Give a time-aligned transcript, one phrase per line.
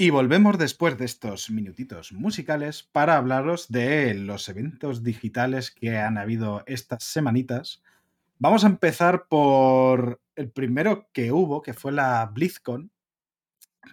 [0.00, 6.18] Y volvemos después de estos minutitos musicales para hablaros de los eventos digitales que han
[6.18, 7.82] habido estas semanitas.
[8.38, 12.92] Vamos a empezar por el primero que hubo, que fue la BlizzCon,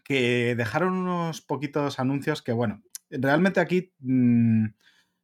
[0.03, 4.67] que dejaron unos poquitos anuncios que, bueno, realmente aquí mmm,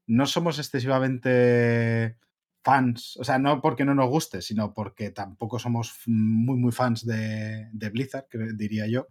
[0.07, 2.17] no somos excesivamente
[2.65, 7.05] fans, o sea, no porque no nos guste, sino porque tampoco somos muy, muy fans
[7.05, 8.25] de, de Blizzard,
[8.55, 9.09] diría yo.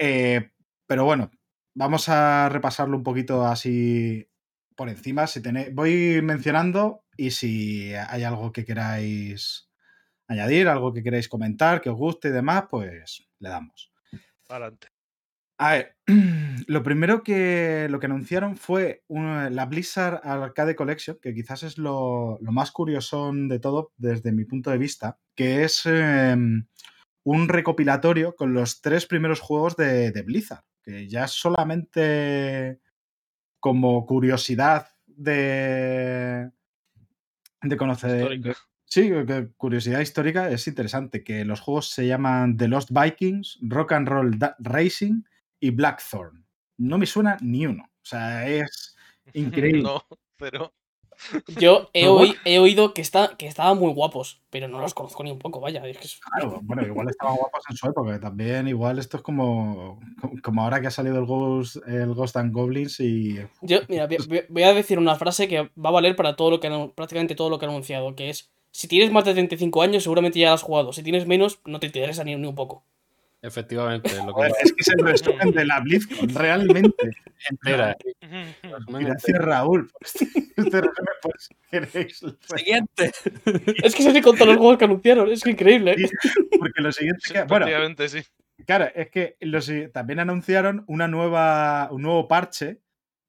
[0.00, 0.50] Eh,
[0.94, 1.32] pero bueno,
[1.74, 4.30] vamos a repasarlo un poquito así
[4.76, 5.26] por encima.
[5.26, 9.68] Si tenéis, voy mencionando y si hay algo que queráis
[10.28, 13.92] añadir, algo que queráis comentar, que os guste y demás, pues le damos.
[14.48, 14.86] Adelante.
[15.58, 15.96] A ver,
[16.68, 22.38] lo primero que, lo que anunciaron fue la Blizzard Arcade Collection, que quizás es lo,
[22.40, 26.68] más curioso de todo desde mi punto de vista, que es em,
[27.24, 32.80] un recopilatorio con los tres primeros juegos de, Blizzard, que ya solamente
[33.60, 36.50] como curiosidad de,
[37.62, 38.40] de conocer...
[38.86, 39.10] Sí,
[39.56, 44.38] curiosidad histórica es interesante, que los juegos se llaman The Lost Vikings, Rock and Roll
[44.60, 45.24] Racing
[45.58, 46.46] y Blackthorn.
[46.76, 47.82] No me suena ni uno.
[47.82, 48.94] O sea, es
[49.32, 49.82] increíble.
[49.82, 50.72] no, pero.
[51.60, 52.08] Yo he,
[52.58, 55.82] oído que, está, que estaban muy guapos, pero no los conozco ni un poco, vaya.
[56.32, 58.20] Claro, bueno, igual estaban guapos en su época.
[58.20, 60.00] También, igual, esto es como,
[60.42, 63.38] como ahora que ha salido el Ghost, el Ghost and Goblins y.
[63.62, 64.08] Yo, mira,
[64.48, 67.50] voy a decir una frase que va a valer para todo lo que prácticamente todo
[67.50, 68.50] lo que he anunciado, que es.
[68.70, 70.92] Si tienes más de 35 años, seguramente ya has jugado.
[70.92, 72.84] Si tienes menos, no te interesa ni, ni un poco.
[73.44, 74.10] Efectivamente.
[74.24, 74.46] Lo que...
[74.46, 77.10] es que es el resumen de la BlizzCon, realmente.
[77.50, 77.94] Entera.
[78.88, 79.90] Gracias, Raúl.
[80.02, 82.22] Este resumen, pues, queréis.
[82.56, 83.12] Siguiente.
[83.82, 85.30] es que se me con todos los juegos que anunciaron.
[85.30, 85.92] Es que increíble.
[85.92, 86.08] ¿eh?
[86.58, 87.20] porque lo siguiente.
[87.22, 87.66] Sí, bueno,
[88.08, 88.22] sí.
[88.66, 92.80] Claro, es que los, también anunciaron una nueva, un nuevo parche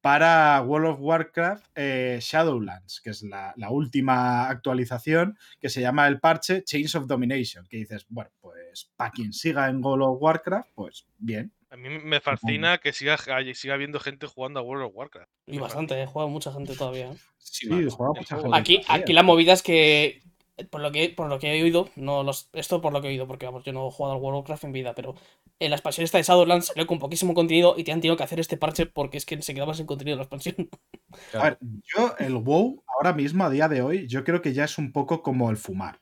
[0.06, 6.20] para World of Warcraft eh, Shadowlands, que es la, última actualización, que se llama el
[6.20, 10.70] parche Chains of Domination, que dices, bueno, pues para quien siga en World of Warcraft,
[10.76, 11.52] pues bien.
[11.72, 13.18] A mí me fascina que siga,
[13.56, 15.32] siga habiendo gente jugando a World of Warcraft.
[15.48, 17.08] Y bastante, he jugado mucha gente todavía.
[17.08, 17.18] ¿eh?
[17.40, 18.56] Sí, juega mucha gente.
[18.56, 20.22] Aquí, aquí la movida es que
[20.70, 23.12] por lo que, por lo que he oído, no los, esto por lo que he
[23.12, 25.16] oído, porque vamos, yo no he jugado al World of Warcraft en vida, pero
[25.60, 28.24] en la expansión esta de Shadowlands salió con poquísimo contenido y te han tenido que
[28.24, 30.56] hacer este parche porque es que se quedaba sin contenido la expansión.
[31.34, 34.64] A ver, yo el WoW ahora mismo, a día de hoy, yo creo que ya
[34.64, 36.00] es un poco como el fumar.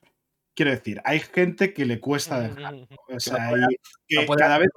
[0.55, 2.75] Quiero decir, hay gente que le cuesta dejar.
[3.09, 3.51] O sea,
[4.07, 4.69] que cada vez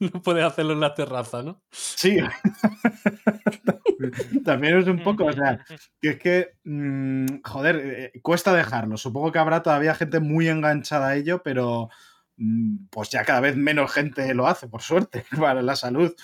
[0.14, 1.62] no puede hacerlo en la terraza, ¿no?
[1.70, 2.18] Sí.
[4.44, 5.64] También es un poco, o sea,
[6.00, 8.96] que es que, mm, joder, eh, cuesta dejarlo.
[8.96, 11.88] Supongo que habrá todavía gente muy enganchada a ello, pero
[12.36, 16.14] mm, pues ya cada vez menos gente lo hace, por suerte, para la salud.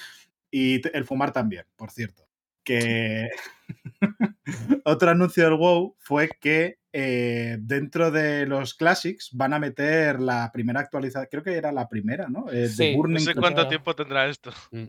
[0.51, 2.29] Y el fumar también, por cierto.
[2.65, 3.29] Que
[4.85, 10.53] otro anuncio del WoW fue que eh, dentro de los Classics van a meter la
[10.53, 12.47] primera actualización, creo que era la primera, ¿no?
[12.53, 12.71] Eh,
[13.09, 14.53] no sé cuánto tiempo tendrá esto.
[14.71, 14.85] Mm.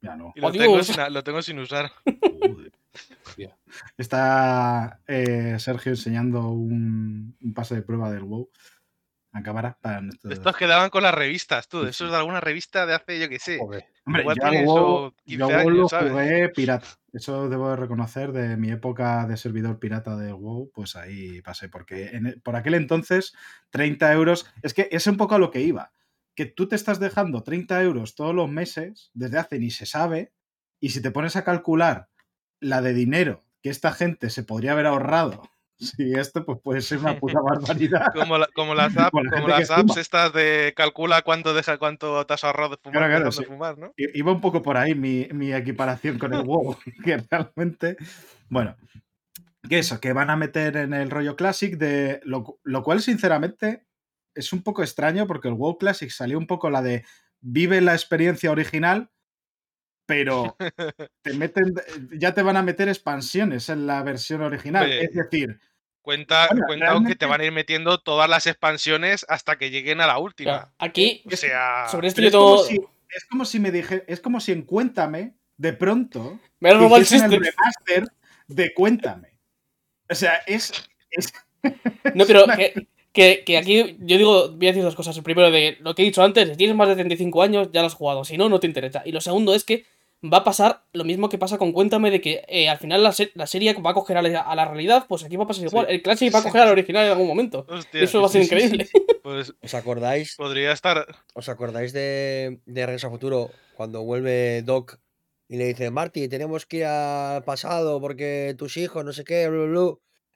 [0.00, 0.32] Ya no.
[0.34, 1.92] lo, tengo sin, usar.
[3.96, 8.50] Está eh, Sergio enseñando un, un, pase de prueba del WoW
[9.30, 11.84] a cámara para Estos quedaban con las revistas, tú.
[11.84, 13.60] Eso es de alguna revista de hace, yo qué sé.
[13.60, 16.88] Hombre, Igual yo, WoW, lo jugué pirata.
[17.14, 21.68] Eso debo de reconocer de mi época de servidor pirata de WoW, pues ahí pasé.
[21.68, 23.32] Porque e, por aquel entonces,
[23.70, 24.46] 30 euros.
[24.62, 25.92] Es que es un poco a lo que iba.
[26.34, 30.32] Que tú te estás dejando 30 euros todos los meses, desde hace ni se sabe,
[30.80, 32.10] y si te pones a calcular
[32.58, 35.42] la de dinero que esta gente se podría haber ahorrado
[35.76, 38.12] Sí, esto pues puede ser una puta barbaridad.
[38.14, 38.94] Como, como las,
[39.70, 43.92] apps estas de calcula cuánto deja, cuánto te has ahorrado de fumar, fumar, ¿no?
[43.96, 47.96] Iba un poco por ahí mi, equiparación con el WoW, que realmente,
[48.48, 48.76] bueno,
[49.68, 53.86] que eso, que van a meter en el rollo Classic, de lo, lo cual sinceramente
[54.34, 57.04] es un poco extraño porque el WoW Classic salió un poco la de
[57.40, 59.10] vive la experiencia original,
[60.06, 60.56] pero
[61.22, 61.74] te meten,
[62.12, 64.90] ya te van a meter expansiones en la versión original.
[64.90, 65.58] es decir,
[66.04, 70.06] cuenta, cuenta que te van a ir metiendo todas las expansiones hasta que lleguen a
[70.06, 70.72] la última.
[70.78, 72.68] Aquí, o sea, sobre esto yo todo...
[72.68, 78.04] es, como si, me dije, es como si en Cuéntame, de pronto, me el remaster
[78.46, 79.38] de Cuéntame.
[80.10, 80.72] O sea, es.
[82.14, 82.44] No, pero
[83.12, 85.16] que, que, aquí yo digo, voy a decir dos cosas.
[85.16, 87.80] El primero, de lo que he dicho antes, si tienes más de 35 años, ya
[87.80, 88.24] lo has jugado.
[88.24, 89.02] Si no, no te interesa.
[89.06, 89.86] Y lo segundo es que
[90.32, 93.12] va a pasar lo mismo que pasa con Cuéntame, de que eh, al final la,
[93.12, 95.86] serie va a coger a la, realidad, pues aquí va a pasar igual.
[95.88, 97.66] El Classic va a coger al original en algún momento.
[97.92, 98.88] Eso va a ser increíble.
[99.24, 100.36] Pues, ¿Os acordáis?
[100.36, 101.06] Podría estar.
[101.32, 104.98] ¿Os acordáis de, de Regreso a Futuro cuando vuelve Doc
[105.48, 109.44] y le dice, Marty, tenemos que ir al pasado porque tus hijos, no sé qué,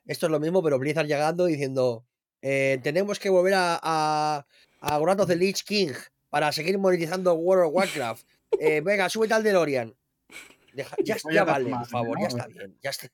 [0.07, 2.03] Esto es lo mismo, pero Blizzard llegando diciendo,
[2.41, 4.47] eh, tenemos que volver a, a,
[4.81, 5.93] a of the Lich King
[6.29, 8.25] para seguir monetizando World of Warcraft.
[8.59, 9.95] Eh, venga, súbete al DeLorean.
[10.73, 12.77] ya, ya, vale, por favor, ya está bien.
[12.81, 13.09] Ya está.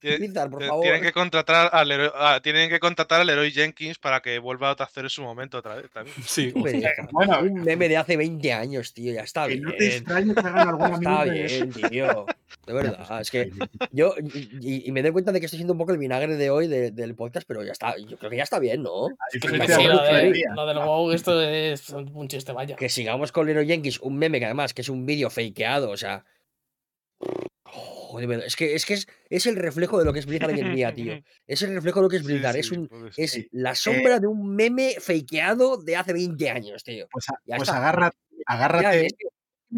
[0.00, 2.10] Tienen que contratar al héroe,
[2.42, 5.76] tienen que contratar al héroe Jenkins para que vuelva a hacer en su momento otra
[5.76, 5.90] vez.
[5.90, 6.16] También.
[6.24, 9.62] Sí, bueno, un meme de hace 20 años, tío, ya está bien.
[9.62, 12.26] No te extraño que hagan alguna Está bien, tío.
[12.66, 13.50] De verdad, es que
[13.90, 14.14] yo
[14.60, 17.14] y, me doy cuenta de que estoy siendo un poco el vinagre de hoy del
[17.14, 19.08] podcast, pero ya está, yo creo que ya está bien, ¿no?
[19.30, 22.76] Sí, lo, del WoW, esto es un chiste, vaya.
[22.76, 25.96] Que sigamos con Lero Jenkins, un meme que además que es un vídeo fakeado, o
[25.96, 26.24] sea,
[28.18, 28.94] es que, es, que
[29.30, 31.14] es, el reflejo de lo que es Blizzard hoy en día, tío.
[31.46, 32.56] Es el reflejo de lo que es Blizzard.
[32.56, 37.06] es, un, es la eh sombra de un meme fakeado de hace 20 años, tío.
[37.10, 38.16] Pues, pues agárrate.
[38.46, 39.08] agárrate.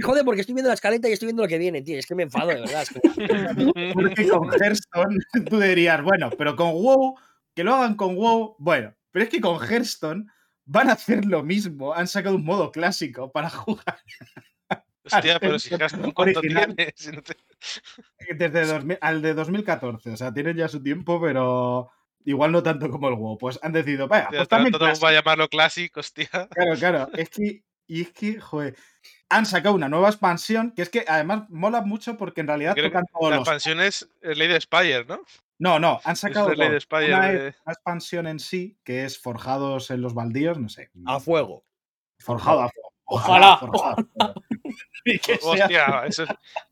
[0.02, 1.98] Joder, porque estoy viendo la escaleta y estoy viendo lo que viene, tío.
[1.98, 2.86] Es que me enfado, de verdad.
[3.94, 5.16] porque con Hearthstone
[5.48, 7.16] tú dirías, bueno, pero con WoW,
[7.54, 8.94] que lo hagan con WoW, bueno.
[9.10, 10.26] Pero es que con Hearthstone
[10.64, 11.94] van a hacer lo mismo.
[11.94, 13.98] Han sacado un modo clásico para jugar.
[15.10, 15.70] Hostia, pero si
[16.12, 16.76] ¿cuánto tienes?
[18.36, 21.90] Desde al de 2014, o sea, tienen ya su tiempo, pero
[22.24, 23.38] igual no tanto como el WoW.
[23.38, 26.28] Pues han decidido, vaya, pues también todo va a llamarlo clásico, hostia.
[26.28, 28.76] Claro, claro, es que, y es que, joder,
[29.28, 33.04] han sacado una nueva expansión, que es que además mola mucho porque en realidad tocan
[33.12, 35.20] todos La expansión es Lady Spire, ¿no?
[35.58, 40.68] No, no, han sacado una, expansión en sí, que es Forjados en los Baldíos, no
[40.68, 40.90] sé.
[41.06, 41.64] A fuego.
[42.18, 42.85] Forjado a fuego.
[43.06, 43.60] Ojalá.
[45.42, 46.04] hostia,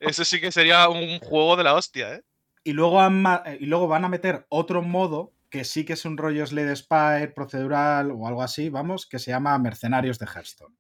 [0.00, 2.22] eso, sí que sería un juego de la hostia, ¿eh?
[2.64, 6.16] Y luego, eh, y luego van a meter otro modo que sí que es un
[6.16, 10.76] rollo Slade Spire procedural o algo así, vamos, que se llama Mercenarios de Hearthstone.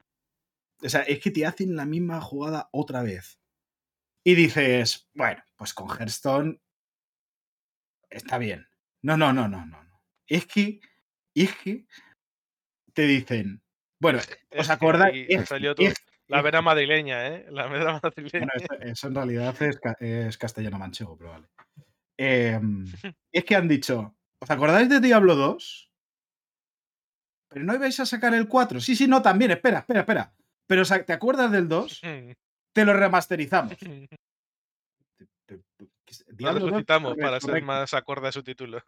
[0.82, 3.38] O sea, es que te hacen la misma jugada otra vez.
[4.24, 6.60] Y dices, bueno, pues con Hearthstone
[8.10, 8.66] está bien.
[9.02, 10.02] No, no, no, no, no.
[10.26, 10.80] Es que,
[11.34, 11.86] es que
[12.94, 13.63] te dicen,
[13.98, 14.20] bueno,
[14.56, 15.28] ¿os acordáis?
[16.26, 17.46] la vera madrileña, ¿eh?
[17.50, 18.48] La vera madrileña.
[18.68, 19.54] Bueno, eso, en realidad
[20.00, 21.46] es, castellano manchego, pero vale.
[22.16, 22.84] Em,
[23.32, 25.90] es que han dicho, ¿os acordáis de Diablo 2?
[27.48, 28.80] Pero no ibais a sacar el 4.
[28.80, 30.32] Sí, sí, no, también, espera, espera, espera.
[30.66, 32.00] Pero ¿te acuerdas del 2?
[32.72, 33.76] Te lo remasterizamos.
[36.28, 38.82] Diablo lo citamos para ser más acorde a su título.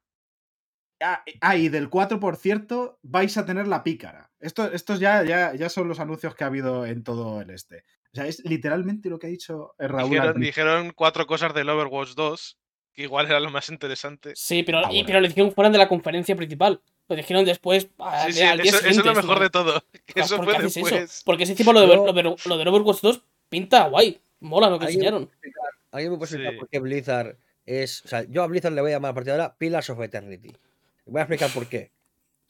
[1.00, 4.31] Ah, ah, y del 4, por cierto, vais a tener la pícara.
[4.40, 7.84] Esto, estos ya, ya, ya son los anuncios que ha habido en todo el este.
[8.12, 10.40] O sea, es literalmente lo que ha dicho Raúl.
[10.40, 12.58] Dijeron, cuatro cosas del Overwatch 2,
[12.94, 14.32] que igual era lo más interesante.
[14.34, 16.81] Sí, pero, ah, pero lo dijeron fuera de la conferencia principal.
[17.08, 17.88] Lo dijeron después.
[18.26, 19.84] Sí, sí, eso, es lo mejor de todo.
[20.14, 21.22] Eso fue después.
[21.25, 24.20] Porque ese tipo lo de, lo, del Overwatch 2 pinta guay.
[24.40, 25.31] Mola lo que enseñaron.
[25.92, 28.04] Alguien me puede explicar por qué Blizzard es.
[28.04, 30.00] O sea, yo a Blizzard le voy a llamar a partir de ahora Pillars of
[30.00, 30.52] Eternity.
[31.06, 31.93] Voy a explicar por qué.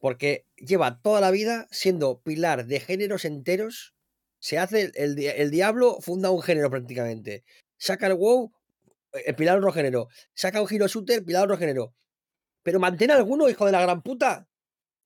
[0.00, 3.94] Porque lleva toda la vida siendo pilar de géneros enteros.
[4.38, 7.44] Se hace el, el diablo, funda un género prácticamente.
[7.78, 8.52] Saca el WoW,
[9.12, 10.08] el pilar otro género.
[10.34, 11.94] Saca un Hero Shooter, pilar otro género.
[12.62, 14.48] Pero mantén alguno, hijo de la gran puta.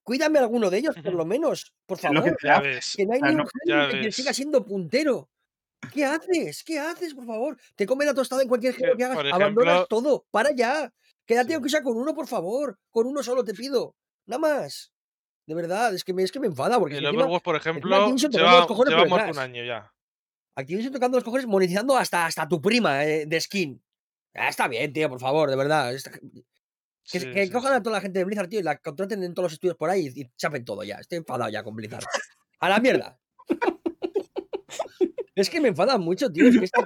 [0.03, 1.73] Cuídame alguno de ellos, por lo menos.
[1.85, 2.23] Por favor.
[2.23, 5.29] Que, no hay ni un género que siga siendo puntero.
[5.93, 6.63] ¿Qué haces?
[6.63, 7.57] ¿Qué haces, por favor?
[7.75, 9.31] Te come la tostada en cualquier género que hagas.
[9.31, 10.25] Abandonas todo.
[10.31, 10.91] Para ya.
[11.31, 12.77] Quédate aunque sea con uno, por favor.
[12.89, 13.95] Con uno solo te pido.
[14.25, 14.91] Nada más.
[15.47, 16.77] De verdad, es que me, es que me enfada.
[16.77, 19.93] Porque el Overwatch, por ejemplo, lleva, un año ya.
[20.55, 23.81] Activision tocando los cojones, monetizando hasta, hasta tu prima eh, de skin.
[24.33, 25.95] Ya está bien, tío, por favor, de verdad.
[27.09, 29.53] Que, cojan a toda la gente de Blizzard, tío, y la contraten en todos los
[29.53, 30.97] estudios por ahí y, chapen todo ya.
[30.97, 32.03] Estoy enfadado ya con Blizzard.
[32.59, 33.17] A la mierda.
[35.35, 36.49] es que me enfada mucho, tío.
[36.49, 36.85] Es que esta,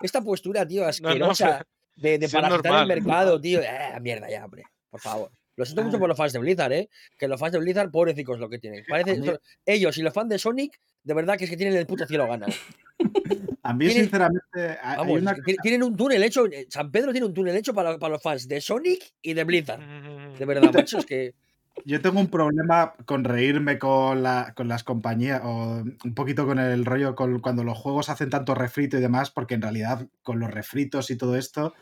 [0.00, 1.66] esta, postura, tío, asquerosa
[2.00, 3.60] de, de parasitar el mercado, tío.
[3.60, 4.64] Eh, mierda ya, hombre.
[4.90, 5.30] Por favor.
[5.56, 6.88] Lo siento mucho por los fans de Blizzard, ¿eh?
[7.18, 8.84] Que los fans de Blizzard, pobrecicos lo que tienen.
[8.88, 9.20] Parece,
[9.66, 12.28] ellos y los fans de Sonic, de verdad que es que tienen el puto cielo
[12.28, 12.54] ganas.
[13.64, 14.78] A mí, sinceramente.
[14.82, 15.20] Vamos,
[15.60, 16.46] Tienen un túnel hecho.
[16.46, 19.44] Eh, San Pedro tiene un túnel hecho para, para los fans de Sonic y de
[19.44, 19.80] Blizzard.
[20.38, 21.34] De verdad, macho, es que.
[21.84, 26.58] Yo tengo un problema con reírme con, la, con las compañías, o un poquito con
[26.58, 30.38] el rollo con cuando los juegos hacen tanto refrito y demás, porque en realidad con
[30.40, 31.74] los refritos y todo esto,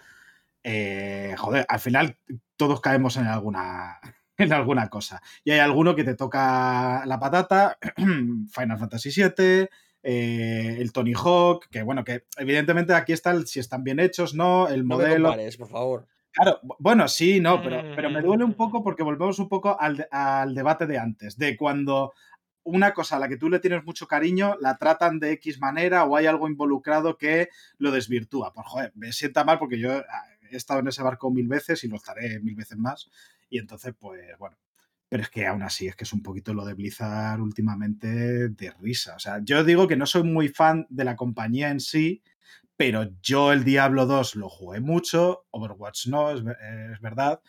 [0.62, 2.18] eh, joder, al final
[2.56, 4.00] todos caemos en alguna,
[4.38, 5.22] en alguna cosa.
[5.44, 7.78] Y hay alguno que te toca la patata,
[8.52, 9.68] Final Fantasy VII,
[10.02, 14.68] eh, el Tony Hawk, que bueno, que evidentemente aquí está si están bien hechos, ¿no?
[14.68, 15.30] El modelo.
[15.30, 16.06] No me por favor.
[16.36, 20.06] Claro, bueno, sí, no, pero, pero me duele un poco porque volvemos un poco al,
[20.10, 22.12] al debate de antes, de cuando
[22.62, 26.04] una cosa a la que tú le tienes mucho cariño, la tratan de X manera
[26.04, 28.52] o hay algo involucrado que lo desvirtúa.
[28.52, 31.84] Pues joder, me sienta mal porque yo ah, he estado en ese barco mil veces
[31.84, 33.08] y lo estaré mil veces más.
[33.48, 34.58] Y entonces, pues bueno.
[35.08, 38.70] Pero es que aún así, es que es un poquito lo de Blizzard últimamente de
[38.80, 39.14] risa.
[39.14, 42.24] O sea, yo digo que no soy muy fan de la compañía en sí,
[42.76, 47.40] pero yo el Diablo 2 lo jugué mucho, Overwatch no, es, es verdad,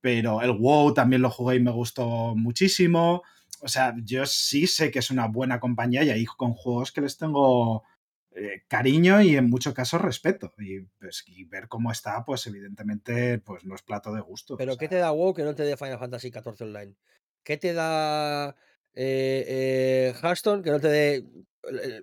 [0.00, 3.22] pero el WoW también lo jugué y me gustó muchísimo
[3.62, 7.00] o sea, yo sí sé que es una buena compañía y ahí con juegos que
[7.00, 7.84] les tengo
[8.32, 10.52] eh, cariño y en muchos casos respeto.
[10.58, 14.56] Y, pues, ver cómo está, pues evidentemente, pues no es plato de gusto.
[14.56, 16.96] Pero ¿qué te da WoW que no te dé Final Fantasy XIV Online?
[17.44, 18.56] ¿Qué te da
[18.94, 21.24] eh, eh, Hearthstone que no te dé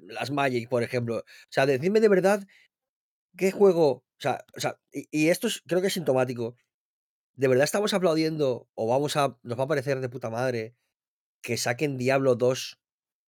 [0.07, 1.17] las Magic, por ejemplo?
[1.17, 2.45] O sea, decidme de verdad
[3.37, 3.89] qué juego.
[3.89, 6.55] O sea, o sea y, y, esto es, creo que es sintomático.
[7.35, 9.37] ¿De verdad estamos aplaudiendo o vamos a.
[9.43, 10.75] nos va a parecer de puta madre
[11.41, 12.79] que saquen Diablo 2,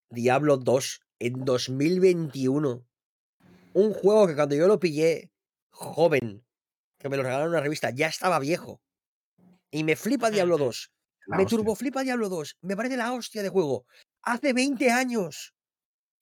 [0.09, 2.85] Diablo 2 en 2021.
[3.73, 5.31] Un juego que cuando yo lo pillé
[5.69, 6.45] joven,
[6.99, 8.81] que me lo regalaron en una revista, ya estaba viejo.
[9.71, 10.91] Y me flipa Diablo 2.
[11.27, 12.57] Me turbo flipa Diablo 2.
[12.61, 13.85] Me parece la hostia de juego.
[14.23, 15.53] Hace 20 años.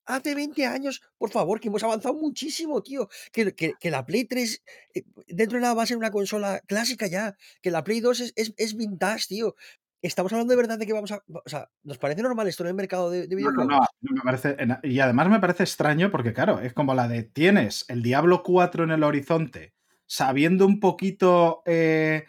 [0.06, 3.08] Hace 20 años, por favor, que hemos avanzado muchísimo, tío.
[3.32, 4.62] Que, que, la Play 3
[4.94, 7.36] eh, dentro de nada va a ser una consola clásica ya.
[7.62, 9.54] Que la Play 2 es, es, es vintage, tío.
[10.02, 11.22] ¿Estamos hablando de verdad de que vamos a.?
[11.28, 13.66] O sea, ¿nos parece normal esto en el mercado de, videojuegos?
[13.66, 14.56] No, no, me parece.
[14.82, 18.84] Y además me parece extraño porque, claro, es como la de tienes el Diablo 4
[18.84, 19.74] en el horizonte,
[20.06, 22.24] sabiendo un poquito eh,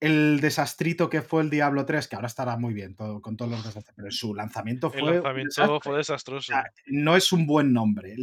[0.00, 3.50] el desastrito que fue el Diablo 3, que ahora estará muy bien todo, con todos
[3.50, 5.00] los desastres, pero su lanzamiento fue.
[5.00, 6.52] El lanzamiento fue desastroso.
[6.86, 8.16] no es un buen nombre.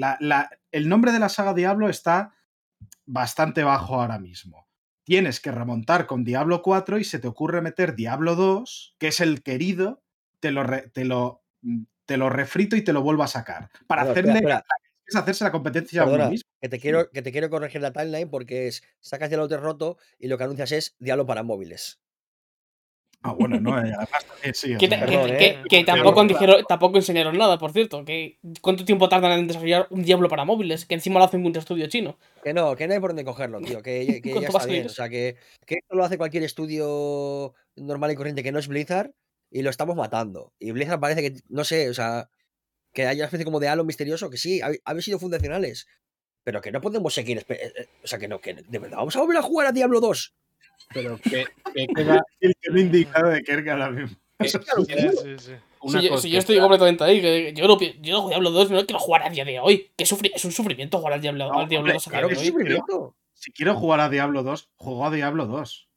[0.71, 2.33] el nombre de la saga Diablo está
[3.05, 4.67] bastante bajo ahora mismo
[5.03, 9.19] tienes que remontar con Diablo 4 y se te ocurre meter Diablo 2, que es
[9.19, 10.01] el querido,
[10.39, 10.63] te lo,
[10.93, 13.69] te lo, mm, te lo refrito y te lo vuelvo a sacar.
[13.87, 14.41] Para hacerle.
[15.05, 16.49] Es hacerse la competencia a uno mismo.
[16.61, 19.97] Que te, quiero, que te quiero corregir la timeline porque es sacas Diablo 3 roto
[20.17, 21.99] y lo que anuncias es Diablo para móviles.
[23.25, 23.93] Ah, bueno, no, eh,
[25.69, 26.27] que, tampoco,
[26.67, 28.03] tampoco enseñaron nada, por cierto.
[28.03, 30.85] Que, ¿Cuánto tiempo tardan en desarrollar un Diablo para móviles?
[30.85, 32.17] Que encima lo hace un estudio chino.
[32.43, 33.81] Que no, que no hay por dónde cogerlo, tío.
[33.81, 34.87] Que, que ya está bien.
[34.87, 38.67] O sea, que, que esto lo hace cualquier estudio normal y corriente que no es
[38.67, 39.11] Blizzard
[39.49, 40.51] y lo estamos matando.
[40.59, 42.29] Y Blizzard parece que, no sé, o sea,
[42.93, 45.87] que hay una especie como de halo misterioso que sí, habéis sido fundacionales.
[46.43, 47.45] Pero que no podemos seguir.
[47.49, 49.71] Eh, eh, o sea, que no, que de verdad vamos a volver a jugar a
[49.71, 50.35] Diablo 2.
[50.93, 51.45] Pero que,
[51.95, 52.23] queda.
[52.39, 54.17] El que indicado de Kerk ahora mismo.
[54.43, 55.53] Sí, sí, sí.
[56.21, 59.45] Si, yo, estoy completamente ahí, yo, no, yo Diablo 2 no quiero jugar a día
[59.45, 59.91] de hoy.
[59.95, 64.43] Que es un sufrimiento jugar al Diablo, 2 claro que Si quiero jugar a Diablo
[64.43, 65.89] 2, juego a Diablo 2.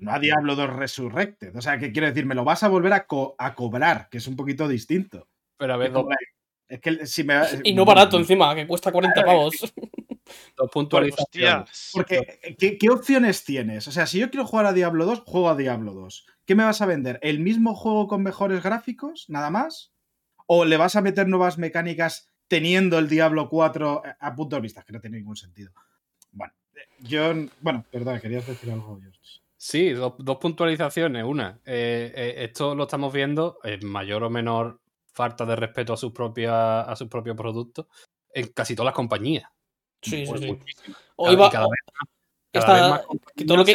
[0.00, 1.56] No a Diablo 2 Resurrected.
[1.56, 3.06] O sea, que quiero decir, me lo vas a volver a,
[3.38, 5.28] a cobrar, que es un poquito distinto.
[5.58, 5.92] Pero a ver,
[6.68, 7.34] es que si me,
[7.64, 9.72] y no barato encima, que cuesta 40 pavos.
[10.56, 11.90] Dos puntualizaciones.
[11.92, 13.88] Porque, ¿qué, opciones tienes?
[13.88, 16.26] O sea, si yo quiero jugar a Diablo 2, juego a Diablo 2.
[16.44, 17.18] ¿Qué me vas a vender?
[17.22, 19.26] ¿El mismo juego con mejores gráficos?
[19.28, 19.92] ¿Nada más?
[20.46, 24.82] ¿O le vas a meter nuevas mecánicas teniendo el Diablo 4 a punto de vista?
[24.82, 25.72] Que no tiene ningún sentido.
[26.32, 26.52] Bueno,
[27.00, 27.32] yo.
[27.60, 29.00] Bueno, perdón, querías decir algo,
[29.56, 31.24] Sí, dos, puntualizaciones.
[31.24, 34.80] Una, eh, eh, esto lo estamos viendo en mayor o menor
[35.18, 36.12] falta de respeto a sus
[36.46, 37.86] a sus propios productos
[38.32, 39.50] en casi todas las compañías.
[40.00, 40.94] Sí, sí, sí.
[41.16, 41.80] Hoy va, cada vez,
[42.54, 43.74] más que todo lo que,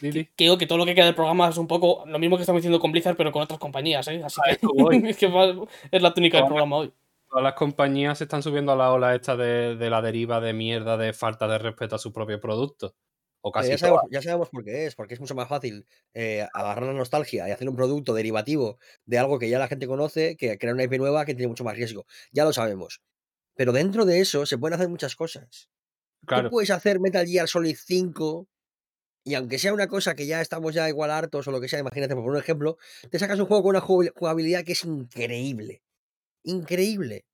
[0.00, 2.42] que, digo que todo lo que queda del programa es un poco lo mismo que
[2.42, 4.20] estamos diciendo con Blizzard, pero con otras compañías, ¿eh?
[4.24, 4.50] Así que,
[5.10, 5.56] es, que
[5.92, 6.92] es la túnica del programa hoy.
[7.28, 10.52] Todas las compañías se están subiendo a la ola esta de, de, la deriva de
[10.52, 12.96] mierda de falta de respeto a su propio producto.
[13.44, 15.84] O casi ya, sabemos, ya, sabemos, por qué es, porque es mucho más fácil
[16.14, 19.88] eh, agarrar la nostalgia y hacer un producto derivativo de algo que ya la gente
[19.88, 22.06] conoce que crear una IP nueva que tiene mucho más riesgo.
[22.30, 23.02] Ya lo sabemos.
[23.54, 25.68] Pero dentro de eso se pueden hacer muchas cosas.
[26.24, 26.44] Claro.
[26.44, 28.48] Tú puedes hacer Metal Gear Solid 5
[29.24, 31.78] y aunque sea una cosa que ya estamos ya igual hartos o lo que sea,
[31.78, 32.76] imagínate, por un ejemplo,
[33.10, 35.82] te sacas un juego con una jugabilidad que es increíble.
[36.44, 37.24] Increíble.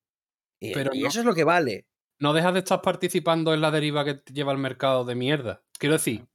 [0.61, 1.87] Y, Pero eso es lo que vale.
[2.21, 5.63] No dejas de estar participando en la deriva que lleva el mercado de mierda.
[5.79, 6.27] Quiero decir.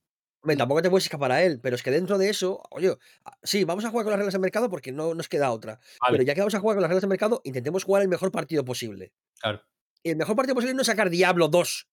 [0.57, 2.95] tampoco te puedes escapar a él, pero es que dentro de eso, oye,
[3.43, 5.79] sí, vamos a jugar con las reglas de mercado porque no nos queda otra.
[6.09, 8.31] Pero ya que vamos a jugar con las reglas de mercado, intentemos jugar el mejor
[8.31, 9.11] partido posible.
[9.41, 9.61] Claro.
[10.03, 11.87] Y el mejor partido posible no es sacar Diablo 2.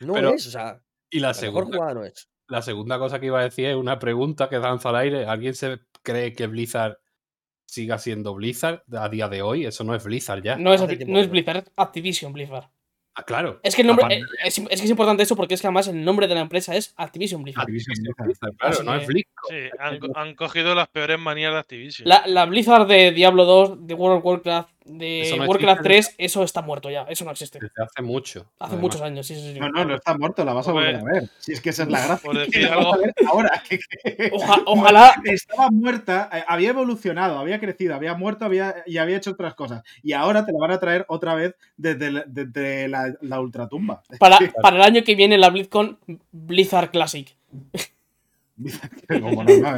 [0.00, 0.82] no es, o sea.
[1.10, 2.28] Y la, segunda, no es.
[2.46, 5.26] La segunda cosa que iba a decir es una pregunta que danza al aire.
[5.26, 6.98] ¿Alguien se cree que Blizzard
[7.68, 9.66] siga siendo Blizzard a día de hoy.
[9.66, 10.56] Eso no es Blizzard ya.
[10.56, 12.68] No es, no es Blizzard, es Activision Blizzard.
[13.14, 13.58] Ah, claro.
[13.64, 16.04] Es que, el nombre, eh, es, que es importante eso porque es que además el
[16.04, 17.62] nombre de la empresa es Activision Blizzard.
[17.62, 19.32] Activision Blizzard, claro, no es Blizzard.
[19.48, 22.08] Sí, han, cogido las peores manías de Activision.
[22.08, 26.62] La, la, Blizzard de Diablo 2, de World of Warcraft, de Warcraft 3, eso está
[26.62, 27.58] muerto ya, eso no existe.
[27.60, 28.50] Desde hace mucho.
[28.58, 29.60] Hace muchos años, sí, sí, sí.
[29.60, 31.28] No, no, no está muerto, la vas a volver a ver.
[31.38, 32.30] Si es que esa es la gracia.
[32.30, 32.94] Por decir algo.
[33.26, 33.62] ahora,
[34.66, 35.14] ojalá.
[35.24, 39.82] Estaba muerta, eh, había evolucionado, había crecido, había muerto había, y había hecho otras cosas.
[40.02, 44.02] Y ahora te la van a traer otra vez desde, desde la, la, ultratumba.
[44.18, 45.98] Para, para el año que viene la BlizzCon
[46.32, 47.36] Blizzard Classic.
[49.08, 49.76] Como no,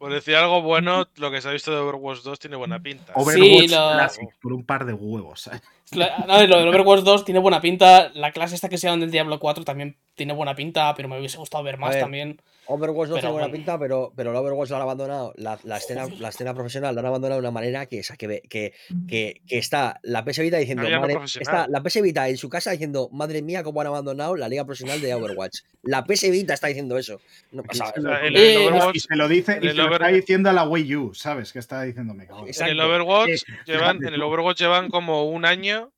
[0.00, 3.12] por decir algo bueno, lo que se ha visto de Overwatch 2 tiene buena pinta.
[3.14, 5.50] Overwatch sí, por un par de huevos.
[5.92, 8.10] No, lo de Overwatch 2 tiene buena pinta.
[8.14, 11.18] La clase esta que se llama del Diablo 4 también tiene buena pinta, pero me
[11.18, 12.40] hubiese gustado ver más también.
[12.70, 15.32] Overwatch 2 tiene buena pinta, pero, pero el Overwatch lo han abandonado.
[15.36, 18.42] La, la, escena, la escena profesional la han abandonado de una manera que, esa, que,
[18.48, 18.72] que,
[19.06, 20.88] que, está la PS Vita diciendo.
[20.88, 24.48] madre, está la PS Vita en su casa diciendo, madre mía, cómo han abandonado la
[24.48, 25.58] liga profesional de Overwatch.
[25.82, 27.20] La PS Vita está diciendo eso.
[27.52, 27.92] No pasa,
[28.32, 31.52] y se lo dice y se lo está diciendo a la Wii U, ¿sabes?
[31.52, 32.46] Que está diciendo, me cago.
[32.46, 35.92] En el Overwatch llevan, en el Overwatch llevan como un año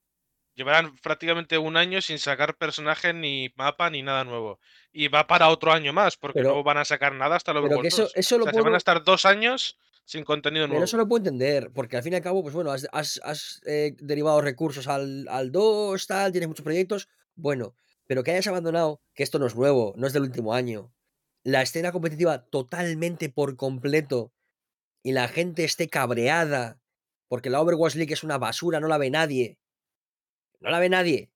[0.55, 4.61] llevarán prácticamente un año sin sacar personajes ni mapa ni nada nuevo.
[4.92, 7.68] Y va para otro año más, porque no van a sacar nada hasta luego.
[7.68, 10.80] Pero eso, eso lo o van a estar dos años sin contenido nuevo.
[10.80, 13.61] Pero eso lo puedo entender, porque al fin y al cabo, pues bueno, has, has,
[13.64, 17.08] eh, derivado recursos al, al 2, tal, tienes muchos proyectos.
[17.34, 17.75] Bueno,
[18.06, 20.92] pero que hayas abandonado, que esto no es nuevo, no es del último año,
[21.42, 24.32] la escena competitiva totalmente por completo
[25.02, 26.78] y la gente esté cabreada
[27.28, 29.58] porque la Overwatch League es una basura, no la ve nadie
[30.62, 31.30] no la ve nadie.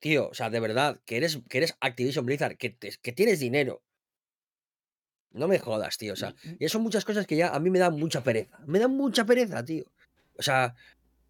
[0.00, 3.82] Tío, o sea, de verdad, que eres, que eres Activision Blizzard, que, que tienes dinero.
[5.32, 6.14] No me jodas, tío.
[6.14, 8.58] O sea, y son muchas cosas que ya a mí me dan mucha pereza.
[8.66, 9.84] Me dan mucha pereza, tío.
[10.36, 10.74] O sea,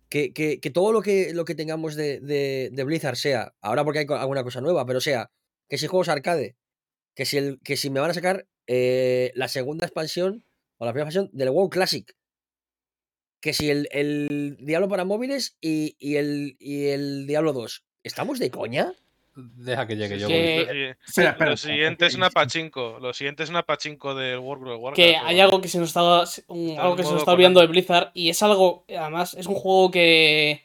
[0.09, 4.00] que, que, que todo lo que, lo que tengamos de, de, Blizzard sea, ahora porque
[4.00, 5.31] hay alguna cosa nueva, pero sea,
[5.69, 6.57] que si juegos arcade,
[7.15, 10.45] que si, el, que si me van a sacar eh, la segunda expansión
[10.79, 12.12] o la primera expansión del WoW Classic,
[13.41, 17.85] que si el, el Diablo para móviles y, y, el, y el Diablo 2.
[18.02, 18.93] ¿Estamos de coña?
[19.36, 20.28] Deja que llegue yo.
[21.39, 22.99] lo siguiente es una pachinko.
[23.00, 24.97] Lo siguiente es una pachinko del World of Warcraft.
[24.97, 28.10] Que hay algo que se nos está, algo que se nos está olvidando de Blizzard
[28.15, 30.63] y es algo, además, es un juego que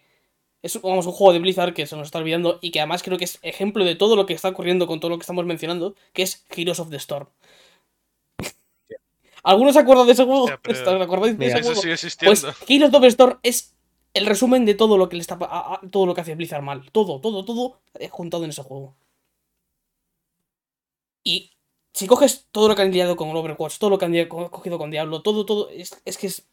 [0.61, 3.19] es vamos, un juego de Blizzard que se nos está olvidando y que además creo
[3.19, 5.95] que es ejemplo de todo lo que está ocurriendo con todo lo que estamos mencionando,
[6.11, 7.27] que es Heroes of the Storm.
[9.43, 10.49] ¿Algunos se acuerdan de ese juego?
[10.49, 11.81] ¿Acordáis de ese juego?
[11.81, 12.41] Sigue existiendo.
[12.41, 13.74] Pues Heroes of Storm es
[14.15, 15.37] el resumen de todo lo que le está
[15.91, 16.89] todo lo que hace Blizzard mal.
[16.91, 18.95] Todo, todo, todo juntado en ese juego.
[21.23, 21.51] Y
[21.93, 24.89] si coges todo lo que han liado con Overwatch, todo lo que han cogido con
[24.89, 26.47] Diablo, todo, todo, es, que es.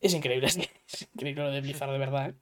[0.00, 0.56] Es increíble, es,
[0.92, 2.34] es increíble lo de Blizzard, de verdad, ¿eh?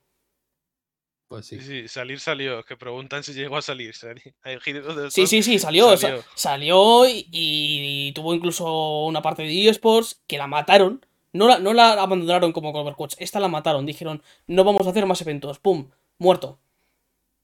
[1.30, 1.60] Pues sí.
[1.60, 1.86] sí.
[1.86, 2.64] salir salió.
[2.64, 3.94] Que preguntan si llegó a salir.
[5.10, 5.96] Sí, sí, sí, salió.
[6.34, 11.06] Salió, y, tuvo incluso una parte de eSports que la mataron.
[11.32, 13.14] No la, no la abandonaron como Overwatch.
[13.18, 13.86] Esta la mataron.
[13.86, 15.58] Dijeron, no vamos a hacer más eventos.
[15.58, 15.90] ¡Pum!
[16.18, 16.58] Muerto.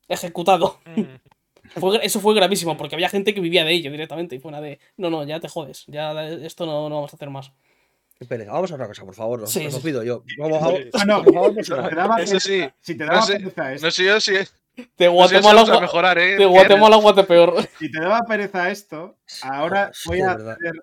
[0.09, 0.79] Ejecutado.
[0.85, 1.03] Mm.
[2.03, 4.37] eso fue gravísimo porque había gente que vivía de ello directamente.
[4.37, 5.85] Y fue una de, no, no, ya te jodes.
[5.87, 7.53] Ya esto no, no vamos a hacer más.
[8.18, 9.42] Vamos a otra cosa, por favor.
[9.42, 10.25] Os, sí, pido yo.
[10.38, 12.66] Vamos a, ah, no, por favor, no, eso sí.
[12.81, 14.33] Si te daba no sé, pereza No sé yo si.
[14.96, 16.37] De Guatemala, no a mejorar, ¿eh?
[16.37, 17.66] de Guatemala Guate peor.
[17.79, 20.83] Si te daba pereza esto, ahora voy a ceder,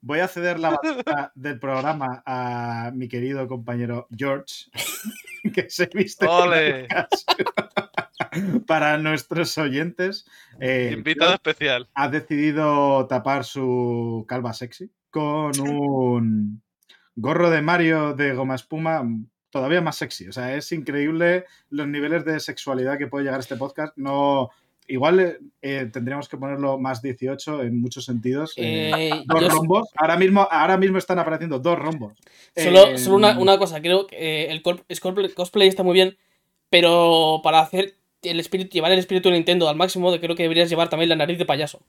[0.00, 4.70] voy a ceder la batuta del programa a mi querido compañero George,
[5.54, 6.88] que se viste ¡Ole!
[8.66, 10.26] para nuestros oyentes.
[10.60, 11.88] Eh, Invitado especial.
[11.94, 16.62] Ha decidido tapar su calva sexy con un
[17.16, 19.02] gorro de Mario de goma espuma
[19.50, 20.28] todavía más sexy.
[20.28, 23.96] O sea, es increíble los niveles de sexualidad que puede llegar este podcast.
[23.96, 24.50] No.
[24.90, 28.54] Igual eh, eh, tendríamos que ponerlo más 18 en muchos sentidos.
[28.56, 29.88] Eh, dos rombos.
[29.94, 32.18] Ahora mismo, ahora mismo están apareciendo dos rombos.
[32.56, 36.18] Solo, solo una, una, cosa, creo que el cosplay está muy bien,
[36.70, 40.68] pero para hacer el espíritu, llevar el espíritu de Nintendo al máximo, creo que deberías
[40.68, 41.80] llevar también la nariz de payaso.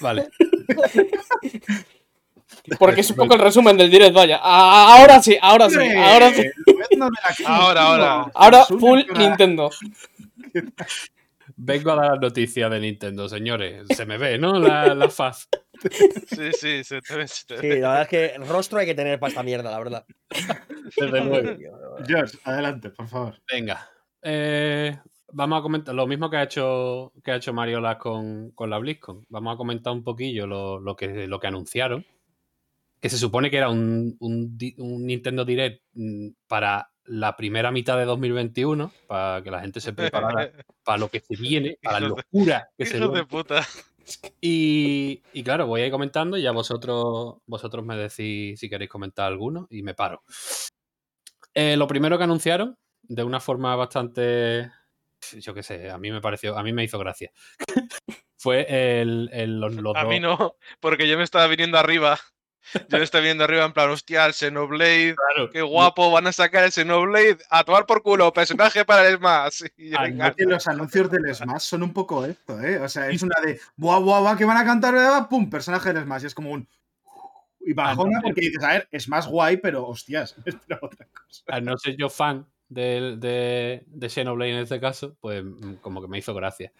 [0.00, 0.28] Vale.
[2.78, 4.40] Porque es un poco el resumen del direct, vaya.
[4.42, 6.42] Ahora sí, ahora sí, ahora sí.
[7.46, 8.30] Ahora, ahora.
[8.34, 9.70] Ahora full Nintendo.
[11.56, 13.86] Vengo a dar la noticia de Nintendo, señores.
[13.88, 14.58] Se me ve, ¿no?
[14.58, 15.48] La, la faz.
[16.28, 17.28] Sí, sí, se te ve.
[17.28, 20.06] Sí, la verdad es que el rostro hay que tener para esta mierda, la verdad.
[20.96, 21.58] Desde luego.
[22.06, 23.42] George, adelante, por favor.
[23.52, 23.88] Venga.
[24.22, 24.96] Eh,
[25.32, 28.78] vamos a comentar lo mismo que ha hecho, que ha hecho Mariola con, con la
[28.78, 29.26] BlizzCon.
[29.28, 32.04] Vamos a comentar un poquillo lo, lo, que, lo que anunciaron
[33.04, 38.04] que se supone que era un, un Nintendo Direct mm, para la primera mitad de
[38.04, 40.50] 2021 para que la gente se preparara
[40.84, 43.24] para lo que se viene, para la locura que se viene.
[43.26, 43.66] puta.
[44.40, 49.26] Y, claro, voy a ir comentando y ya vosotros, vosotros me decís si queréis comentar
[49.26, 50.22] alguno y me paro.
[51.54, 54.70] Eh, lo primero que anunciaron, de una forma bastante,
[55.38, 57.30] yo qué sé, a mí me pareció, a mí me hizo gracia.
[58.36, 58.66] Fue
[59.00, 62.18] el, los, A mí no, porque yo me estaba viniendo arriba
[62.88, 65.14] yo le estoy viendo arriba en plan, hostia, el Xenoblade,
[65.52, 69.62] qué guapo, van a sacar el Xenoblade a tomar por culo, personaje para el Smash.
[69.76, 69.90] Y
[70.36, 72.78] que los anuncios del Smash son un poco esto, ¿eh?
[72.78, 76.04] O sea, es una de, buah, buah, buah, que van a cantar, pum, personaje del
[76.04, 76.22] Smash.
[76.22, 76.68] Y es como un...
[77.66, 81.42] Y bajona porque dices, a ver, es más guay, pero hostias, es otra cosa.
[81.48, 86.02] Al no ser yo fan de, de, de, Xenoblade en este caso, pues mm, como
[86.02, 86.72] que me hizo gracia.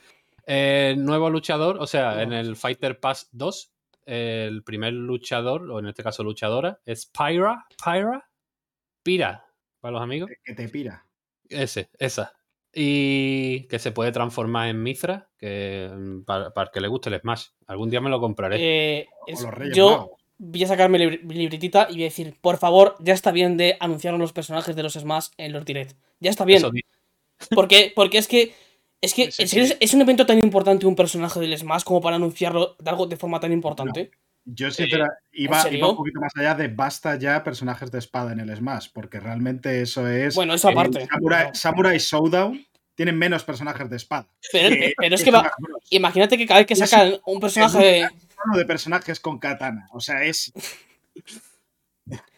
[0.47, 3.74] Eh, nuevo luchador, o sea, en el Fighter Pass 2
[4.07, 7.67] el primer luchador, o en este caso luchadora, es Pyra.
[7.83, 8.29] Pyra.
[9.05, 9.45] Pira,
[9.81, 10.31] para los amigos.
[10.43, 11.07] Que te pira.
[11.49, 12.35] Ese, esa.
[12.73, 17.49] Y que se puede transformar en Mithra, que mm, para, que le guste el Smash.
[17.67, 18.57] Algún día me lo compraré.
[18.59, 19.07] Eh,
[19.75, 23.57] yo voy a sacarme mi libretita y voy a decir, por favor, ya está bien
[23.57, 25.97] de anunciar a los personajes de los Smash en los direct.
[26.19, 26.63] Ya está bien.
[27.55, 28.55] Porque, porque es que
[29.05, 29.31] es que,
[29.81, 33.17] ¿es, un evento tan importante un personaje del Smash como para anunciarlo de algo de
[33.17, 34.11] forma tan importante?
[34.47, 38.55] Yo sinceramente iba, un poquito más allá de basta ya personajes de espada en el
[38.55, 40.35] Smash, porque realmente eso es.
[40.35, 41.07] Bueno, eso aparte.
[41.53, 42.65] Samurai, Showdown
[42.95, 44.29] tienen menos personajes de espada.
[44.53, 45.33] Pero, es que
[45.91, 48.09] imagínate que cada vez que sacan un personaje de.
[48.55, 49.89] de personajes con katana.
[49.93, 50.53] O sea, es.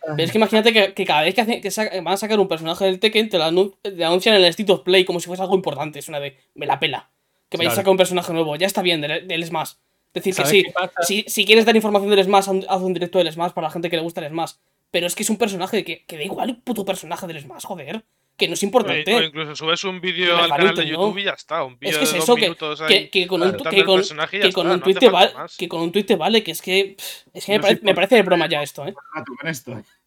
[0.07, 3.29] Pero es que imagínate que, cada vez que, van a sacar un personaje del Tekken,
[3.29, 5.99] te lo, anuncian en el State of Play como si fuese algo importante.
[5.99, 7.11] Es una de, me la pela.
[7.49, 8.57] Que vayáis a sacar un personaje nuevo.
[8.57, 9.73] Ya está bien del, Smash.
[10.14, 13.53] Es decir, que sí, si, quieres dar información del Smash, haz un directo del Smash
[13.53, 14.53] para la gente que le gusta el Smash.
[14.90, 18.05] Pero es que es un personaje que, que da igual puto personaje del Smash, joder
[18.37, 19.14] que no es importante.
[19.14, 21.64] O, incluso subes un vídeo al canal de YouTube y ya está.
[21.64, 22.55] Un vídeo es que es eso, que,
[23.27, 26.16] con un, que con, que con un tweet te vale, que con un tweet te
[26.16, 26.96] vale, que es que,
[27.33, 28.94] es que me, parece, de broma ya esto, ¿eh?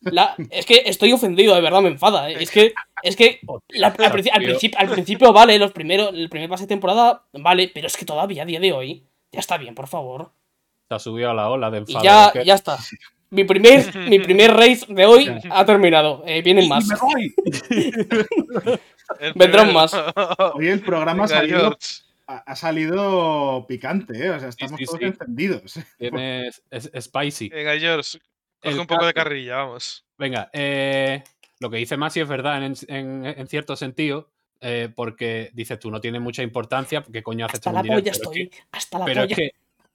[0.01, 2.29] La, es que estoy ofendido, de verdad me enfada.
[2.29, 2.37] ¿eh?
[2.39, 3.41] Es que, es que
[3.83, 7.97] al, principio, al principio vale, los primeros, el primer pase de temporada vale, pero es
[7.97, 10.31] que todavía a día de hoy ya está bien, por favor.
[10.87, 11.99] Se ha subido a la ola de enfado.
[11.99, 12.77] Y ya, ya está.
[13.31, 16.23] Mi primer, mi primer race de hoy ha terminado.
[16.25, 16.87] Eh, vienen más.
[19.35, 19.93] Vendrán más.
[20.55, 24.29] Hoy el programa ha salido, picante, ¿eh?
[24.31, 25.79] O sea, estamos todos encendidos.
[25.97, 27.49] Tienes es, spicy.
[27.49, 28.19] Venga, George,
[28.61, 30.05] coge un poco de carrilla, vamos.
[30.17, 31.23] Venga, eh,
[31.59, 34.31] lo que dice Masi es verdad en, cierto sentido.
[34.61, 38.51] Eh, porque dices tú, no tiene mucha importancia, porque coño haces Hasta la polla estoy,
[38.73, 39.25] hasta la pero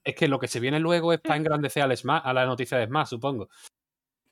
[0.05, 2.79] Es que lo que se viene luego es para engrandecer al Smash, a la noticia
[2.79, 3.49] de Smash, supongo.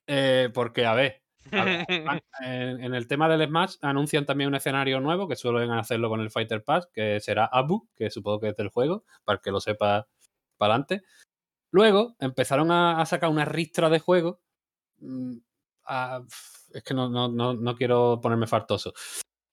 [0.07, 1.23] Eh, porque, a ver,
[2.41, 6.31] en, el tema del Smash anuncian también un escenario nuevo que suelen hacerlo con el
[6.31, 10.07] Fighter Pass, que será Abu, que supongo que es del juego, para que lo sepa
[10.57, 11.03] para adelante.
[11.71, 14.41] Luego empezaron a, sacar una ristra de juego.
[14.99, 15.39] Mm,
[16.75, 18.93] es que no, quiero ponerme fartoso.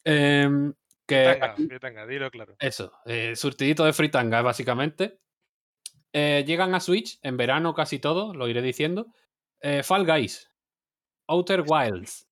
[0.04, 0.74] Em,
[1.08, 2.56] que fritanga, dilo claro.
[2.60, 5.22] Eso, eh, surtidito de fritanga, básicamente.
[6.13, 9.08] Eh, llegan a Switch en verano casi todo, lo iré diciendo.
[9.62, 10.50] Eh, Fall Guys,
[11.28, 12.28] Outer Wilds,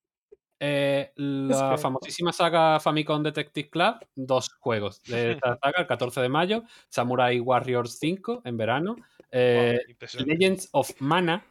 [0.60, 6.30] eh, la famosísima saga Famicom Detective Club, dos juegos de esta saga, el 14 de
[6.30, 8.96] mayo, Samurai Warriors 5 en verano,
[9.30, 11.46] Legends of Mana,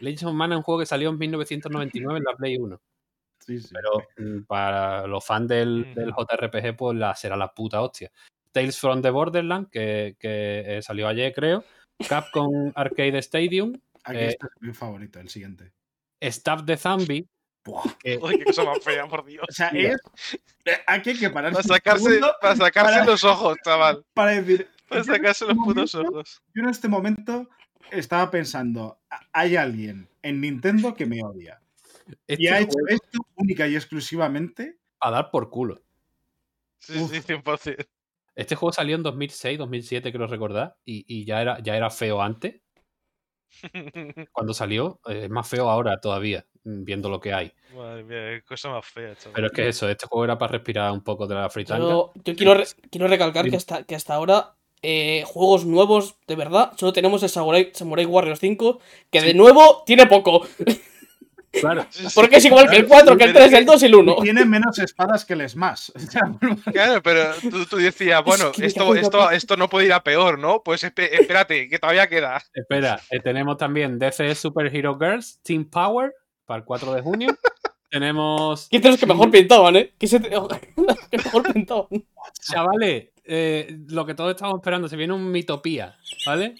[0.00, 2.80] Legends of Mana un juego que salió en 1999 en la Play 1.
[3.46, 8.10] Pero mm, para los fans del, del, JRPG, pues la, será la puta hostia.
[8.58, 11.64] Tales from the Borderland, que, que eh, salió ayer, creo.
[12.08, 13.72] Capcom Arcade Stadium.
[14.02, 15.72] Aquí eh, está mi favorito, el siguiente.
[16.20, 17.28] Stab the Zombie.
[18.02, 19.46] qué cosa más fea, por Dios.
[19.48, 19.96] O sea, es.
[20.64, 21.52] Eh, aquí hay que parar.
[21.52, 24.04] Para sacarse, para sacarse los ojos, chaval.
[24.12, 24.68] Para decir.
[24.88, 26.42] Para sacarse los putos ojos.
[26.52, 27.48] Yo en este momento
[27.92, 28.98] estaba pensando:
[29.32, 31.60] hay alguien en Nintendo que me odia.
[32.26, 34.78] y ha hecho esto única y exclusivamente.
[34.98, 35.80] A dar por culo.
[36.80, 37.86] Sí, sí, 100%.
[38.38, 42.22] Este juego salió en 2006, 2007, creo recordar, y, y ya, era, ya era feo
[42.22, 42.62] antes.
[44.32, 47.52] Cuando salió, eh, es más feo ahora todavía, mm, viendo lo que hay.
[47.74, 49.16] Madre mía, cosa más fea.
[49.16, 49.32] Chaval.
[49.34, 51.88] Pero es que eso, este juego era para respirar un poco de la fritanga.
[51.88, 56.92] Yo, quiero, quiero recalcar que hasta, que hasta ahora eh, juegos nuevos, de verdad, solo
[56.92, 58.78] tenemos el Samurai, Samurai Warriors 5,
[59.10, 60.46] que de nuevo tiene poco.
[61.50, 61.86] Claro.
[62.14, 64.16] Porque es igual que el 4, que el 3, el 2 y el 1.
[64.22, 65.90] Tiene menos espadas que el Smash.
[66.72, 70.38] Claro, pero tú, tú decías, bueno, que esto, esto, esto no puede ir a peor,
[70.38, 70.62] ¿no?
[70.62, 72.42] Pues espe- espérate, que todavía queda.
[72.52, 76.12] Espera, eh, tenemos también DC Super Hero Girls, Team Power,
[76.44, 77.28] para el 4 de junio.
[77.90, 78.68] tenemos.
[78.68, 79.94] ¿Quién los que mejor pintaban, eh?
[79.98, 80.20] ¿Quién se
[81.10, 81.86] que mejor pintaban?
[82.40, 86.54] Chavales, eh, lo que todos estamos esperando, se viene un Mitopía, ¿vale?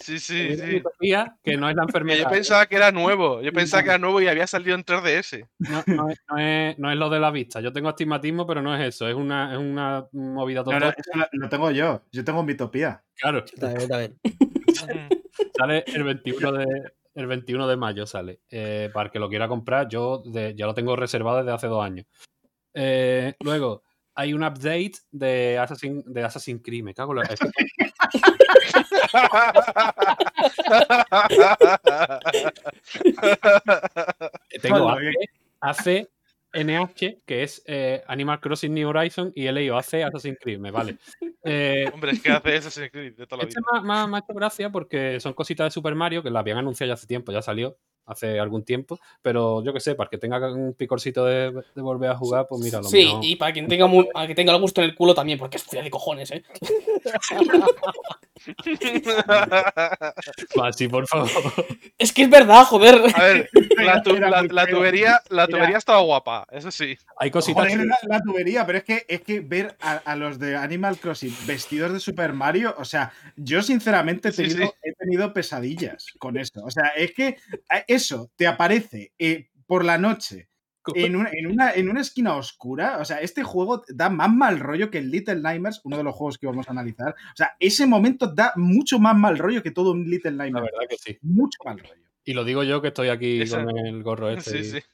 [0.00, 1.14] Sí, sí, un sí.
[1.44, 2.24] Que no es la enfermedad.
[2.24, 3.42] yo pensaba que era nuevo.
[3.42, 5.46] Yo pensaba que era nuevo y había salido en 3DS.
[5.58, 7.60] No, no es, no es- no es lo de la vista.
[7.60, 9.06] Yo tengo astigmatismo, pero no es eso.
[9.08, 10.80] Es una, es una movida total.
[10.80, 12.02] no, eso lo, tengo yo.
[12.12, 13.02] Yo tengo Mitopía.
[13.16, 14.18] Claro, Yo también, yo también.
[15.56, 16.66] sale el 21 de,
[17.14, 18.06] el 21 de mayo.
[18.06, 18.40] Sale.
[18.50, 21.66] Eh, para el que lo quiera comprar, yo de- ya lo tengo reservado desde hace
[21.66, 22.06] dos años.
[22.74, 23.82] Eh, luego,
[24.14, 26.82] hay un update de Assassin, de Assassin's Creed.
[26.84, 27.28] Me cago en la.
[34.62, 34.96] Tengo
[35.60, 36.08] AC,
[36.52, 40.70] NH, que es eh, Animal Crossing New Horizon, y he leído AC Assassin's Creed, me
[40.70, 40.96] vale.
[41.44, 43.82] Eh, Hombre, es que hace Assassin's Creed de toda la este vida.
[43.82, 46.88] me, ha- me hecho gracia porque son cositas de Super Mario que la habían anunciado
[46.88, 50.52] ya hace tiempo, ya salió hace algún tiempo, pero yo que sé, para que tenga
[50.52, 53.24] un picorcito de, de volver a jugar, pues mira, lo Sí, mejor.
[53.24, 55.62] y para quien tenga para que tenga el gusto en el culo también, porque es
[55.64, 56.42] fría de cojones, eh.
[60.62, 61.28] Así, por favor.
[61.98, 63.00] Es que es verdad, joder.
[63.14, 64.16] A ver, la, tu-
[64.70, 66.96] tubería, la tubería estaba guapa, eso sí.
[67.16, 67.64] Hay cositas.
[67.70, 70.98] Joder, la, la tubería, pero es que, es que ver a, a los de Animal
[70.98, 74.72] Crossing vestidos de Super Mario, o sea, yo sinceramente he tenido, sí.
[74.82, 76.62] he tenido pesadillas con eso.
[76.64, 77.36] O sea, es que eh,
[77.94, 80.48] eso te aparece eh, por la noche
[80.94, 82.98] en una, en, una, en una esquina oscura.
[82.98, 86.14] O sea, este juego da más mal rollo que el Little Nightmares, uno de los
[86.14, 87.10] juegos que vamos a analizar.
[87.10, 90.70] O sea, ese momento da mucho más mal rollo que todo un Little La Nightmares.
[90.72, 91.18] verdad que sí.
[91.22, 92.08] Mucho mal rollo.
[92.24, 94.50] Y lo digo yo que estoy aquí Esa- con el gorro este.
[94.50, 94.86] Sí, y- sí.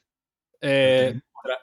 [0.61, 1.19] Eh,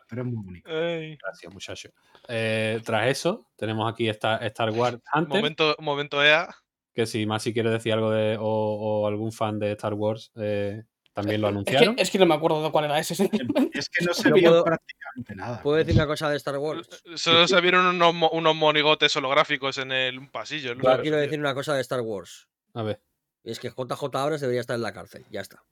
[0.09, 0.71] Pero es muy bonito.
[0.71, 1.91] Ay, gracias, muchacho.
[2.29, 5.37] Eh, tras eso, tenemos aquí esta Star Wars Hunter.
[5.37, 6.49] momento, momento EA.
[6.95, 10.31] que si más si quiere decir algo de o, o algún fan de Star Wars
[10.37, 11.95] eh, también lo Es que, anunciaron.
[11.99, 13.15] es que no me acuerdo de cuál era ese.
[13.73, 15.63] Es que no se vio puedo- prácticamente nada.
[15.63, 16.89] ¿Puedo decir una cosa de Star Wars?
[17.15, 20.75] Solo se vieron unos, unos monigotes holográficos en el un pasillo.
[20.75, 22.49] Yo quiero decir una cosa de Star Wars.
[22.75, 23.01] A ver.
[23.45, 25.25] Y es que JJ Abrams debería estar en la cárcel.
[25.31, 25.63] Ya está.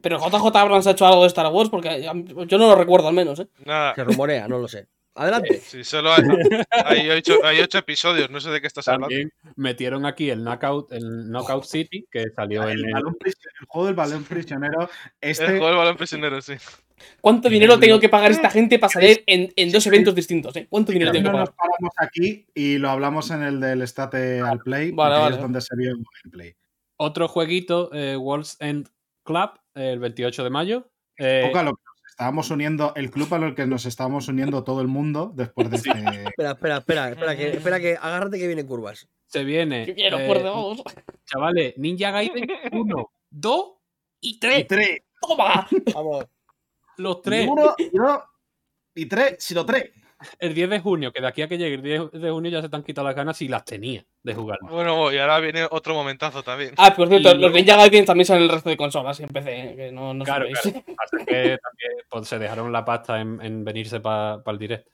[0.00, 3.14] Pero JJ Abrams ha hecho algo de Star Wars porque yo no lo recuerdo al
[3.14, 3.48] menos, eh.
[3.64, 3.94] Nada.
[3.94, 4.88] Se rumorea, no lo sé.
[5.14, 5.60] Adelante.
[5.60, 6.22] Sí, solo hay,
[6.84, 9.14] hay ocho, hay ocho episodios, no sé de qué estás hablando.
[9.56, 13.94] Metieron aquí el Knockout, el Knockout City, que salió en El, el, el juego del
[13.94, 14.88] balón prisionero,
[15.20, 16.54] El este juego del balón prisionero, sí.
[17.20, 20.66] ¿Cuánto dinero tengo que pagar esta gente para salir en, en dos eventos distintos, eh?
[20.70, 21.56] ¿Cuánto dinero tengo que nos pagar?
[21.72, 25.74] paramos aquí y lo hablamos en el del State al Play, Vale, es donde se
[25.76, 26.54] vio el gameplay.
[26.96, 28.88] otro jueguito, eh, World's End
[29.24, 30.90] Club, el 28 de mayo.
[31.18, 34.62] Eh, Poco a lo que nos estábamos uniendo, el club al que nos estábamos uniendo
[34.64, 35.90] todo el mundo después de este.
[35.90, 39.08] Espera, espera, espera, espera, que, espera que agárrate que vienen curvas.
[39.26, 39.86] se viene.
[39.86, 40.82] Yo quiero, eh, fuerte, vamos.
[41.24, 43.66] chavales, Ninja Gaiden 1, 2
[44.20, 44.66] y Y 3.
[44.68, 45.66] tres, ¡Toma!
[45.94, 46.26] Vamos.
[46.98, 47.48] Los y tres.
[47.50, 48.18] uno, y dos,
[48.94, 49.90] y tres, si lo tres.
[50.38, 52.62] El 10 de junio, que de aquí a que llegue el 10 de junio ya
[52.62, 54.58] se te han quitado las ganas y las tenía de jugar.
[54.62, 56.74] Bueno, y ahora viene otro momentazo también.
[56.76, 59.24] Ah, por cierto, Y los Ninja Gaiden también salen en el resto de consolas y
[59.24, 60.60] en PC, eh, que no, no Claro, sabéis.
[60.82, 60.96] claro.
[60.96, 64.86] Pasa que también pues, se dejaron la pasta en, en venirse para el direct.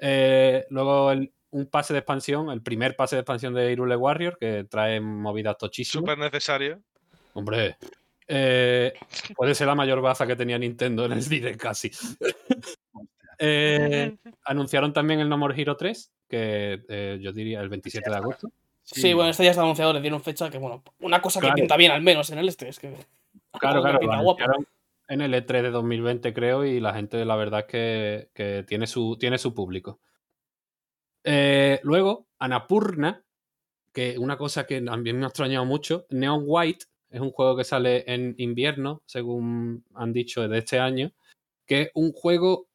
[0.00, 4.36] Eh, luego el- un pase de expansión, el primer pase de expansión de Irule Warrior,
[4.38, 6.02] que trae movidas tochísimas.
[6.02, 6.80] Súper necesario.
[7.32, 7.76] Hombre,
[8.28, 8.92] eh,
[9.34, 11.90] puede ser la mayor baza que tenía Nintendo en el direct casi.
[13.38, 18.16] Eh, anunciaron también el No More Hero 3, que eh, yo diría el 27 de
[18.16, 18.48] agosto.
[18.82, 21.54] Sí, bueno, este ya está anunciado, le dieron fecha que, bueno, una cosa Claro.
[21.54, 22.94] que pinta bien al menos en el este, es que...
[23.58, 24.66] Claro, claro, anunciaron
[25.08, 28.86] en el E3 de 2020, creo, y la gente, la verdad es que, que tiene,
[28.86, 29.98] su, tiene su público.
[31.24, 33.22] Eh, luego, Anapurna,
[33.92, 37.64] que una cosa que también me ha extrañado mucho, Neon White, es un juego que
[37.64, 41.12] sale en invierno, según han dicho, de este año,
[41.66, 42.68] que es un juego,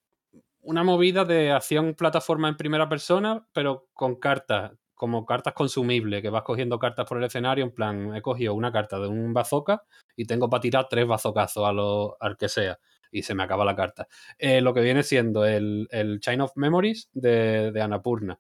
[0.64, 6.30] una movida de acción plataforma en primera persona, pero con cartas, como cartas consumibles, que
[6.30, 9.84] vas cogiendo cartas por el escenario, en plan, he cogido una carta de un bazooka
[10.16, 12.78] y tengo para tirar tres bazocazos a lo, al que sea.
[13.12, 14.08] Y se me acaba la carta.
[14.38, 18.40] Eh, lo que viene siendo el, el Chain of Memories de, de Annapurna.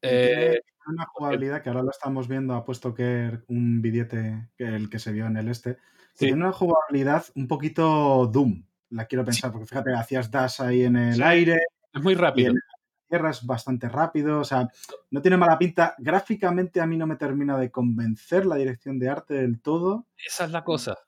[0.00, 4.64] Tiene Eh, una jugabilidad que ahora lo estamos viendo, ha puesto que un billete que
[4.64, 5.74] el que se vio en el este.
[6.14, 6.26] Sí.
[6.26, 10.96] Tiene una jugabilidad un poquito Doom, la quiero pensar, porque fíjate, hacías dash ahí en
[10.96, 11.22] el Sí.
[11.22, 11.58] aire,
[11.92, 12.48] es muy y rápido.
[12.50, 12.62] en la
[13.08, 14.68] tierra es bastante rápido, o sea,
[15.10, 15.94] no tiene mala pinta.
[15.98, 20.06] Gráficamente a mí no me termina de convencer la dirección de arte del todo.
[20.26, 20.98] Esa es la cosa.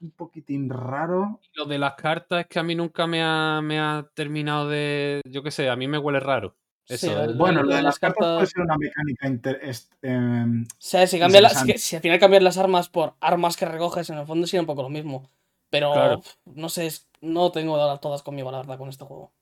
[0.00, 1.38] un poquitín raro.
[1.54, 5.20] Lo de las cartas es que a mí nunca me ha, me ha terminado de.
[5.24, 6.56] Yo qué sé, a mí me huele raro.
[6.88, 9.60] Eso, Sí, el- Bueno, lo de de las cartas puede ser una mecánica inter-
[10.02, 14.10] em, O sea, si, cambia si al final cambias las armas por armas que recoges,
[14.10, 15.30] en el fondo sería un poco lo mismo.
[15.72, 16.22] Pero Claro.
[16.44, 16.88] no sé,
[17.22, 19.32] no tengo todas conmigo, la verdad, con este juego.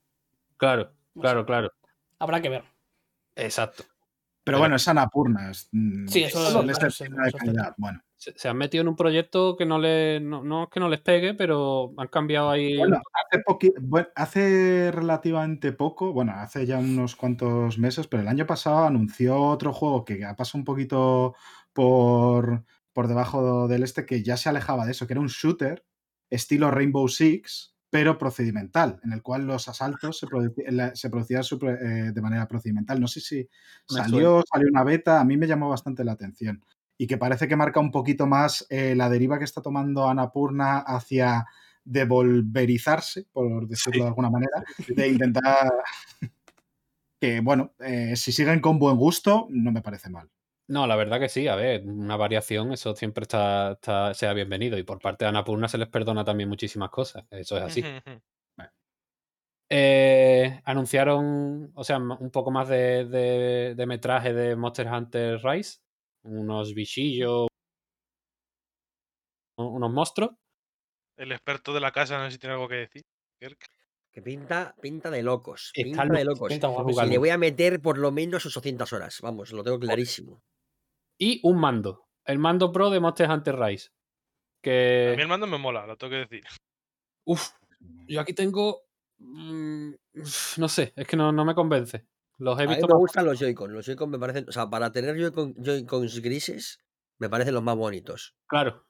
[0.56, 1.46] Claro, No claro, sé.
[1.46, 1.72] claro.
[2.20, 2.64] Habrá que ver.
[3.34, 3.82] Exacto.
[3.82, 3.92] Pero
[4.44, 5.50] Pero- bueno, es Anapurna.
[5.50, 6.78] es, mm, Sí, eso de es
[7.36, 7.74] calidad.
[7.76, 10.20] Bueno, Se, se han metido en un proyecto que no le.
[10.20, 12.76] No, no es que no les pegue, pero han cambiado ahí.
[12.76, 18.28] Bueno, hace, poqui- bueno, hace relativamente poco, bueno, hace ya unos cuantos meses, pero el
[18.28, 21.34] año pasado anunció otro juego que ha pasado un poquito
[21.72, 25.84] por, por debajo del este, que ya se alejaba de eso, que era un shooter
[26.30, 30.26] estilo Rainbow Six, pero procedimental, en el cual los asaltos se,
[30.94, 33.00] se producían eh, de manera procedimental.
[33.00, 33.48] No sé si
[33.86, 36.64] salió, salió una beta, a mí me llamó bastante la atención.
[36.96, 40.78] Y que parece que marca un poquito más eh, la deriva que está tomando Annapurna
[40.78, 41.46] hacia
[41.84, 44.00] devolverizarse, por decirlo Sí.
[44.00, 45.72] de alguna manera, de intentar
[47.20, 50.30] que, bueno, eh, si siguen con buen gusto, no me parece mal.
[50.70, 54.78] No, la verdad que sí, a ver, una variación, eso siempre está, está- sea bienvenido.
[54.78, 57.24] Y por parte de Anapurna se les perdona también muchísimas cosas.
[57.30, 57.84] Eso es así.
[59.72, 65.78] Eh, anunciaron, o sea, un poco más de, de- de metraje de Monster Hunter Rise.
[66.22, 67.48] Unos bichillos.
[69.56, 70.30] Unos monstruos.
[71.16, 73.02] El experto de la casa no sé si tiene algo que decir.
[73.40, 73.58] Kirk.
[74.12, 75.70] Que pinta, pinta de locos.
[75.74, 76.48] Está Pinta de loco, locos.
[76.88, 79.18] pinta le voy a meter por lo menos 800 horas.
[79.20, 80.42] Vamos, lo tengo clarísimo.
[81.22, 82.06] Y un mando.
[82.24, 83.88] El mando pro de Monster Hunter Rise.
[83.88, 85.14] A Que.
[85.16, 86.44] mí el mando me mola, lo tengo que decir.
[87.24, 87.50] Uf,
[88.08, 88.82] yo aquí tengo.
[89.18, 89.90] mm,
[90.56, 92.06] no sé, es que no, no me convence.
[92.38, 93.72] Los he A mí visto me más- gustan los Joy-Con.
[93.74, 94.46] Los Joy-Con me parecen.
[94.48, 96.78] O sea, para tener Joy-Con, Joy-Cons grises,
[97.18, 98.34] me parecen los más bonitos.
[98.46, 98.86] Claro.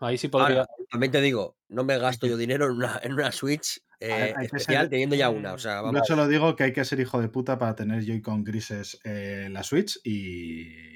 [0.00, 0.60] Ahí sí podría.
[0.60, 4.12] Ahora, también te digo, no me gasto yo dinero en una, en una Switch eh,
[4.12, 5.52] A ver, especial ser- teniendo ya una.
[5.54, 6.06] O sea, Yo vamos.
[6.06, 9.62] solo digo que hay que ser hijo de puta para tener Joy-Con grises en la
[9.62, 10.94] Switch y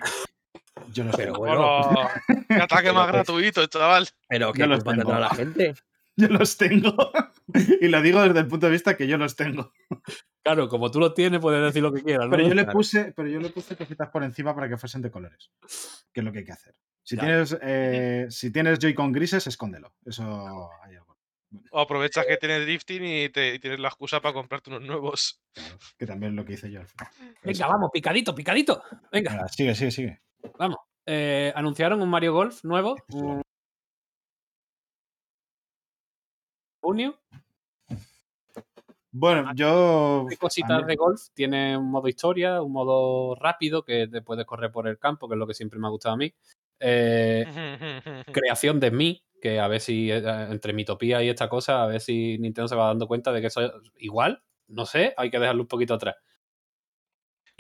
[0.93, 1.39] yo los Pero tengo.
[1.47, 2.09] bueno.
[2.49, 4.09] ¡Qué ataque más gratuito, chaval!
[4.29, 5.03] Pero que yo los culpa tengo.
[5.11, 5.75] tendrá la gente.
[6.17, 6.95] Yo los tengo.
[7.81, 9.73] y lo digo desde el punto de vista que yo los tengo.
[10.43, 12.33] Claro, como tú lo tienes, puedes decir lo que quieras, ¿no?
[12.33, 15.11] Pero yo le puse, pero yo le puse cositas por encima para que fuesen de
[15.11, 15.51] colores.
[16.13, 16.75] Que es lo que hay que hacer.
[17.03, 17.23] Si Ya.
[17.23, 19.95] tienes, eh, si tienes Joy-Con grises, escóndelo.
[20.05, 21.17] Eso hay algo.
[21.71, 25.41] O aprovechas que tienes drifting y, te, y tienes la excusa para comprarte unos nuevos.
[25.55, 27.09] claro, que también es lo que hice yo al final.
[27.43, 28.83] Venga, vamos, picadito, picadito.
[29.11, 30.21] Venga, Venga, sigue, sigue, sigue.
[30.59, 30.79] Vamos.
[31.07, 32.97] Eh, anunciaron un Mario Golf nuevo.
[33.13, 33.43] un-
[36.83, 37.19] Junio.
[39.13, 40.27] Bueno, yo.
[40.31, 41.21] Hay cositas de golf.
[41.35, 45.35] Tiene un modo historia, un modo rápido que te puedes correr por el campo, que
[45.35, 46.33] es lo que siempre me ha gustado a mí.
[46.79, 47.45] Eh,
[48.33, 52.01] creación de mí, que a ver si eh, entre Mitopía y esta cosa, a ver
[52.01, 55.39] si Nintendo se va dando cuenta de que eso es igual, no sé, hay que
[55.39, 56.15] dejarlo un poquito atrás.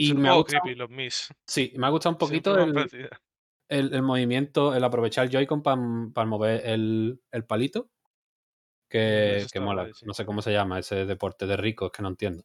[0.02, 1.28] Y me ha gustado, creepy los Mis.
[1.46, 2.76] sí, me ha gustado un poquito el,
[3.68, 7.90] el- el movimiento, el aprovechar el Joy-Con para mover el, el palito,
[8.88, 9.90] que, eso que mola.
[9.92, 10.06] sí.
[10.06, 12.44] No sé cómo se llama ese deporte de rico, es que no entiendo.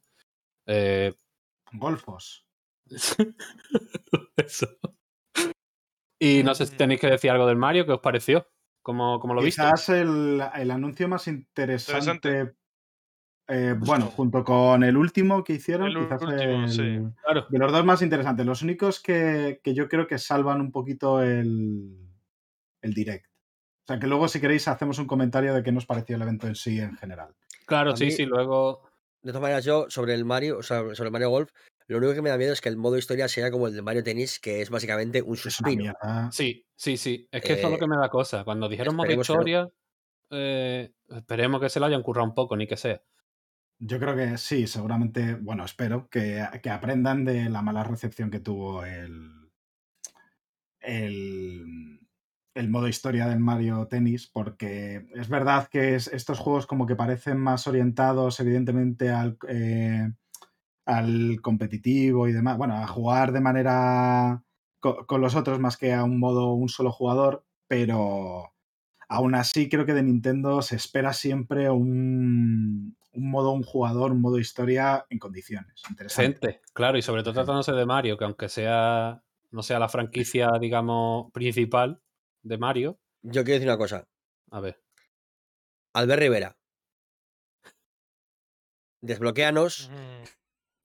[0.66, 1.14] Eh,
[1.72, 2.46] Golfos.
[4.36, 4.68] eso.
[6.20, 6.76] Y no sé si Mm.
[6.78, 8.48] tenéis que decir algo del Mario, ¿qué os pareció?
[8.82, 9.62] ¿Cómo, cómo lo viste?
[9.62, 12.10] Quizás el, el anuncio más interesante.
[12.12, 12.56] Interesante.
[13.48, 16.98] Eh, bueno, junto con el último que hicieron, El quizás último, el- sí.
[17.24, 17.46] Claro.
[17.48, 18.44] de los dos más interesantes.
[18.46, 21.96] Los únicos que, que yo creo que salvan un poquito el,
[22.82, 23.26] el direct.
[23.26, 26.46] O sea, que luego, si queréis, hacemos un comentario de qué nos pareció el evento
[26.48, 27.34] en sí en general.
[27.66, 28.82] Claro, A sí, mí- sí, luego.
[29.22, 31.50] De todas maneras, yo sobre el Mario, o sea, sobre el Mario Golf,
[31.88, 33.82] lo único que me da miedo es que el modo historia sea como el de
[33.82, 35.92] Mario Tennis, que es básicamente un suspiro.
[36.32, 37.28] Sí, sí, sí.
[37.30, 38.42] Es que eso es lo Eh, que me da cosa.
[38.44, 39.20] Cuando dijeron modo no.
[39.20, 39.68] historia,
[40.30, 43.00] eh, esperemos que se lo hayan currado un poco, ni que sea.
[43.78, 48.40] Yo creo que sí, seguramente, bueno, espero que, que aprendan de la mala recepción que
[48.40, 49.50] tuvo el,
[50.80, 52.00] el,
[52.54, 56.96] el modo historia del Mario Tennis, porque es verdad que es- estos juegos como que
[56.96, 60.10] parecen más orientados evidentemente al, eh,
[60.86, 64.42] al competitivo y demás, bueno, a jugar de manera
[64.80, 68.52] co- con los otros más que a un modo un solo jugador, pero
[69.08, 74.20] aún así creo que de Nintendo se espera siempre un, un modo un jugador, un
[74.20, 75.82] modo historia en condiciones.
[75.88, 76.48] Interesante.
[76.48, 80.50] Gente, claro, y sobre todo tratándose de Mario, que aunque sea, no sea la franquicia,
[80.60, 82.00] digamos, principal
[82.42, 84.06] de Mario, Yo quiero decir una cosa.
[84.50, 84.80] a ver.
[85.94, 86.56] Albert Rivera.
[89.00, 89.90] Desbloqueanos,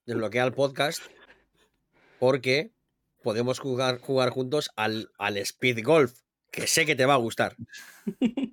[0.06, 1.02] desbloquea el podcast,
[2.20, 2.74] porque
[3.24, 6.22] podemos jugar, jugar juntos al, al Speed Golf,
[6.52, 7.56] que sé que te va a gustar.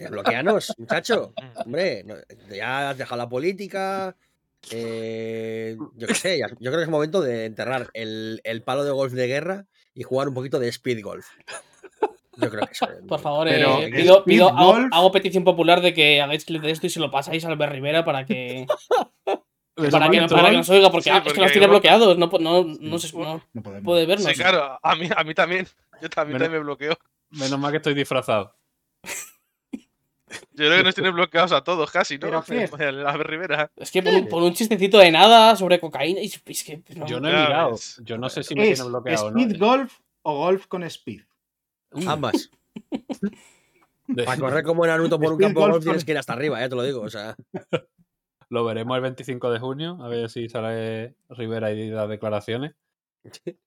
[0.00, 1.34] Desbloqueanos, muchacho.
[1.64, 2.04] Hombre,
[2.48, 4.16] ya has dejado la política.
[4.70, 8.90] Eh, yo qué sé, yo creo que es momento de enterrar el, el, palo de
[8.90, 11.26] golf de guerra y jugar un poquito de speed golf.
[12.36, 12.86] Yo creo que eso.
[13.08, 16.90] Por favor, eh, pido, pido hago, petición popular de que hagáis clip de esto y
[16.90, 18.66] se lo pasáis al Albert Rivera para que.
[19.74, 22.98] para, que, para que nos oiga, porque, es que nos tiene bloqueados, no, no, no,
[22.98, 23.42] se, no,
[23.82, 24.26] puede vernos.
[24.26, 25.66] Sí, claro, a mí, a mí también.
[26.00, 26.96] Yo también, también me bloqueo.
[27.30, 28.54] Menos mal que estoy disfrazado.
[30.30, 32.28] Yo creo que nos tiene bloqueados a todos casi, ¿no?
[32.30, 33.70] La Rivera.
[33.76, 36.20] Es que por un, chistecito de nada sobre cocaína.
[36.20, 37.76] Es que, Yo no he mirado.
[38.02, 39.40] Yo no sé si me tiene bloqueado o no.
[39.40, 41.22] ¿Speed golf o golf con speed?
[42.06, 42.50] Ambas.
[44.24, 46.68] Para correr como Naruto por un campo de golf tienes que ir hasta arriba, ya
[46.68, 47.00] te lo digo.
[47.02, 47.36] O sea.
[48.48, 52.74] Lo veremos el 25 de junio, a ver si sale Rivera y da declaraciones.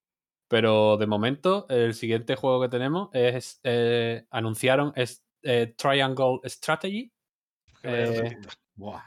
[0.50, 3.62] Pero de momento, el siguiente juego que tenemos es.
[3.64, 7.12] Eh, anunciaron es eh, Triangle Strategy.
[7.84, 8.38] Eh,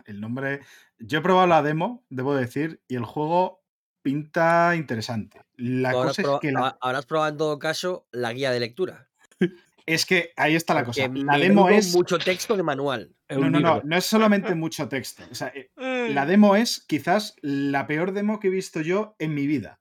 [0.04, 0.60] el nombre.
[0.98, 3.64] Yo he probado la demo, debo decir, y el juego
[4.02, 5.42] pinta interesante.
[5.56, 9.08] La cosa es que Habrás probado en todo caso la guía de lectura.
[9.86, 11.08] Es que ahí está la cosa.
[11.08, 11.94] La demo es.
[11.94, 13.14] Mucho texto de manual.
[13.28, 13.80] No, no, no.
[13.84, 15.22] No es solamente mucho texto.
[15.54, 19.80] Eh, la demo es quizás la peor demo que he visto yo en mi vida.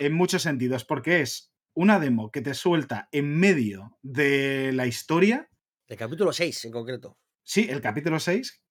[0.00, 0.84] En muchos sentidos.
[0.84, 5.48] Porque es una demo que te suelta en medio de la historia
[5.90, 7.18] el capítulo 6 en concreto.
[7.42, 8.62] Sí, el capítulo 6,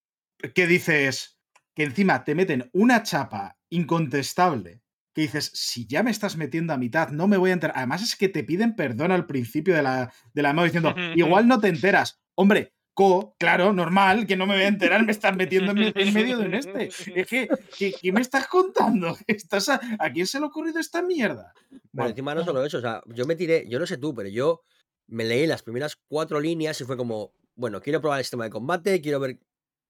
[0.56, 1.38] que dices
[1.76, 4.82] que encima te meten una chapa incontestable,
[5.14, 7.78] que dices, si ya me estás metiendo a mitad, no me voy a enterar.
[7.78, 11.60] Además es que te piden perdón al principio de la, de la diciendo, igual no
[11.60, 12.22] te enteras.
[12.36, 16.38] Hombre, co, claro, normal, que no me voy a enterar, me estás metiendo en, medio
[16.38, 16.90] de un este.
[17.16, 19.18] Es que, ¿qué, me estás contando?
[19.28, 19.80] ¿Estás a,
[20.14, 21.54] quién se le ha ocurrido esta mierda?
[21.92, 24.30] Bueno, encima no solo eso, o sea, yo me tiré, yo no sé tú, pero
[24.30, 24.62] yo
[25.10, 28.50] me leí las primeras cuatro líneas y fue como, bueno, quiero probar el sistema de
[28.50, 29.40] combate, quiero ver,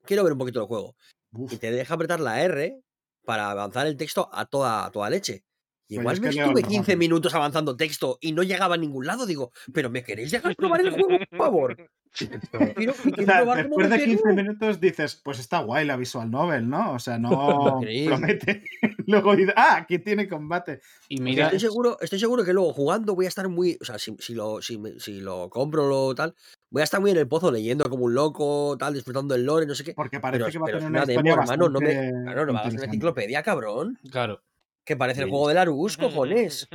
[0.06, 0.96] quiero ver un poquito el juego.
[1.34, 2.82] Y te deja apretar la R
[3.26, 5.44] para avanzar el texto a toda, toda leche.
[5.90, 9.26] Pues igual me estuve 15 minutos avanzando texto y no llegaba a ningún lado.
[9.26, 11.78] Digo, pero ¿me queréis dejar probar el juego, por favor?
[12.20, 16.94] después de 15 minutos dices, pues está guay la visual novel, ¿no?
[16.94, 17.30] O sea, no
[18.06, 18.64] promete.
[19.08, 20.82] luego dices, ah, aquí tiene combate.
[21.08, 23.98] Y mira, estoy seguro, estoy seguro que luego jugando voy a estar muy, o sea,
[23.98, 26.36] si, lo, si, lo compro o tal,
[26.70, 29.66] voy a estar muy en el pozo leyendo como un loco, tal, disfrutando el lore,
[29.66, 29.94] no sé qué.
[29.94, 32.74] Porque parece que va a tener una, historia hermano, no me, claro, no me hagas
[32.76, 33.98] una enciclopedia, cabrón.
[34.12, 34.44] Claro.
[34.90, 36.68] Que parece el juego de Larus, cojones.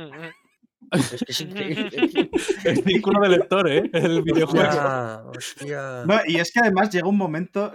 [0.89, 2.29] Es que es increíble.
[2.63, 3.89] El círculo de lector, ¿eh?
[3.91, 5.33] El videojuego.
[6.05, 7.73] No, y es que además llega un momento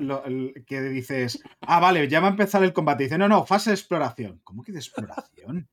[0.67, 3.03] que dices, ah, vale, ya va a empezar el combate.
[3.03, 4.41] Y dice, no, no, fase de exploración.
[4.43, 5.69] ¿Cómo que de exploración?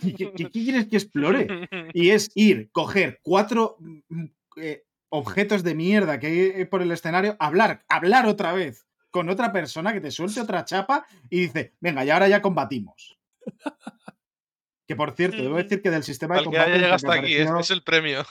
[0.00, 1.68] ¿Qué, quieres que explore?
[1.92, 4.24] Y es ir, coger cuatro mm,
[4.62, 9.50] eh, objetos de mierda que hay por el escenario, hablar, hablar otra vez con otra
[9.50, 13.15] persona que te suelte otra chapa y dice, venga, y ahora ya combatimos.
[14.86, 16.72] Que por cierto, debo decir que del sistema de combate.
[16.72, 18.24] Que llega hasta aquí, es, el premio.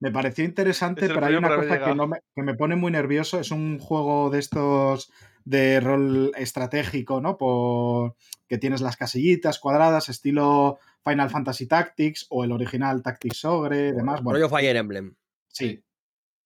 [0.00, 3.40] Me pareció interesante, pero hay una cosa que, me, que, me, pone muy nervioso.
[3.40, 5.10] Es un juego de estos
[5.44, 7.36] de rol estratégico, ¿no?
[7.36, 8.14] Por
[8.48, 14.22] que tienes las casillitas cuadradas, estilo Final Fantasy Tactics o el original Tactics Ogre, demás.
[14.22, 15.16] Bueno, rollo Fire Emblem.
[15.48, 15.82] Sí.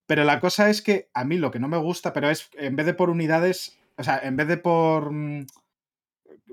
[0.07, 2.75] Pero la cosa es que a mí lo que no me gusta, pero es en
[2.75, 5.45] vez de por unidades, o sea, en vez de por Mm,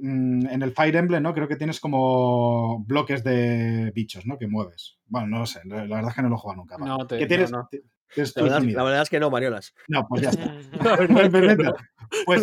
[0.03, 1.34] en el Fire Emblem, ¿no?
[1.34, 4.38] Creo que tienes como bloques de bichos, ¿no?
[4.38, 4.98] Que mueves.
[5.07, 6.78] Bueno, no lo sé, la verdad es que no lo he jugado nunca.
[6.78, 7.51] No, te, tienes,
[8.16, 9.74] la, verdad, es que no, Mariolas.
[9.88, 10.56] No, pues ya está.
[12.26, 12.42] pues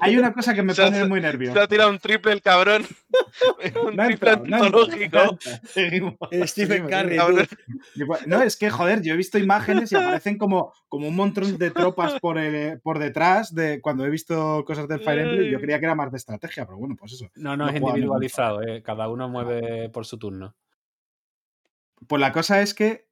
[0.00, 1.54] hay una cosa que me pone muy nervioso.
[1.54, 2.84] Se ha tirado un triple el cabrón.
[3.86, 5.38] un triple antológico.
[6.44, 7.18] Stephen Curry.
[8.26, 11.70] No, es que, joder, yo he visto imágenes y aparecen como, como un montón de
[11.70, 12.38] tropas por,
[12.82, 15.50] por detrás de cuando he visto cosas del Fire Emblem.
[15.50, 17.30] Yo creía que era más de estrategia, pero bueno, pues eso.
[17.36, 18.62] No, no, es individualizado.
[18.62, 18.82] Eh.
[18.82, 20.54] Cada uno mueve por su turno.
[22.06, 23.07] Pues la cosa es que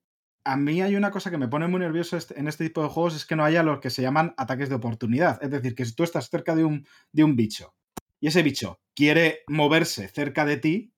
[0.47, 3.16] a mí hay una cosa que me pone muy nervioso en este tipo de juegos,
[3.16, 5.42] es que no haya los que se llaman ataques de oportunidad.
[5.42, 7.74] Es decir, que si tú estás cerca de un, de un bicho
[8.20, 10.94] y ese bicho quiere moverse cerca de ti,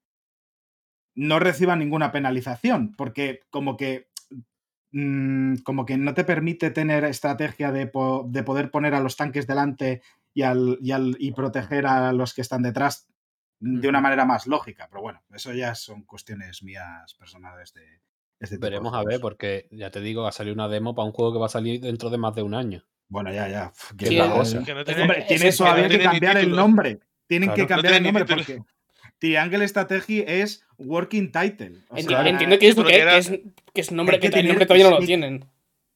[1.14, 4.10] no reciba ninguna penalización, porque como que,
[4.92, 10.02] mm, como que no te permite tener estrategia de, poder poner a los tanques delante
[10.34, 10.76] y, al,
[11.18, 13.08] y proteger a los que están detrás
[13.60, 14.88] de una manera más lógica.
[14.90, 18.02] Pero bueno, eso ya son cuestiones mías personales de,
[18.60, 21.38] Veremos a ver, porque ya te digo, ha salido una demo para un juego que
[21.38, 22.84] va a salir dentro de más de un año.
[23.08, 23.72] Bueno, ya, ya.
[23.96, 24.58] ¿Qué es la cosa?
[24.58, 27.00] Hombre, tiene todavía que, cambiar el nombre.
[27.26, 28.60] Tienen que cambiar el nombre porque
[29.18, 31.82] Triangle Strategy es Working Title.
[31.94, 33.32] Entiendo que es, que, es,
[33.74, 35.44] que es nombre que, el nombre todavía no lo tienen.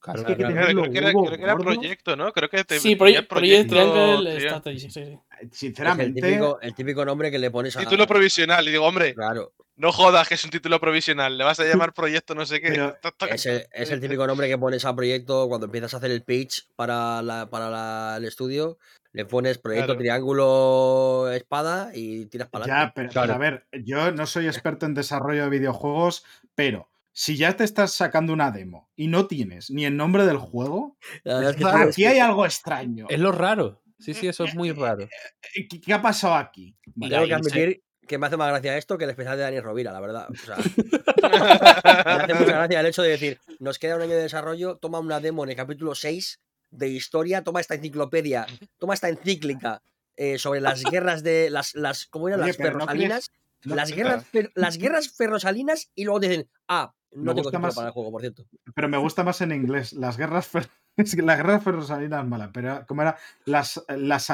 [0.00, 2.32] Claro, Es que que Creo que era, creo que era proyecto, ¿no?
[2.32, 4.40] Creo que te Sí, Project proyecto Triangle.
[4.40, 5.00] Strategy, sí, sí.
[5.00, 5.08] Es
[5.40, 7.80] el Sinceramente, típico, el típico nombre que le pones a.
[7.80, 8.66] Título provisional.
[8.66, 11.36] Y digo, hombre, Claro, no jodas que es un título provisional.
[11.38, 12.70] Le vas a llamar proyecto no sé qué.
[12.70, 12.96] Pero
[13.34, 16.22] es el, es el típico nombre que pones a proyecto cuando empiezas a hacer el
[16.22, 18.78] pitch para, la, para la- el estudio.
[19.12, 19.98] Le pones proyecto Claro.
[19.98, 22.88] triángulo espada y tiras para adelante.
[22.88, 23.26] Ya, pero, Claro.
[23.26, 27.64] pero a ver, yo no soy experto en desarrollo de videojuegos, pero si ya te
[27.64, 32.06] estás sacando una demo y no tienes ni el nombre del juego, es que aquí
[32.06, 33.06] hay algo extraño.
[33.10, 33.82] Es lo raro.
[33.98, 35.06] Sí, sí, eso es muy raro.
[35.52, 36.74] ¿Qué, qué ha pasado aquí?
[36.94, 39.62] Vale, tengo que admitir que me hace más gracia esto que el especial de Daniel
[39.62, 40.28] Rovira, la verdad.
[40.30, 40.56] O sea,
[41.22, 44.98] me hace mucha gracia el hecho de decir, nos queda un año de desarrollo, toma
[44.98, 46.40] una demo en el capítulo 6
[46.70, 48.46] de historia, toma esta enciclopedia,
[48.78, 49.82] toma esta encíclica
[50.16, 52.40] eh, sobre las guerras de las, las ¿cómo eran?
[52.40, 53.30] Oye, las pero ¿no ferrosalinas.
[53.64, 57.58] no- las, guerras, fer- las guerras ferrosalinas y luego dicen, ah, Me no tengo gusta
[57.58, 58.44] más- para el juego, por cierto.
[58.74, 59.92] Pero me gusta más en inglés.
[59.92, 63.16] Las guerras, fer- es que las guerras ferrosalinas mala, pero ¿cómo era?
[63.44, 64.30] Las, las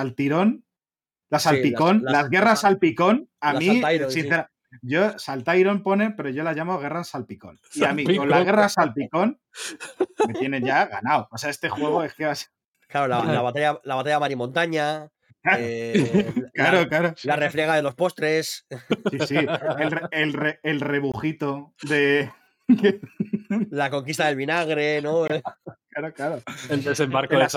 [1.29, 4.21] Sí, las- salpicón, las- guerras salpicón, a mí, saltairon, sí.
[4.23, 4.51] sincera,
[4.83, 7.59] yo saltairon pone, pero yo la llamo guerra salpicón.
[7.75, 9.41] Y a mí, con la guerra salpicón,
[10.27, 11.29] me tienen ya ganado.
[11.31, 12.49] O sea, este juego es que va a ser-
[12.89, 15.09] Claro, la, la batalla, la batalla marimontaña,
[15.57, 15.93] eh,
[16.55, 17.15] Claro, la, claro.
[17.25, 18.67] la refriega de los postres.
[19.11, 19.37] Sí, sí.
[19.37, 22.31] El, re- el, re- el rebujito de.
[23.71, 25.27] La conquista del vinagre, ¿no?
[25.99, 26.43] Claro, claro.
[26.71, 27.49] El desembarco El de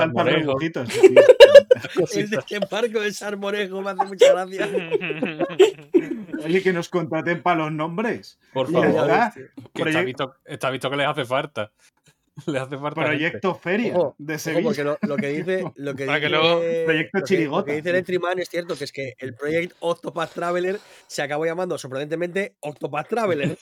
[0.89, 2.20] sí.
[2.22, 4.68] El desembarco de Sarmorejo me hace mucha gracia.
[6.44, 8.39] Oye, que nos contraten para los nombres.
[8.52, 8.88] Por favor.
[8.88, 9.32] está.
[9.36, 11.72] Que está Proyec- visto, está visto que les hace falta.
[12.48, 13.02] Les hace falta.
[13.02, 13.16] gente.
[13.18, 14.64] Proyecto Feria Ojo, de Ojo, Sevilla.
[14.64, 15.64] porque lo, lo que dice.
[15.76, 18.84] Lo que dice- luego- Proyecto lo que- Lo que dice el Entryman es cierto, que
[18.86, 23.56] es que el Project Octopath Traveler se acabó llamando sorprendentemente Octopath Traveler.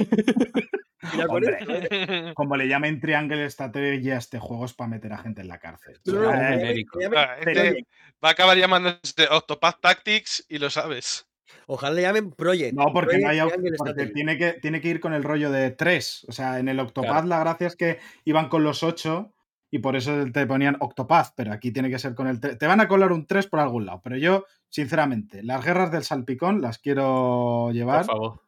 [2.35, 5.59] Como le llamen Triangle Estrategia a este juego es para meter a gente en la
[5.59, 5.99] cárcel.
[6.05, 6.85] No, no, no, eh,
[7.15, 7.85] Ah, este
[8.23, 11.27] va a acabar llamándose Octopath Tactics y lo sabes.
[11.67, 12.73] Ojalá le llamen Project.
[12.73, 14.13] No, porque Project no hay Triangle porque Strategy.
[14.13, 16.25] tiene que, tiene que ir con el rollo de tres.
[16.27, 17.27] O sea, en el Octopath Claro.
[17.27, 19.33] la gracia es que iban con los ocho
[19.71, 22.57] y por eso te ponían Octopath, pero aquí tiene que ser con el 3.
[22.57, 26.03] Te van a colar un 3 por algún lado, pero yo, sinceramente, las guerras del
[26.03, 28.41] salpicón las quiero Por llevar favor.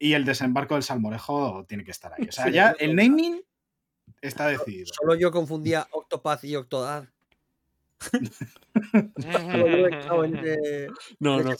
[0.00, 2.26] Y el desembarco del salmorejo tiene que estar ahí.
[2.28, 3.40] O sea, Sí, ya el naming
[4.20, 4.86] está decidido.
[4.92, 7.04] Solo yo confundía Octopath y Octodad.
[8.92, 10.88] Solo yo he estado en ese-
[11.18, 11.52] No, no.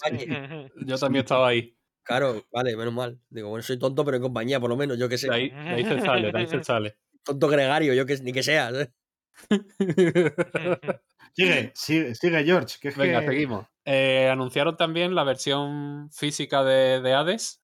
[0.76, 1.76] Yo también estaba ahí.
[2.02, 3.20] Claro, vale, menos mal.
[3.28, 5.28] Digo, bueno, soy tonto, pero en compañía, por lo menos, yo que sé.
[5.28, 6.96] De ahí, de ahí se sale, de ahí se sale.
[7.22, 8.70] Tonto gregario, yo que ni que sea.
[8.70, 8.90] ¿eh?
[11.32, 12.76] Sigue, sigue, sigue George.
[12.80, 13.66] Que Venga, que- seguimos.
[13.84, 17.59] Eh, anunciaron también la versión física de, de Hades,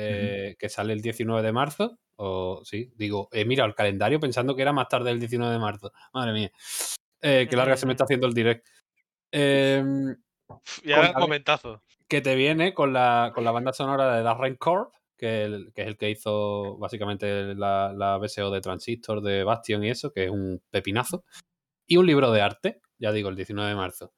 [0.00, 1.98] eh, que sale el 19 de marzo.
[2.16, 5.58] O sí, digo, he mirado el calendario pensando que era más tarde del 19 de
[5.58, 5.92] marzo.
[6.12, 6.50] Madre mía.
[7.20, 8.66] Eh, qué larga se me está haciendo el direct.
[9.32, 10.16] Em,
[10.82, 11.82] Y ahora momentazo.
[12.08, 15.82] que te viene con la, con la banda sonora de Darren Corp, que, el- que
[15.82, 20.24] es el que hizo básicamente la, la BSO de Transistor, de Bastion y eso, que
[20.24, 21.24] es un pepinazo.
[21.86, 24.12] Y un libro de arte, ya digo, el 19 de marzo.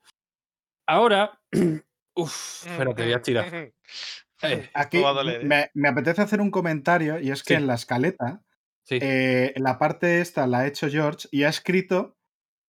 [0.87, 1.41] Ahora,
[2.15, 3.73] uff, espérate, voy a tirar.
[4.43, 5.41] Eh, Aquí ¿eh?
[5.45, 7.61] me, me apetece hacer un comentario y es que Sí.
[7.61, 8.43] en la escaleta,
[8.85, 12.17] sí, eh, la parte esta la ha hecho George y ha escrito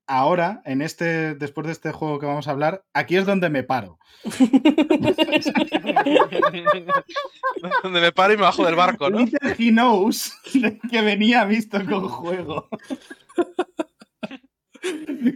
[0.08, 3.64] ahora, en este, después de este juego que vamos a hablar, aquí es donde me
[3.64, 3.98] paro.
[7.84, 9.20] Donde me paro y me bajo del barco, ¿no?
[9.20, 10.34] Little he knows
[10.92, 12.68] que venía visto con juego.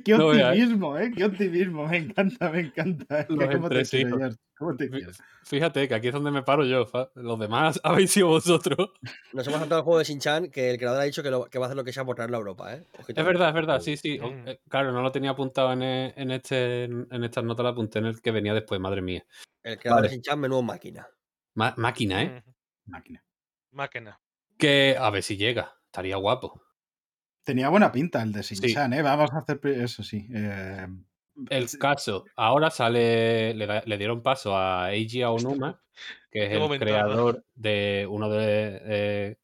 [0.04, 1.12] Qué No optimismo, ¿eh?
[1.16, 1.88] Qué optimismo.
[1.88, 3.28] Me encanta, me encanta.
[5.44, 6.88] Fíjate que aquí es donde me paro yo.
[7.16, 8.92] Los demás habéis sido vosotros.
[9.34, 11.60] Nos hemos saltado el juego de Shin-Chan, que el creador ha dicho que, lo- que
[11.60, 12.84] va a hacer lo que sea por traerlo a Europa, ¿eh?
[13.00, 13.20] Ojito.
[13.22, 14.18] Es verdad, es verdad, sí, sí.
[14.20, 14.48] Mm.
[14.48, 18.00] eh, Claro, no lo tenía apuntado en, e- en este, en estas notas, lo apunté
[18.00, 19.24] en el que venía después, madre mía.
[19.64, 20.10] El creador Vale.
[20.10, 21.08] de Shin-Chan, menudo máquina.
[21.56, 22.44] Ma- máquina, ¿eh?
[22.86, 23.24] Máquina.
[23.72, 24.20] Máquina.
[24.58, 25.76] Que a ver si llega.
[25.86, 26.62] Estaría guapo.
[27.46, 29.04] Tenía buena pinta el de Shin-Chan, ¿eh?
[29.04, 30.28] Vamos a hacer eso sí.
[30.34, 30.88] eh,
[31.50, 35.80] El caso, ahora sale, le, dieron paso a Eiji Aonuma,
[36.32, 39.38] que es Qué el creador de uno de, eh,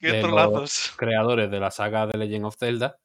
[0.00, 3.00] De los- creadores de la saga de Legend of Zelda.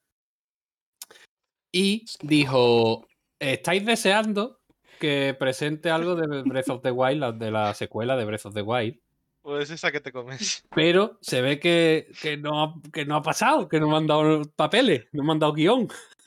[1.72, 3.04] Y dijo,
[3.40, 4.60] ¿estáis deseando
[5.00, 8.62] que presente algo de Breath of the Wild, de la secuela de Breath of the
[8.62, 9.00] Wild?
[9.46, 10.64] Pues esa que te comes.
[10.74, 14.08] Pero se ve que, que no, ha, que no ha pasado, que no me han
[14.08, 15.86] dado papeles, no me han dado guion.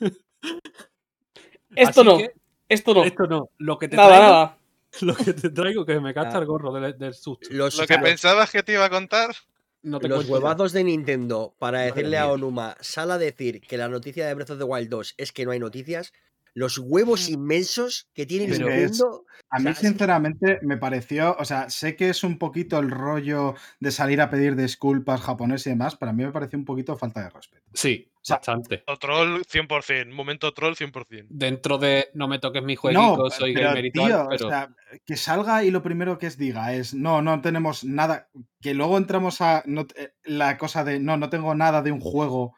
[1.76, 2.32] Esto Así no, que
[2.66, 3.04] esto no.
[3.04, 3.50] Esto no.
[3.58, 4.58] Lo que te Nada, traigo, nada.
[5.02, 7.46] lo que te traigo, que me gasta el gorro del, del susto.
[7.50, 9.34] Los, Lo que los- pensabas que te iba a contar.
[9.82, 14.32] los huevazos de Nintendo para decirle a Onuma, sal a decir que la noticia de
[14.34, 16.14] Breath of the Wild 2 es que no hay noticias,
[16.54, 19.24] los huevos inmensos que tiene Nintendo.
[19.50, 21.36] a mí, sinceramente, me pareció.
[21.38, 25.66] O sea, sé que es un poquito el rollo de salir a pedir disculpas japonés
[25.66, 27.64] y demás, pero a mí me pareció un poquito falta de respeto.
[27.72, 28.82] Sí, bastante.
[28.86, 31.26] O troll 100%, momento troll 100%.
[31.28, 34.74] Dentro de no me toques mi jueguito, soy pero, tío, O sea,
[35.06, 38.28] que salga y lo primero que es diga es no, no tenemos nada.
[38.60, 42.54] Que luego entramos a eh, la cosa de no, no tengo nada de un juego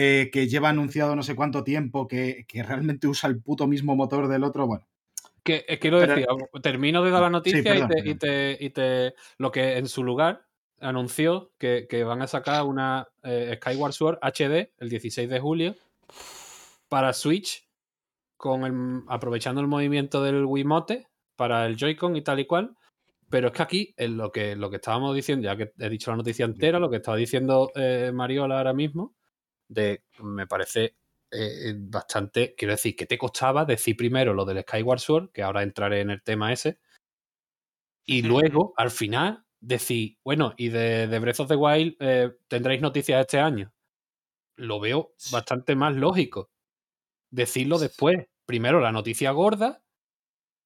[0.00, 4.28] eh, que lleva anunciado no sé cuánto tiempo, que, realmente usa el puto mismo motor
[4.28, 4.86] del otro, bueno.
[5.42, 6.24] Que, eh, quiero decir,
[6.62, 7.58] termino de dar la noticia
[8.04, 10.46] y, te, Lo que en su lugar
[10.78, 15.74] anunció que, van a sacar una eh, Skyward Sword HD el 16 de julio
[16.88, 17.66] para Switch,
[18.36, 22.76] con el, aprovechando el movimiento del Wiimote para el Joy-Con y tal y cual.
[23.30, 26.12] Pero es que aquí, en lo que, lo que estábamos diciendo, ya que he dicho
[26.12, 27.72] la noticia entera, lo que estaba diciendo
[28.12, 29.18] Mariola ahora mismo,
[29.68, 30.96] de, me parece
[31.30, 35.62] eh, bastante, quiero decir, ¿qué te costaba decir primero lo del Skyward Sword, que ahora
[35.62, 36.80] entraré en el tema ese,
[38.10, 43.20] y luego, al final, decir, bueno, y de, Breath of the Wild eh, tendréis noticias
[43.20, 43.70] este año.
[44.56, 46.50] Lo veo bastante más lógico.
[47.30, 48.26] Decirlo después.
[48.46, 49.82] Primero la noticia gorda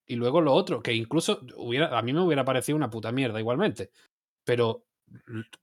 [0.06, 3.40] y luego lo otro, que incluso hubiera, a mí me hubiera parecido una puta mierda
[3.40, 3.90] igualmente.
[4.44, 4.86] Pero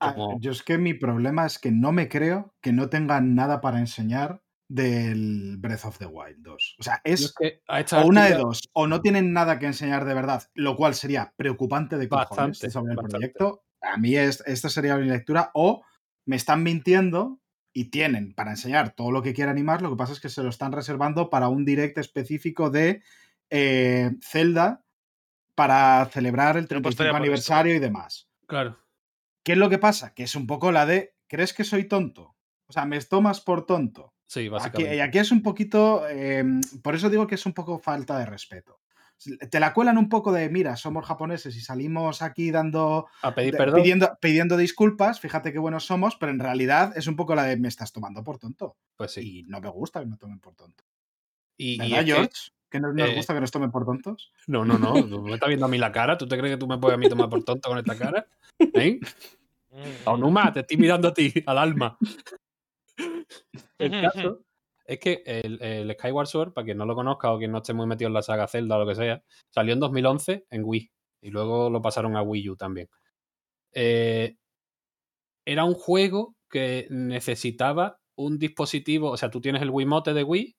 [0.00, 3.60] Ah, yo es que mi problema es que no me creo que no tengan nada
[3.60, 6.76] para enseñar del Breath of the Wild 2.
[6.78, 7.34] O sea, es
[7.92, 11.34] o una de dos, o no tienen nada que enseñar de verdad, lo cual sería
[11.36, 13.64] preocupante de cojones sobre el proyecto.
[13.80, 15.82] A mí es, esta sería mi lectura, o
[16.24, 17.40] me están mintiendo
[17.72, 20.42] y tienen para enseñar todo lo que quieran animar, lo que pasa es que se
[20.42, 23.02] lo están reservando para un direct específico de
[23.48, 24.84] eh, Zelda
[25.56, 28.28] para celebrar el 35 aniversario y demás.
[28.46, 28.78] Claro.
[29.42, 30.14] ¿Qué es lo que pasa?
[30.14, 32.36] Que es un poco la de, ¿crees que soy tonto?
[32.66, 34.14] O sea, me tomas por tonto.
[34.26, 34.96] Sí, básicamente.
[34.96, 38.26] y aquí es un poquito, em, por eso digo que es un poco falta de
[38.26, 38.80] respeto.
[39.50, 43.08] Te la cuelan un poco de, mira, somos japoneses y salimos aquí dando...
[43.22, 43.82] A pedir perdón.
[43.82, 47.56] Pidiendo, pidiendo, disculpas, fíjate qué buenos somos, pero en realidad es un poco la de,
[47.56, 48.76] me estás tomando por tonto.
[48.96, 49.40] Pues sí.
[49.40, 50.84] Y no me gusta que me tomen por tonto.
[51.56, 52.52] Y, ¿Verdad, George?
[52.70, 54.32] ¿Que no nos eh, gusta que nos tomen por tontos?
[54.46, 54.94] No, no, no.
[55.22, 56.16] me estás viendo a mí la cara.
[56.16, 58.26] ¿Tú te crees que tú me puedes a mí tomar por tonto con esta cara?
[58.58, 59.00] ¿Eh?
[60.04, 61.98] Onuma, te estoy mirando a ti, al alma.
[63.78, 64.44] el caso
[64.84, 67.86] es que el, Skyward Sword, para quien no lo conozca o quien no esté muy
[67.86, 70.90] metido en la saga Zelda o lo que sea, salió en 2011 en Wii
[71.22, 72.88] y luego lo pasaron a Wii U también.
[73.72, 74.36] Eh,
[75.44, 80.56] era un juego que necesitaba un dispositivo, o sea, tú tienes el Wiimote de Wii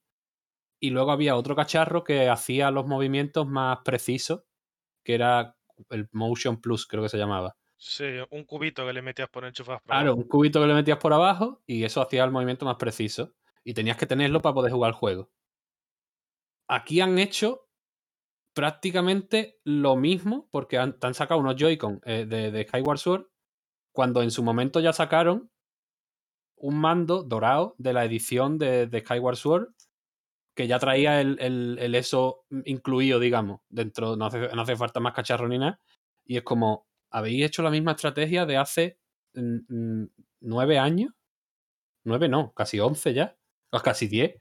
[0.82, 4.43] y luego había otro cacharro que hacía los movimientos más precisos,
[5.03, 5.55] que era
[5.89, 7.55] el Motion Plus, creo que se llamaba.
[7.77, 9.82] Sí, un cubito que le metías por enchufas.
[9.84, 13.34] claro, un cubito que le metías por abajo y eso hacía el movimiento más preciso.
[13.63, 15.29] Y tenías que tenerlo para poder jugar el juego.
[16.67, 17.67] Aquí han hecho
[18.53, 23.27] prácticamente lo mismo porque han, han sacado unos Joy-Con eh, de, Skyward Sword
[23.91, 25.51] cuando en su momento ya sacaron
[26.55, 29.67] un mando dorado de la edición de, Skyward Sword
[30.54, 35.14] que ya traía el, el, eso incluido, digamos, dentro, no hace, no hace falta más
[35.14, 35.80] cacharro ni nada.
[36.26, 38.97] Y es como, habéis hecho la misma estrategia de hace
[39.34, 41.14] nueve años.
[42.04, 43.38] Nueve no, casi once ya.
[43.70, 44.36] O casi diez.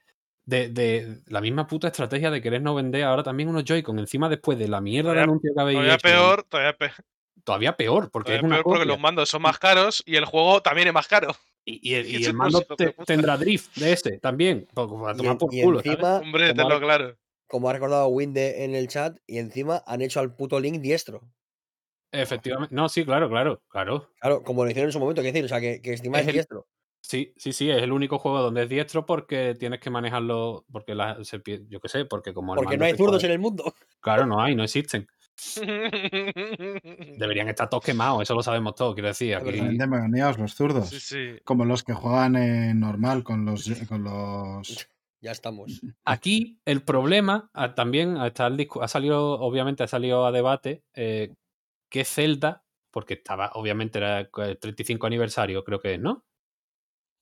[0.45, 4.59] De, la misma puta estrategia de querer no vender ahora también unos Joy-Con encima después
[4.59, 6.93] de la mierda de anuncio que habéis todavía Peor, todavía peor.
[7.45, 10.61] Todavía peor, porque es una peor porque los mandos son más caros y el juego
[10.61, 11.37] también es más caro.
[11.65, 12.63] Y, el, mando
[13.07, 14.67] tendrá drift de ese también.
[14.75, 15.81] Para tomar por culo.
[15.81, 17.17] Encima, Hombre, tenlo claro.
[17.47, 21.23] Como ha recordado Winde en el chat, y encima han hecho al puto Link diestro.
[22.13, 22.75] Efectivamente.
[22.75, 24.11] No, sí, claro, claro, claro.
[24.21, 26.27] Claro, como lo hicieron en su momento, que decir, o sea, que, que estima es,
[26.27, 26.67] diestro.
[27.01, 30.95] Sí, sí, sí, es el único juego donde es diestro porque tienes que manejarlo, porque
[30.95, 32.55] la, yo qué sé, porque como...
[32.55, 33.75] Porque no hay zurdos en el mundo.
[34.01, 35.07] Claro, no hay, no existen.
[37.19, 39.35] Deberían estar todos quemados, eso lo sabemos todos, quiero decir.
[39.37, 39.61] Aquí...
[40.39, 40.89] los zurdos.
[40.89, 41.39] Sí, sí.
[41.45, 44.89] Como los que juegan en normal con los, con los...
[45.23, 45.83] Ya estamos.
[46.07, 51.35] Aquí el problema ah, también está el ha salido, obviamente ha salido a debate eh,
[51.91, 56.25] que Zelda, porque estaba, obviamente era el 35 aniversario, creo que es, ¿no?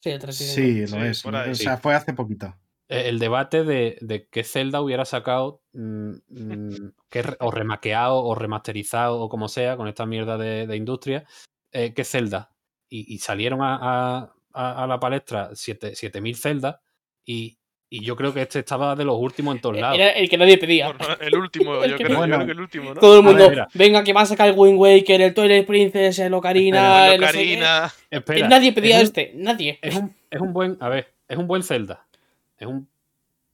[0.01, 0.55] Sí, el 35.
[0.55, 1.27] Sí, lo es.
[1.27, 2.55] O sea, fue hace poquito.
[2.89, 6.93] Eh, el debate de, de que Zelda hubiera sacado mm, mm,
[7.41, 11.25] o remaqueado o remasterizado o como sea con esta mierda de, industria,
[11.73, 12.53] eh, que Zelda.
[12.91, 16.81] Y, salieron a, a, la palestra 7000 Zelda
[17.27, 17.59] y
[17.91, 19.99] Y yo creo que este estaba de los últimos en todos lados.
[19.99, 20.95] Era el que nadie pedía.
[21.21, 22.35] el último, El yo que creo, yo bueno.
[22.37, 23.01] creo que el último, ¿no?
[23.01, 26.19] Todo el ver, mundo, venga, que va a sacar el Wind Waker, el Twilight Princess,
[26.19, 27.39] el Ocarina, el no sé qué.
[27.39, 27.93] Ocarina.
[28.11, 29.79] Espera, Que nadie pedía es un- este, nadie.
[29.83, 32.08] Es un, es un buen, a ver, es un buen Zelda.
[32.59, 32.89] Es un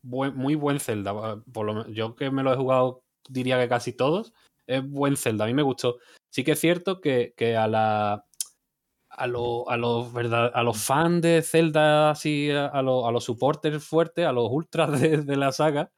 [0.02, 1.42] buen, muy buen Zelda.
[1.52, 4.32] Por lo, yo que me lo he jugado, diría que casi todos.
[4.66, 5.44] Es buen Zelda.
[5.44, 5.98] A mí me gustó.
[6.30, 8.26] Sí que es cierto que, que a la.
[9.16, 13.22] A, lo- a los verdad, a los fans de Zelda, así, a, los, a los
[13.24, 15.92] supporters fuertes, a los ultras de, de la saga,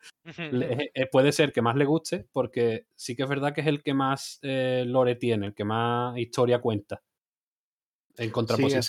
[0.50, 3.68] le- eh, puede ser que más le guste, porque sí que es verdad que es
[3.68, 7.02] el que más eh, lore tiene, el que más historia cuenta.
[8.18, 8.32] En Sí, es que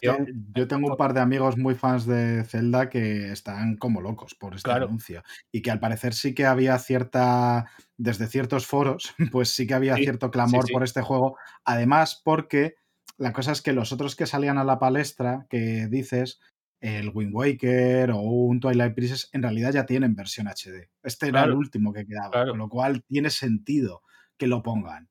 [0.07, 0.45] contraposición.
[0.55, 4.55] yo tengo un par de amigos muy fans de Zelda que están como locos por
[4.55, 4.85] este Claro.
[4.87, 5.23] anuncio.
[5.51, 7.65] Y que al parecer sí que había cierta,
[7.97, 10.73] desde ciertos foros, pues sí que había Sí, cierto clamor sí.
[10.73, 11.37] por este juego.
[11.65, 12.75] Además, porque
[13.17, 16.39] la cosa es que los otros que salían a la palestra, que dices,
[16.79, 20.89] el Wind Waker o un Twilight Princess, en realidad ya tienen versión HD.
[21.03, 22.51] Este era el último que quedaba, claro.
[22.51, 24.03] con lo cual tiene sentido
[24.37, 25.09] que lo pongan.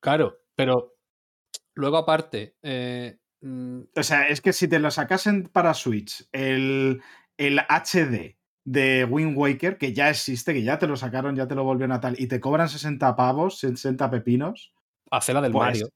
[0.00, 0.94] Claro, pero
[1.74, 7.02] luego aparte, eh, mm, O sea, es que si te lo sacasen para Switch, el,
[7.36, 11.54] el HD de Wind Waker, que ya existe, que ya te lo sacaron, ya te
[11.56, 14.72] lo volvieron a tal, y te cobran 60 pavos, 60 pepinos,
[15.10, 15.88] hacer la del Pues, Mario.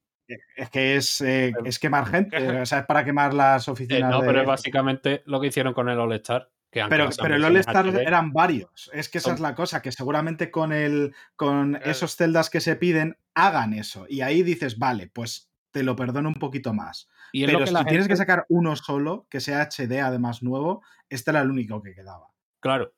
[0.57, 4.11] es que es, eh, es quemar gente, o sea, es para quemar las Eh, oficinas.
[4.11, 6.51] no, de- pero es básicamente lo que hicieron con el All Star.
[6.73, 8.91] Que Pero, pero el All-Star HD, eran varios.
[8.93, 11.91] Es que esa es la cosa, que seguramente con, el, con Claro.
[11.91, 14.05] esos celdas que se piden hagan eso.
[14.09, 17.07] Y ahí dices, vale, pues te lo perdono un poquito más.
[17.33, 21.43] y Pero si tienes que sacar uno solo, que sea HD además nuevo, este era
[21.43, 22.29] el único que quedaba.
[22.61, 22.95] Claro,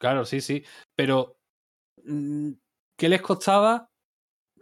[0.00, 0.64] claro, sí, sí.
[0.96, 1.38] Pero,
[2.04, 2.50] mm,
[2.96, 3.88] ¿qué les costaba?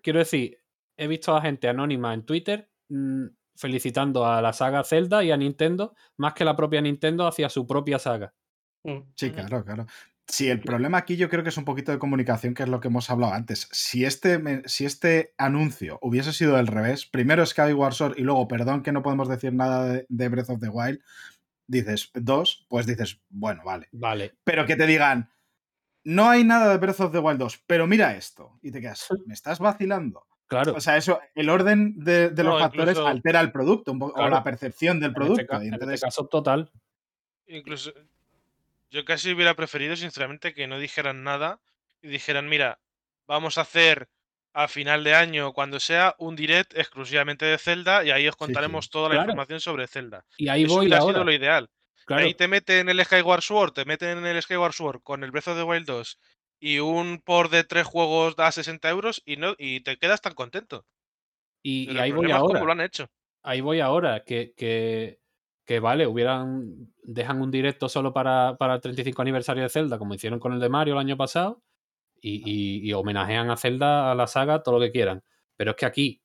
[0.03, 0.59] Quiero decir,
[0.99, 5.39] he visto a gente anónima en Twitter mm, felicitando a la saga Zelda y a
[5.39, 8.35] Nintendo más que la propia Nintendo hacia su propia saga.
[8.85, 8.99] Mm.
[9.17, 9.87] Sí, claro, claro.
[10.33, 12.81] Sí, el problema aquí yo creo que es un poquito de comunicación, que es lo
[12.81, 13.69] que hemos hablado antes.
[13.73, 18.83] Si este, si este anuncio hubiese sido del revés, primero Skyward Sword y luego, perdón
[18.83, 21.01] que no podemos decir nada de, de Breath of the Wild,
[21.67, 23.89] dices dos, pues dices, bueno, vale.
[23.93, 25.31] Vale, Pero que te digan,
[26.05, 28.59] no hay nada de Breath of the Wild 2, pero mira esto.
[28.63, 30.27] Y te quedas, ¿me estás vacilando?
[30.47, 30.75] claro.
[30.75, 33.99] O sea, eso, el orden de, de los No, factores incluso- altera el producto un
[34.01, 34.29] poco, Claro.
[34.29, 35.47] o la percepción del en, este, producto.
[35.47, 36.73] ca- y en este caso, total.
[37.47, 37.93] Incluso
[38.91, 41.61] yo casi hubiera preferido, sinceramente, que no dijeran nada
[42.03, 42.81] y dijeran, mira,
[43.27, 44.09] vamos a hacer
[44.53, 48.37] a final de año, cuando sea, un direct exclusivamente de Zelda y ahí os sí.
[48.37, 49.17] contaremos toda la Claro.
[49.17, 50.27] información sobre Zelda.
[50.39, 51.01] Y ahí Eso voy ahora.
[51.03, 51.71] sido lo ideal.
[52.07, 55.31] Claro, Ahí te meten el Skyward Sword, te meten en el Skyward Sword con el
[55.31, 56.19] Breath of the Wild 2
[56.61, 60.35] y un por de tres juegos da 60 euros y no y te quedas tan
[60.35, 60.87] contento.
[61.63, 62.67] y, ahí voy ahora.
[62.67, 63.07] lo han hecho.
[63.43, 65.20] ahí voy ahora, que, que,
[65.71, 70.15] que vale, hubieran, dejan un directo solo para, para el 35 aniversario de Zelda, como
[70.15, 71.63] hicieron con el de Mario el año pasado,
[72.21, 75.23] y, y- y homenajean a Zelda, a la saga, todo lo que quieran.
[75.57, 76.23] Pero es que aquí,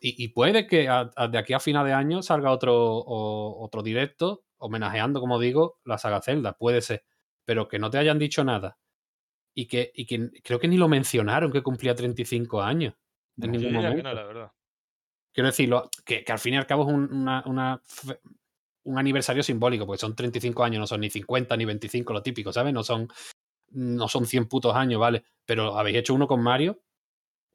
[0.00, 3.64] y, y puede que a- a- de aquí a final de año salga otro, o-
[3.64, 7.04] otro directo homenajeando, como digo, la saga Zelda, puede ser,
[7.44, 8.76] pero que no te hayan dicho nada.
[9.54, 12.94] Y que, y que creo que ni lo mencionaron que cumplía 35 años.
[13.40, 14.02] En No, ningún que momento.
[14.02, 14.52] no, la verdad.
[15.32, 17.04] Quiero decirlo, que, que al fin y al cabo es un,
[17.46, 17.80] una-
[18.84, 22.52] un aniversario simbólico, porque son 35 años, no son ni 50 ni 25, lo típico,
[22.52, 22.72] ¿sabes?
[22.72, 23.08] No son,
[23.72, 25.24] no son 100 putos años, ¿vale?
[25.44, 26.80] Pero habéis hecho uno con Mario,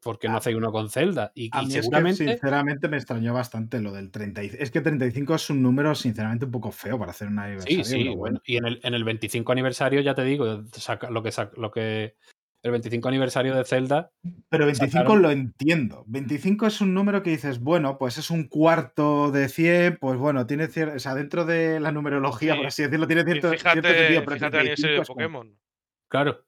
[0.02, 1.32] ¿por qué no A- hacéis uno con Zelda?
[1.34, 2.24] Y, A y mí es que, seguramente.
[2.28, 4.62] sinceramente, me extrañó bastante lo del 35.
[4.62, 7.84] Es que 35 es un número, sinceramente, un poco feo para hacer un aniversario.
[7.84, 8.40] Sí, sí, bueno.
[8.44, 11.70] Y en el, en el 25 aniversario, ya te digo, saca- lo que sac- lo
[11.70, 12.14] que.
[12.66, 14.10] El 25 aniversario de Zelda.
[14.48, 16.02] Pero 25 sacaron- lo entiendo.
[16.08, 20.48] 25 es un número que dices, bueno, pues es un cuarto de 100, pues bueno,
[20.48, 20.96] tiene cierto.
[20.96, 22.58] O sea, dentro de la numerología, Sí.
[22.58, 24.20] por así decirlo, tiene Y cierto, fíjate, cierto sentido.
[24.24, 25.58] Pero fíjate el aniversario 35 de es como- Pokémon.
[26.08, 26.44] Claro.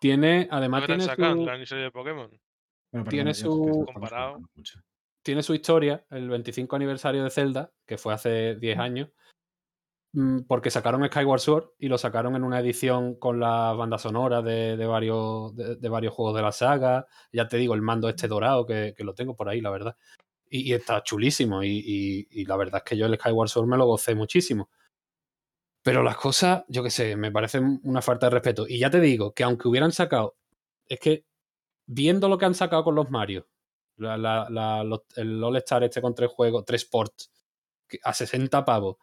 [0.00, 0.48] Tiene.
[0.50, 2.30] Además, tiene sacado su, el aniversario de Pokémon.
[2.92, 4.38] Bueno, tiene su- Comparado.
[5.22, 9.12] tiene historia, el 25 aniversario de Zelda, que fue hace 10 años, mm,
[10.46, 14.76] porque sacaron Skyward Sword y lo sacaron en una edición con la banda sonora de,
[14.76, 17.06] de varios, de, varios juegos de la saga.
[17.32, 19.96] Ya te digo, el mando este dorado, que, que lo tengo por ahí, la verdad.
[20.50, 21.62] Y, está chulísimo.
[21.64, 24.70] Y, y- la verdad es que yo el Skyward Sword me lo gocé muchísimo.
[25.82, 28.66] Pero las cosas, yo qué sé, me parecen una falta de respeto.
[28.68, 30.36] Y ya te digo que aunque hubieran sacado,
[30.88, 31.24] es que
[31.86, 33.48] viendo lo que han sacado con los Mario,
[33.98, 34.82] la- la-
[35.16, 37.30] el All Star este con tres juegos, tres ports,
[38.04, 38.96] a 60 pavos,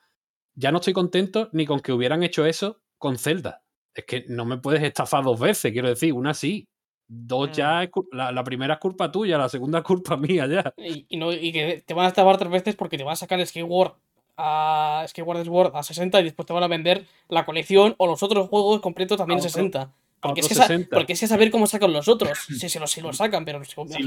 [0.56, 3.62] ya no estoy contento ni con que hubieran hecho eso con Zelda.
[3.94, 6.68] Es que no me puedes estafar dos veces, quiero decir, una sí.
[7.06, 10.48] Dos ya, es cul- la, la primera es culpa tuya, la segunda es culpa mía
[10.48, 10.74] ya.
[10.78, 13.18] Y, y no, y que te van a estafar tres veces porque te van a
[13.18, 13.94] sacar el Skyward
[14.38, 18.24] a Skyward Sword a 60 y después te van a vender la colección o los
[18.24, 19.92] otros juegos completos también a 60.
[20.22, 22.32] Porque es, que porque es que saber cómo sacan los otros.
[22.48, 24.04] Si, si, si lo sacan, pero imagino, Que,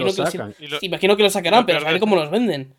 [0.69, 2.75] lo, imagino que lo sacarán, pero saber cómo los venden.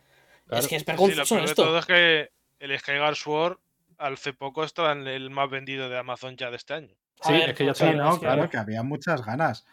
[0.50, 1.64] Es que es vergonzoso esto.
[1.64, 2.30] todo es que
[2.60, 3.58] el Skyward Sword
[3.98, 6.96] hace poco estaba en el más vendido de Amazon ya de este año.
[7.22, 9.66] Sí, es que ya sí, no, claro, que había muchas ganas.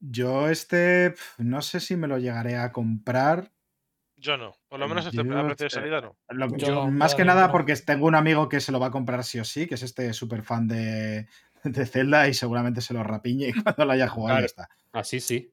[0.00, 3.50] Yo este, no sé si me lo llegaré a comprar.
[4.16, 6.90] Yo no, por lo menos este a precio de salida no.
[6.90, 9.44] más que nada porque tengo un amigo que se lo va a comprar sí o
[9.44, 11.28] sí, que es este súper fan de,
[11.64, 14.68] de, Zelda y seguramente se lo rapiñe cuando lo haya jugado ya está.
[14.92, 15.52] Así sí.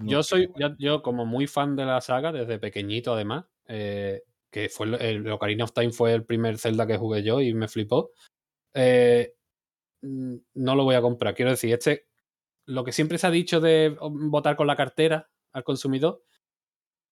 [0.00, 4.86] Yo soy, yo, como muy fan de la saga, desde pequeñito además, eh, que fue
[5.00, 8.10] el, Ocarina of Time fue el primer Zelda que jugué yo y me flipó.
[8.74, 9.34] Eh,
[10.02, 11.34] no lo voy a comprar.
[11.34, 12.06] Quiero decir, este,
[12.66, 16.22] lo que siempre se ha dicho de votar con la cartera al consumidor,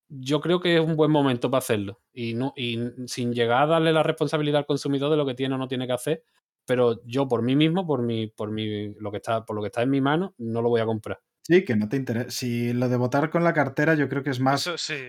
[0.08, 2.00] yo creo que es un buen momento para hacerlo.
[2.12, 5.54] Y, no, y sin llegar a darle la responsabilidad al consumidor de lo que tiene
[5.54, 6.24] o no tiene que hacer.
[6.66, 9.68] Pero yo por mí mismo, por mi, por mi, lo que está, por lo que
[9.68, 11.20] está en mi mano, no lo voy a comprar.
[11.42, 12.30] Sí, que no te interesa.
[12.30, 14.66] Si lo de votar con la cartera, yo creo que es más,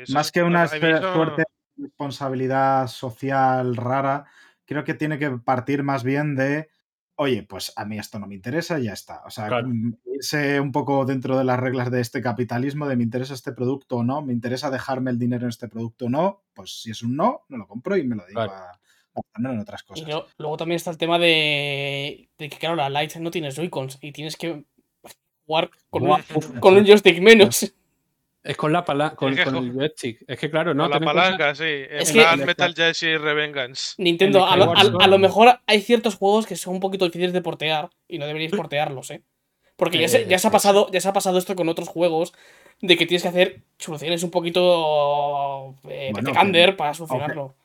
[0.10, 1.44] más que una fuerte
[1.78, 4.26] responsabilidad social rara.
[4.66, 6.70] Creo que tiene que partir más bien de
[7.18, 9.22] oye, pues a mí esto no me interesa y ya está.
[9.26, 13.04] O sea, mm, irse un poco dentro de las reglas de este capitalismo, de me
[13.04, 16.44] interesa este producto o no, me interesa dejarme el dinero en este producto o no,
[16.54, 18.80] pues si es un no, no lo compro y me lo dedico a,
[19.34, 20.08] poner en otras cosas.
[20.08, 24.12] Y luego también está el tema de, que, claro, la Lite no tiene Joy-Cons y
[24.12, 24.66] tienes que
[25.46, 26.22] jugar con, un,
[26.60, 27.74] con un joystick menos.
[28.46, 30.24] Es con la palanca, con, el joystick.
[30.28, 30.84] Es que claro, ¿no?
[30.84, 31.64] Con la palanca, sí.
[31.90, 33.96] Es que Metal Gear Revengeance.
[33.98, 38.20] Nintendo, a lo, mejor hay ciertos juegos que son un poquito difíciles de portear y
[38.20, 39.24] no deberíais portearlos, ¿eh?
[39.78, 42.34] Porque ya se, ya se, ha pasado, ya se ha pasado esto con otros juegos
[42.82, 46.14] de que tienes que hacer soluciones un poquito eh,
[46.78, 47.56] para solucionarlo.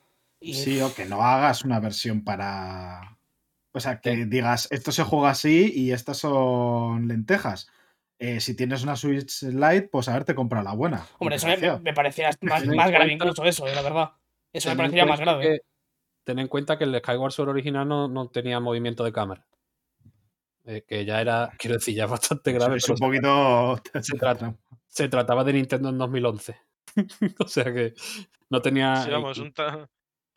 [0.40, 3.18] Sí, o que no hagas una versión para.
[3.72, 7.68] O sea, que digas, esto se juega así y estas son lentejas.
[8.22, 11.06] Eh, si tienes una Switch Lite, pues haberte comprado la buena.
[11.18, 11.46] Hombre, eso
[11.82, 14.10] me, parecía más, grave incluso eso, eh, la verdad.
[14.52, 15.62] Eso me parecería más grave.
[16.22, 19.46] ten en cuenta que el Skyward Sword original no, tenía movimiento de cámara.
[20.66, 22.76] Eh, que ya era, quiero decir, ya bastante grave.
[22.76, 23.80] Es un poquito.
[24.86, 26.60] Se, trataba de Nintendo en 2011.
[27.38, 27.94] o sea que
[28.50, 28.96] no tenía.
[28.96, 29.54] Sí, vamos, un,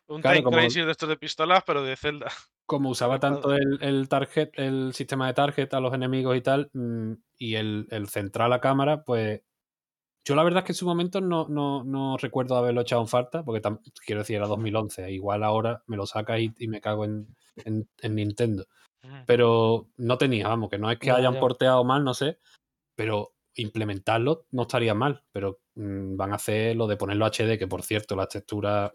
[0.08, 2.30] un Time Crisis de estos de pistolas, pero de Zelda.
[2.66, 7.12] como usaba tanto el, target, el sistema de target a los enemigos y tal, mm,
[7.38, 9.42] y el, central a cámara, pues
[10.24, 13.44] yo la verdad es que en su momento no, no, recuerdo haberlo echado en falta,
[13.44, 13.60] porque
[14.06, 17.28] quiero decir, era 2011, igual ahora me lo saca y, me cago en,
[18.02, 18.66] Nintendo.
[19.26, 22.38] Pero no tenía, vamos, que no es que hayan porteado mal, no sé,
[22.94, 27.68] pero implementarlo no estaría mal, pero mm, van a hacer lo de ponerlo HD, que
[27.68, 28.94] por cierto, la textura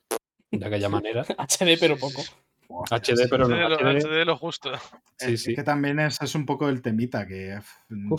[0.51, 1.23] de aquella manera.
[1.23, 2.23] HD, pero poco.
[2.69, 3.55] HD, pero no.
[3.55, 4.71] HD, lo justo.
[5.17, 5.55] Sí, sí.
[5.55, 7.59] que también es, es, un poco el temita, que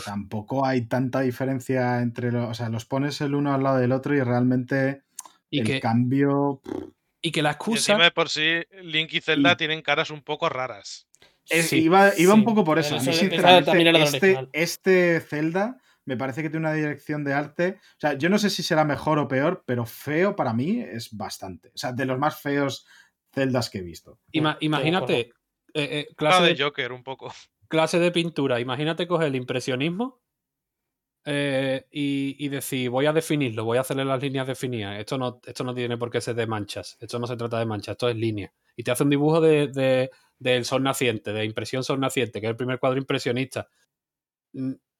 [0.05, 2.51] tampoco hay tanta diferencia entre los.
[2.51, 5.03] O sea, los pones el uno al lado del otro y realmente
[5.51, 6.61] el cambio.
[7.22, 7.97] Y que la excusa.
[7.97, 11.07] de por sí, Link y Zelda tienen caras un poco raras.
[11.72, 12.97] iba, iba un poco por eso.
[12.97, 15.78] A mí, sinceramente, este, este Zelda
[16.11, 17.78] me parece que tiene una dirección de arte.
[17.78, 21.16] O sea, yo no sé si será mejor o peor, pero feo para mí es
[21.16, 21.68] bastante.
[21.68, 22.84] O sea, de los más feos
[23.32, 24.18] celdas que he visto.
[24.32, 25.20] imagínate.
[25.20, 25.30] Eh,
[25.72, 27.32] eh, clase de, Joker, un poco.
[27.68, 28.58] Clase de pintura.
[28.58, 30.20] Imagínate coger el impresionismo
[31.24, 34.98] eh, y, decir, voy a definirlo, voy a hacerle las líneas definidas.
[34.98, 36.98] Esto no, esto no tiene por qué ser de manchas.
[36.98, 38.52] Esto no se trata de manchas, esto es línea.
[38.74, 42.50] Y te hace un dibujo de, del sol naciente, de impresión sol naciente, que es
[42.50, 43.68] el primer cuadro impresionista.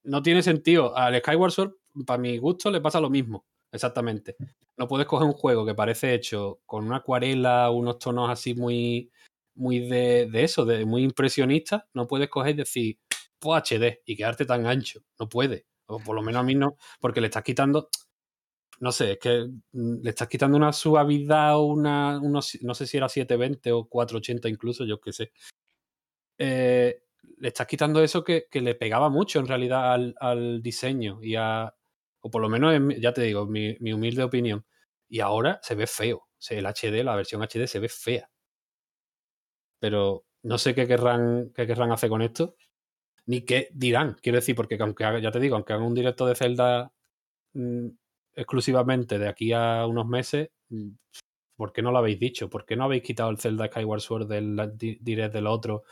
[0.05, 0.97] No tiene sentido.
[0.97, 1.73] Al Skyward Sword,
[2.07, 3.45] para mi gusto, le pasa lo mismo.
[3.73, 4.37] Exactamente.
[4.77, 9.11] No puedes coger un juego que parece hecho con una acuarela, unos tonos así muy,
[9.55, 11.87] muy de, eso, de muy impresionista.
[11.95, 12.99] No puedes coger y decir,
[13.39, 15.01] pues HD y quedarte tan ancho.
[15.19, 15.67] No puede.
[15.87, 17.89] O por lo menos a mí no, porque le estás quitando,
[18.81, 22.97] no sé, es que mm, le estás quitando una suavidad o una, no sé si
[22.97, 25.33] era 720 o 480 incluso, yo qué sé.
[26.39, 27.03] Eh,
[27.39, 31.75] le estás quitando eso que, le pegaba mucho en realidad al, al diseño y a,
[32.21, 34.65] o por lo menos, ya te digo, mi, humilde opinión.
[35.09, 36.29] Y ahora se ve feo.
[36.51, 38.31] el HD, la versión HD se ve fea.
[39.79, 42.57] Pero no sé qué querrán, qué querrán hacer con esto.
[43.27, 44.17] Ni qué dirán.
[44.23, 46.93] Quiero decir, porque aunque ya te digo, aunque hagan un directo de Zelda
[47.55, 47.89] mm,
[48.35, 50.91] exclusivamente de aquí a unos meses, mm,
[51.57, 52.51] ¿por qué no lo habéis dicho?
[52.51, 55.85] ¿Por qué no habéis quitado el Zelda Skyward Sword del direct del otro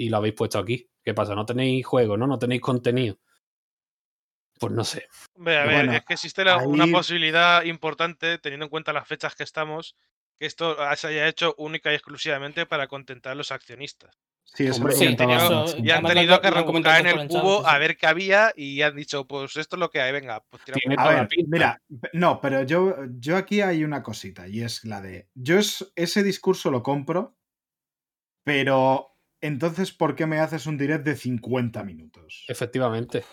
[0.00, 0.88] y lo habéis puesto aquí?
[1.04, 1.34] ¿Qué pasa?
[1.34, 2.26] ¿No tenéis juego, no?
[2.26, 3.18] ¿No tenéis contenido?
[4.58, 5.06] Pues no sé.
[5.36, 9.96] a ver, es que existe una posibilidad importante, teniendo en cuenta las fechas que estamos,
[10.38, 14.16] que esto se haya hecho única y exclusivamente para contentar a los accionistas.
[14.44, 15.76] Sí, eso Hombre, sí, Rafa, eso-.
[15.84, 18.80] Y han tenido han- que han rebuscar en el cubo a ver qué había y
[18.80, 21.80] han dicho, pues esto es lo que hay, venga, pues tiramos A ver, mira,
[22.14, 26.22] no, pero yo, yo aquí hay una cosita y es la de, yo es- ese
[26.22, 27.36] discurso lo compro,
[28.42, 29.10] pero
[29.40, 32.44] entonces, ¿por qué me haces un direct de 50 minutos?
[32.48, 33.24] Efectivamente.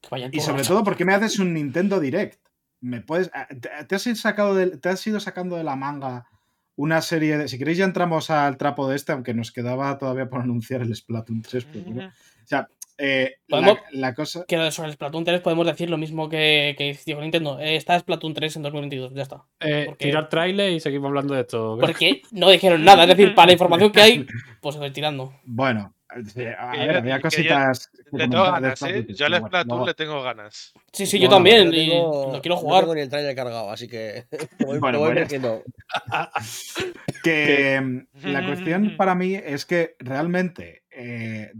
[0.00, 2.40] Que vayan Y sobre todo, ¿por qué me haces un Nintendo Direct?
[2.80, 6.28] Me puedes, ah, te, has ido sacado de, te has ido sacando de la manga
[6.76, 7.48] una serie de...
[7.48, 10.94] Si queréis ya entramos al trapo de este, aunque nos quedaba todavía por anunciar el
[10.94, 11.64] Splatoon 3.
[11.72, 12.12] pero.
[12.44, 12.68] O sea,
[12.98, 14.44] eh, la, Podemos- la cosa...
[14.46, 17.58] Que sobre el Splatoon 3 podemos decir lo mismo que, que dijo Nintendo.
[17.60, 19.44] Eh, está Splatoon 3 en 2022, ya está.
[19.60, 21.76] Eh, tirar trailer y seguimos hablando de esto.
[21.80, 23.02] Porque no dijeron nada.
[23.02, 24.26] Es decir, para la información que hay,
[24.60, 25.32] pues estoy tirando.
[25.44, 25.94] Bueno,
[26.32, 27.88] sí, a ver, yo- había yo cositas...
[27.88, 29.06] que Le tengo ganas, ¿eh?
[29.08, 30.72] Yo al bueno, Splatoon le tengo ganas.
[30.92, 31.72] Sí, sí, yo Bueno, también.
[31.72, 31.86] Yo y
[32.32, 32.80] lo quiero No jugar.
[32.82, 34.26] tengo ni el trailer cargado, así que
[34.60, 35.32] voy, Bueno, voy pues.
[37.24, 41.52] Que mm, la cuestión para mí es que realmente eh,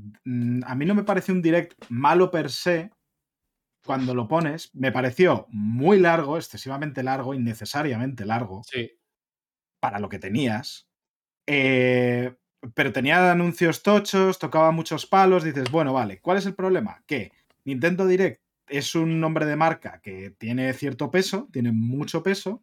[0.66, 2.91] a mí no me parece un direct malo per se
[3.85, 4.70] cuando lo pones.
[4.74, 8.91] Me pareció muy largo, excesivamente largo, innecesariamente largo Sí.
[9.80, 10.89] para lo que tenías.
[11.49, 12.37] Eh,
[12.74, 15.45] pero tenía anuncios tochos, tocaba muchos palos.
[15.45, 17.03] Dices, bueno, vale, ¿cuál es el problema?
[17.07, 17.32] Que
[17.64, 22.62] Nintendo Direct es un nombre de marca que tiene cierto peso, tiene mucho peso.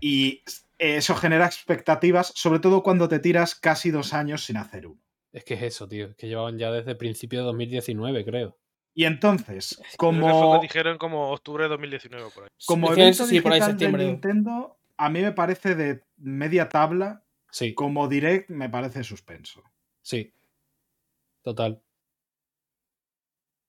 [0.00, 0.42] Y
[0.78, 5.00] eso genera expectativas, sobre todo cuando te tiras casi dos años sin hacer uno.
[5.36, 6.06] Es que es eso, tío.
[6.06, 8.56] Es que llevaban ya desde principio de 2019, creo.
[8.94, 12.48] Y entonces, Creo que fue como, que dijeron como octubre de 2019 por ahí.
[12.64, 14.06] como evento eso, sí, por ahí digital de.
[14.06, 17.22] Nintendo, a mí me parece de media tabla.
[17.50, 19.62] Sí, Como direct, me parece suspenso.
[20.00, 20.32] sí.
[21.42, 21.80] Total.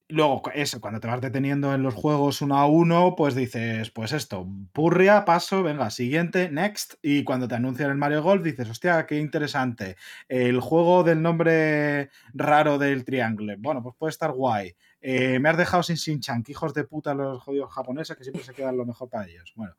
[0.10, 4.14] Luego, eso, cuando te vas deteniendo en los juegos uno a uno, pues dices, pues
[4.14, 6.93] esto, purria, paso, venga, siguiente, next.
[7.01, 9.97] Y cuando te anuncian el Mario Golf, dices, hostia, qué interesante.
[10.30, 13.53] El juego del nombre raro del triángulo.
[13.60, 14.76] Bueno, pues puede estar guay.
[15.01, 18.43] Eh, me has dejado sin Shin-Chan, que hijos de puta los jodidos japoneses que siempre
[18.43, 19.51] se quedan lo mejor para ellos.
[19.58, 19.76] Bueno.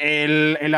[0.00, 0.72] El- el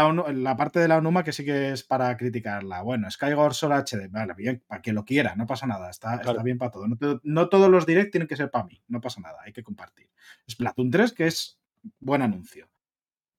[0.44, 2.82] la parte de la Onuma que sí que es para criticarla.
[2.82, 6.24] Bueno, Skyward Sword HD, vale, bien, para quien lo quiera, no pasa nada, está, está
[6.24, 6.42] Claro.
[6.42, 6.86] bien para todo.
[6.88, 9.62] No, no todos los direct tienen que ser para mí, no pasa nada, hay que
[9.62, 10.08] compartir.
[10.50, 11.58] Splatoon 3, que es
[11.98, 12.68] buen anuncio.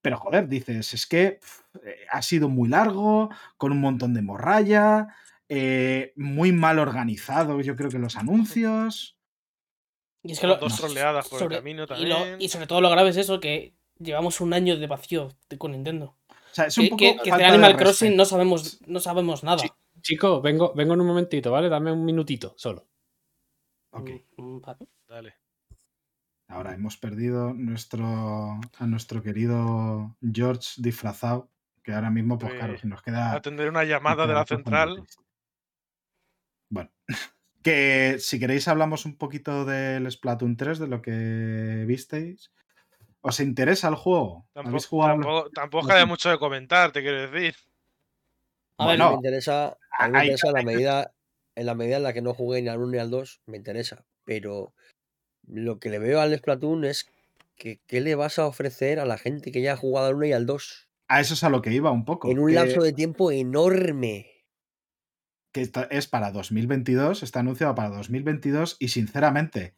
[0.02, 4.22] Pero joder, dices, es que pf, eh, ha sido muy largo, con un montón de
[4.24, 5.08] morralla,
[5.50, 9.18] eh, muy mal organizado, yo creo que los anuncios.
[10.24, 12.10] Y es que lo- dos troleadas por sobre- el camino y, también.
[12.10, 15.58] lo- y sobre todo lo grave es eso, que llevamos un año de vacío de-
[15.58, 16.16] con Nintendo.
[16.30, 19.44] O sea, es un Que, poco que- que de Animal Crossing no sabemos, no sabemos
[19.44, 19.60] nada.
[19.60, 19.70] Sí.
[20.02, 21.70] Chicos, vengo, vengo en un momentito, ¿vale?
[21.70, 22.88] Dame un minutito solo.
[23.92, 24.10] Ok.
[24.38, 24.88] Mm, mm, vale.
[25.08, 25.36] Dale.
[26.48, 28.06] Ahora hemos perdido nuestro,
[28.78, 31.50] a nuestro querido George disfrazado,
[31.84, 33.32] que ahora mismo, pues Pues, claro, si nos queda...
[33.34, 35.04] Atender una llamada de la central.
[36.70, 36.90] Bueno,
[37.64, 42.52] que si queréis hablamos un poquito del Splatoon 3, de lo que visteis.
[43.24, 44.48] ¿Os interesa el juego?
[44.56, 45.14] ¿Habéis Tampoco, jugado?
[45.22, 46.06] tampoco, tampoco no hay sé.
[46.08, 47.56] mucho de comentar, te quiero decir.
[48.78, 51.14] A ver, Bueno, me interesa, a mí me interesa en la medida
[51.56, 53.58] en la medida en la que no jugué ni al 1 ni al 2, me
[53.58, 54.06] interesa.
[54.24, 54.74] Pero
[55.48, 57.10] lo que le veo al Splatoon es
[57.58, 60.28] que qué le vas a ofrecer a la gente que ya ha jugado al 1
[60.28, 62.30] y al 2 A eso es a lo que iba un poco.
[62.32, 64.28] en un que- lapso de tiempo enorme.
[65.54, 69.76] que es para 2022, está anunciado para 2022 y sinceramente,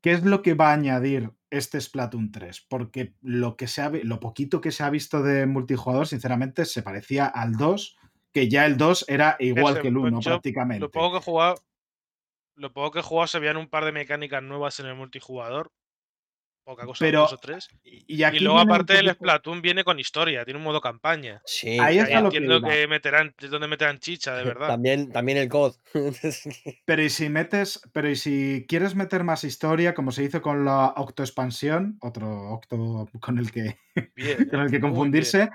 [0.00, 2.66] ¿qué es lo que va a añadir este Splatoon 3?
[2.68, 6.82] Porque lo, que se ha lo poquito que se ha visto de multijugador, sinceramente, se
[6.82, 7.96] parecía al 2,
[8.32, 10.80] que ya el 2 era igual Ese, que el pues 1 yo prácticamente.
[10.80, 11.56] Lo poco que he jugado.
[12.54, 15.72] Lo poco que he jugado se veían un par de mecánicas nuevas en el multijugador.
[16.66, 17.68] Poca cosa, Pero dos o tres.
[17.84, 21.40] Y, y aquí Y luego, aparte, el Splatoon viene con historia, tiene un modo campaña.
[21.44, 22.68] Sí, Ahí Y es ahí a lo que entiendo iba.
[22.70, 24.66] que meterán, es donde meterán chicha, de verdad.
[24.66, 25.76] también, también el COD.
[26.84, 30.64] Pero y si metes, pero y si quieres meter más historia, como se hizo con
[30.64, 33.78] la Octo Expansión, otro Octo con el que
[34.16, 35.50] Bien, con el que confundirse.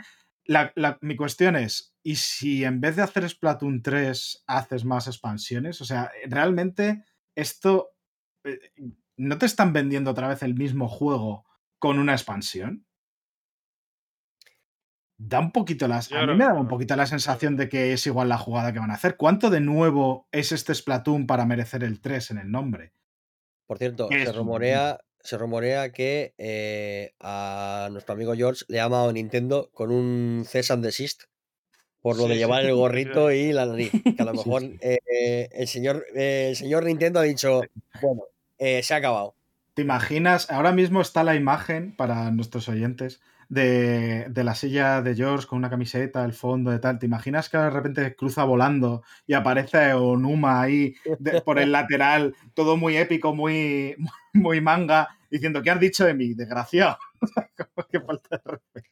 [0.46, 5.08] La- la- mi cuestión es, ¿y si en vez de hacer Splatoon 3 haces más
[5.08, 5.82] expansiones?
[5.82, 7.04] O sea, realmente
[7.36, 7.90] esto...
[9.22, 11.46] ¿No te están vendiendo otra vez el mismo juego
[11.78, 12.88] con una expansión?
[15.20, 16.10] Da un poquito las...
[16.10, 18.74] Yo A mí me da un poquito la sensación de que es igual la jugada
[18.74, 19.18] que van a hacer.
[19.18, 22.94] ¿Cuánto de nuevo es este Splatoon para merecer el 3 en el nombre?
[23.68, 28.86] Por cierto, ¿Qué se rumorea, se rumorea que eh, a nuestro amigo George le ha
[28.86, 31.26] llamado Nintendo con un cease and desist
[32.02, 33.92] por lo Sí, de sí, llevar el gorrito y la nariz.
[33.92, 34.78] Que a lo Sí, mejor sí.
[34.82, 37.62] eh, el, señor, eh, el señor Nintendo ha dicho,
[38.02, 38.24] bueno,
[38.62, 39.36] eh, se ha acabado.
[39.74, 40.52] ¿Te imaginas?
[40.52, 45.58] Ahora mismo está la imagen para nuestros oyentes de, de, la silla de George con
[45.58, 47.00] una camiseta, el fondo de tal.
[47.00, 50.94] ¿Te imaginas que de repente cruza volando y aparece Onuma ahí
[51.44, 53.96] por el lateral, todo muy épico, muy,
[54.34, 56.36] muy manga, diciendo, ¿qué has dicho de mí?
[56.36, 57.00] Desgraciado.
[57.92, 58.92] Qué falta de respeto.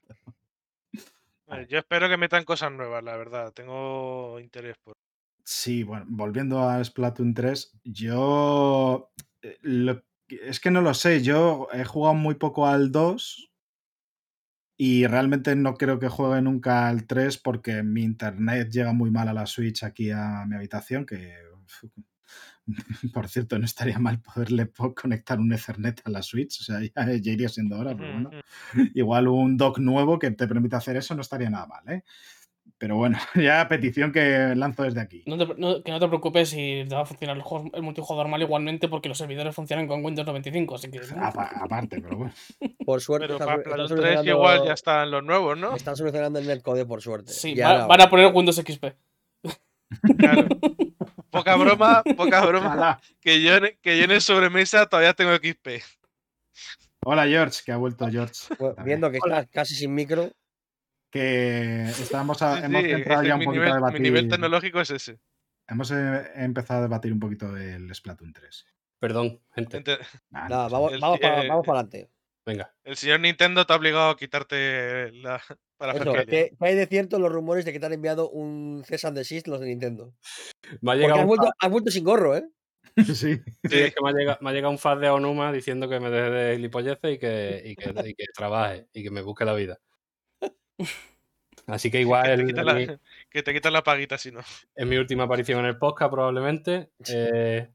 [1.67, 3.53] Yo espero que metan cosas nuevas, la verdad.
[3.53, 4.95] Tengo interés por.
[5.43, 9.11] Sí, bueno, volviendo a Splatoon 3, yo.
[9.41, 13.51] Eh, es que no lo sé, yo he jugado muy poco al 2
[14.77, 19.27] y realmente no creo que juegue nunca al 3 porque mi internet llega muy mal
[19.27, 21.33] a la Switch aquí a mi habitación, que
[23.13, 27.31] por cierto, no estaría mal poderle conectar un Ethernet a la Switch, o sea, ya,
[27.31, 28.29] iría siendo hora, pero bueno.
[28.93, 32.03] Igual un dock nuevo que te permita hacer eso no estaría nada mal, ¿eh?
[32.77, 35.23] Pero bueno, ya petición que lanzo desde aquí.
[35.23, 37.43] que no te preocupes si te va a funcionar el,
[37.73, 40.99] el, multijugador mal igualmente porque los servidores funcionan con Windows 95, así que...
[41.15, 42.33] aparte, pero bueno.
[42.85, 43.27] Por suerte.
[43.27, 45.75] Pero para Play 3 igual ya están los nuevos, ¿no?
[45.75, 47.31] Están solucionando el netcode, por suerte.
[47.31, 48.85] Sí, van a poner Windows XP.
[50.17, 50.47] Claro.
[51.31, 52.99] Poca broma, poca broma.
[53.21, 53.51] que, yo,
[53.81, 55.83] que yo en el sobremesa todavía tengo XP.
[57.05, 58.33] Hola George, que ha vuelto George.
[58.83, 60.31] viendo que estás casi sin micro.
[61.11, 63.99] Que estábamos a, hemos empezado ya un poquito nivel, a debatir.
[63.99, 65.19] Mi nivel tecnológico es ese.
[65.67, 68.65] Hemos eh, empezado a debatir un poquito el Splatoon 3.
[68.99, 69.83] Perdón, gente.
[70.29, 72.11] Nah, no vamos, el- vamos, para, vamos para adelante.
[72.45, 72.73] Venga.
[72.83, 75.41] El señor Nintendo te ha obligado a quitarte la
[75.77, 78.83] para Eso, ¿qué, qué hay de cierto los rumores de que te han enviado un
[78.85, 80.13] César de Sist los de Nintendo?
[80.81, 82.49] Me ha Porque llegado un vuelto, has vuelto sin gorro, ¿eh?
[82.97, 83.39] sí.
[83.69, 85.99] Sí, es que me ha llegado, me ha llegado un fan de Onuma diciendo que
[85.99, 89.45] me deje de gilipolleces y que, y, que, y que trabaje y que me busque
[89.45, 89.79] la vida.
[91.67, 92.99] Así que igual que, te mi, la,
[93.29, 94.41] que te quitan la paguita si no.
[94.75, 96.89] en mi última aparición en el podcast probablemente.
[97.07, 97.69] eh,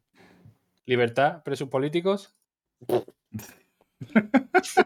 [0.87, 2.35] libertad, presos políticos.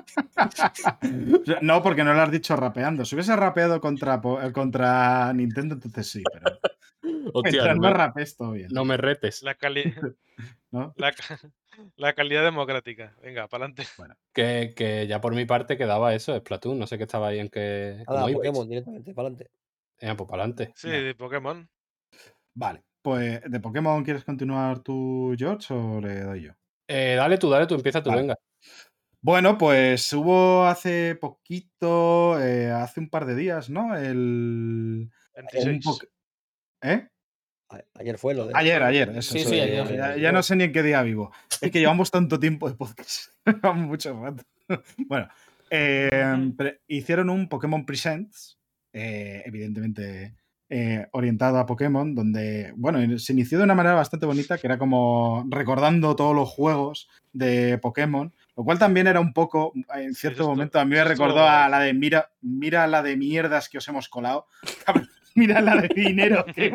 [1.62, 3.04] No, porque no lo has dicho rapeando.
[3.04, 6.58] Si hubiese rapeado contra, eh, contra Nintendo, entonces sí, pero
[7.32, 8.68] Hostia, mientras no me, rapes, todo bien.
[8.70, 9.42] no me retes.
[9.42, 9.82] La, cali
[10.70, 10.92] ¿no?
[10.96, 11.40] la, ca-
[11.96, 13.14] la calidad democrática.
[13.22, 13.82] Venga, para adelante.
[14.32, 16.78] Que, que ya por mi parte quedaba eso, Splatoon.
[16.78, 18.04] No sé qué estaba ahí en que.
[18.06, 18.34] Ibais.
[18.36, 19.50] Pokémon directamente, para adelante.
[20.00, 20.72] Eh, pues para adelante.
[20.76, 21.68] Sí, de Pokémon.
[22.54, 26.52] Vale, pues ¿de Pokémon quieres continuar tú, George, o le doy yo?
[26.88, 28.22] Eh, dale tú, dale tú, empieza tú, Vale.
[28.22, 28.36] venga.
[29.20, 33.96] Bueno, pues hubo hace poquito, eh, hace un par de días, ¿no?
[33.96, 35.10] El.
[35.34, 35.84] un 26.
[35.84, 36.08] poc-
[36.82, 37.08] ¿Eh?
[37.94, 38.52] Ayer fue lo de.
[38.56, 39.32] Ayer, ayer, eso.
[39.32, 39.94] Sí, eso, sí, ayer.
[39.96, 41.30] Ya, ya no sé ni en qué día vivo.
[41.60, 43.28] Es que llevamos tanto tiempo de podcast.
[43.46, 44.42] Llevamos mucho rato.
[45.06, 45.28] bueno,
[45.70, 48.58] eh, pre- hicieron un Pokémon Presents,
[48.92, 50.34] eh, evidentemente
[50.70, 54.78] eh, orientado a Pokémon, donde, bueno, se inició de una manera bastante bonita, que era
[54.78, 60.42] como recordando todos los juegos de Pokémon, lo cual también era un poco, en cierto
[60.42, 63.78] esto- momento, a mí me recordó a la de, mira, mira la de mierdas que
[63.78, 64.46] os hemos colado.
[65.39, 66.72] mira la de dinero que.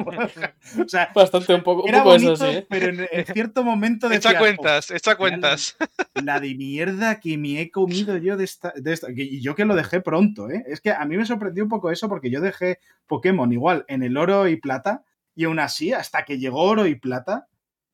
[0.83, 2.65] O sea, Bastante un poco, un era poco eso, bonito, sí, ¿eh?
[2.69, 5.75] pero en, en cierto momento Echa decía, cuentas, echa cuentas.
[6.23, 9.55] la de mierda que me he comido yo de esta, de esta- que- Y yo
[9.55, 10.63] que lo dejé pronto, ¿eh?
[10.67, 14.03] Es que a mí me sorprendió un poco eso porque yo dejé Pokémon igual en
[14.03, 15.03] el oro y plata
[15.35, 17.47] y aún así, hasta que llegó oro y plata,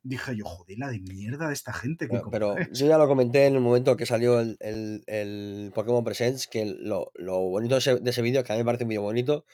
[0.04, 3.46] dije yo, joder, la de mierda de esta gente que Pero, yo ya lo comenté
[3.48, 7.80] en el momento que salió el, el- el Pokémon Presents, que lo, lo bonito de
[7.80, 9.46] ese, de ese vídeo, que a mí me parece un vídeo bonito,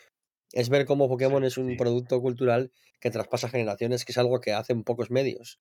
[0.54, 1.78] es ver cómo Pokémon Sí, es un sí.
[1.78, 5.60] producto cultural que traspasa generaciones, que es algo que hacen pocos medios.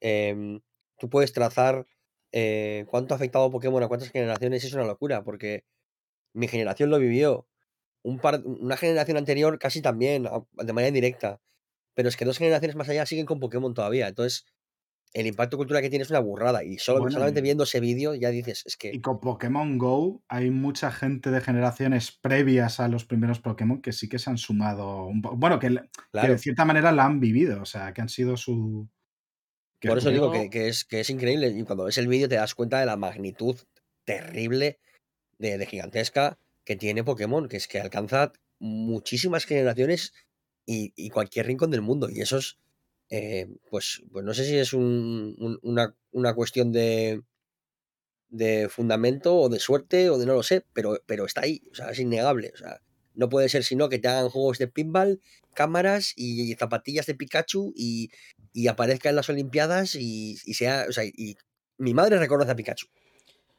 [0.00, 0.60] Em,
[0.98, 1.86] tú puedes trazar
[2.32, 5.64] eh, cuánto ha afectado Pokémon a cuántas generaciones, es una locura, porque
[6.32, 7.48] mi generación lo vivió,
[8.02, 11.40] un par, una generación anterior casi también, de manera indirecta,
[11.94, 14.46] pero es que dos generaciones más allá siguen con Pokémon todavía, entonces
[15.14, 18.16] el impacto cultural que tiene es una burrada, y solo, Bueno, solamente viendo ese vídeo
[18.16, 18.90] ya dices, es que...
[18.92, 23.92] Y con Pokémon Go hay mucha gente de generaciones previas a los primeros Pokémon que
[23.92, 25.36] sí que se han sumado un poco.
[25.36, 28.88] Bueno, que, de cierta manera la han vivido, o sea, que han sido su.
[29.78, 31.46] que Por eso digo que es, que es increíble.
[31.46, 33.56] Y cuando ves el vídeo te das cuenta de la magnitud
[34.04, 34.80] terrible,
[35.38, 40.12] de, de gigantesca, que tiene Pokémon, que es que alcanza muchísimas generaciones
[40.66, 42.08] y, y cualquier rincón del mundo.
[42.10, 42.58] Y eso es,
[43.10, 47.22] eh, pues, pues no sé si es un- un- una, una cuestión de,
[48.28, 51.74] de fundamento o de suerte o de no lo sé, pero, pero está ahí, o
[51.74, 52.50] sea, es innegable.
[52.54, 52.80] O sea,
[53.14, 55.20] no puede ser sino que te hagan juegos de pinball,
[55.54, 58.10] cámaras y zapatillas de Pikachu y,
[58.52, 61.36] y aparezca en las Olimpiadas y, y sea, o sea, y
[61.78, 62.86] mi madre reconoce a Pikachu.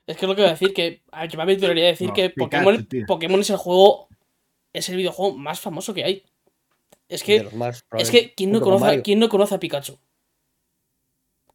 [0.07, 2.09] Es que es lo que voy a decir, que a yo me aventuraría a decir
[2.09, 3.05] No, que Pikachu, Pokémon.
[3.07, 4.09] Pokémon es el juego,
[4.73, 6.23] es el videojuego más famoso que hay.
[7.07, 9.01] Es que, más, es que ¿quién no, conoce.
[9.03, 9.97] ¿quién no conoce a Pikachu?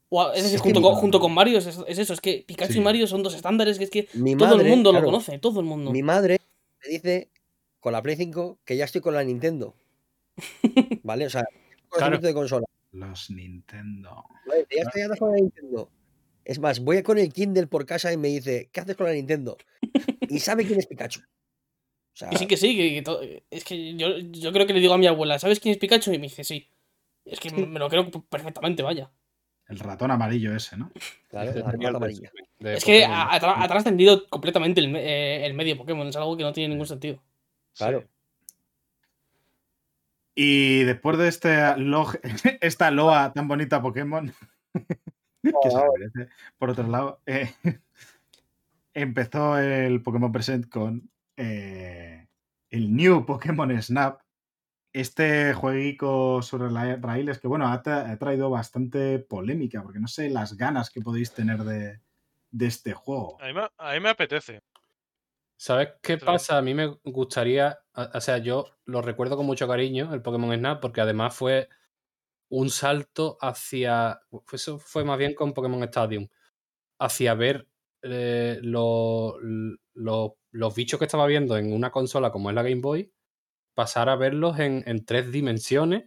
[0.09, 2.45] O a- es decir, junto, mi- con, junto con Mario es, es eso, es que
[2.47, 2.79] Pikachu Sí.
[2.79, 5.13] y Mario son dos estándares que es que Mi todo el madre, mundo claro, lo
[5.13, 5.91] conoce, todo el mundo.
[5.93, 6.39] Mi madre
[6.83, 7.31] me dice
[7.81, 9.75] con la Play 5 que ya estoy con la Nintendo.
[11.03, 11.27] ¿Vale?
[11.27, 11.45] O sea,
[11.91, 12.19] Claro.
[12.19, 12.67] de consola.
[12.93, 14.25] Los Nintendo.
[14.47, 15.91] Vale, ya estoy con la Nintendo.
[16.45, 19.13] Es más, voy con el Kindle por casa y me dice, ¿qué haces con la
[19.13, 19.57] Nintendo?
[20.29, 21.21] Y sabe quién es Pikachu.
[22.21, 23.21] Sea, Que sí, que sí, que, que to-
[23.51, 26.13] es que yo, yo creo que le digo a mi abuela, ¿sabes quién es Pikachu?
[26.13, 26.69] Y me dice, sí.
[27.25, 29.11] Es que me lo creo perfectamente, vaya.
[29.69, 30.91] El ratón amarillo ese, ¿no?
[31.29, 32.31] claro, la Genial rata de- amarilla.
[32.59, 36.43] de es que ha, ha- trascendido completamente el, eh, el medio Pokémon, es algo que
[36.43, 37.23] no tiene ningún sentido.
[37.75, 38.05] Claro.
[40.35, 42.21] Y después de este log-
[42.61, 44.33] esta loa tan bonita a Pokémon,
[45.43, 47.51] que se merece, por otro lado, eh,
[48.95, 51.09] empezó el Pokémon Present con
[51.41, 52.29] eh,
[52.71, 54.21] el New Pokémon Snap.
[54.93, 60.09] Este jueguico sobre la- raíles que, bueno, ha, tra- ha traído bastante polémica, porque no
[60.09, 62.01] sé las ganas que podéis tener de,
[62.51, 63.41] de este juego.
[63.41, 64.63] A mí, me, a mí me apetece.
[65.57, 66.59] ¿Sabes qué Pero- pasa?
[66.59, 70.81] A mí me gustaría, o sea, yo lo recuerdo con mucho cariño, el Pokémon Snap,
[70.81, 71.69] porque además fue
[72.49, 74.23] un salto hacia,
[74.53, 76.27] eso fue más bien con Pokémon Stadium,
[76.99, 77.69] hacia ver
[78.03, 79.37] eh, lo-
[79.95, 83.13] lo- los bichos que estaba viendo en una consola como es la Game Boy,
[83.75, 86.05] pasar a verlos en, en tres dimensiones.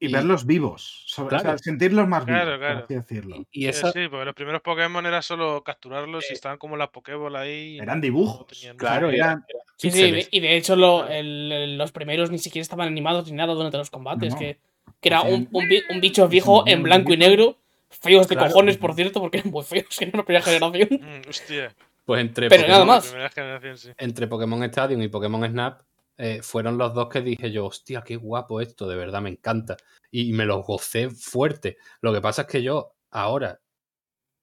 [0.00, 1.58] Y, Y- verlos vivos, sobre- o sea, Claro.
[1.58, 2.84] sentirlos más vivos, Claro, por claro.
[2.86, 3.36] así decirlo.
[3.52, 6.76] Y Eh, esa, sí, porque los primeros Pokémon era solo capturarlos y Eh, estaban como
[6.76, 7.76] la Pokéball ahí.
[7.76, 8.48] y Eran dibujos.
[8.66, 9.44] no Claro, O sea, era- eran-
[9.76, 11.12] Sí, sí, y de hecho lo- Claro.
[11.14, 14.58] el- los primeros ni siquiera estaban animados ni nada durante los combates, No, que,
[15.00, 17.58] que era un, Hacían- un un bicho viejo en blanco y negro,
[17.90, 18.50] feos de Claro.
[18.50, 20.88] cojones, por cierto, porque eran muy feos, que era la primera generación.
[21.00, 21.72] Mm, hostia.
[22.12, 23.80] Pues entre Pero nada Pokémon- más.
[23.80, 23.90] Sí.
[23.96, 25.80] entre Pokémon Stadium y Pokémon Snap
[26.18, 29.78] eh, fueron los dos que dije yo, hostia, qué guapo esto, de verdad me encanta.
[30.10, 31.78] Y me los gocé fuerte.
[32.02, 33.60] Lo que pasa es que yo ahora,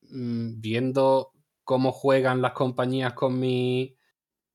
[0.10, 1.32] mm, viendo
[1.64, 3.96] cómo juegan las compañías con, mi,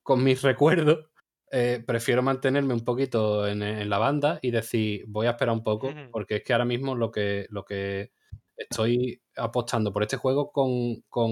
[0.03, 1.07] con mis recuerdos,
[1.53, 5.63] eh, prefiero mantenerme un poquito en, en la banda y decir, voy a esperar un
[5.63, 8.11] poco, porque es que ahora mismo lo que, lo que
[8.57, 11.31] estoy apostando por este juego con, con,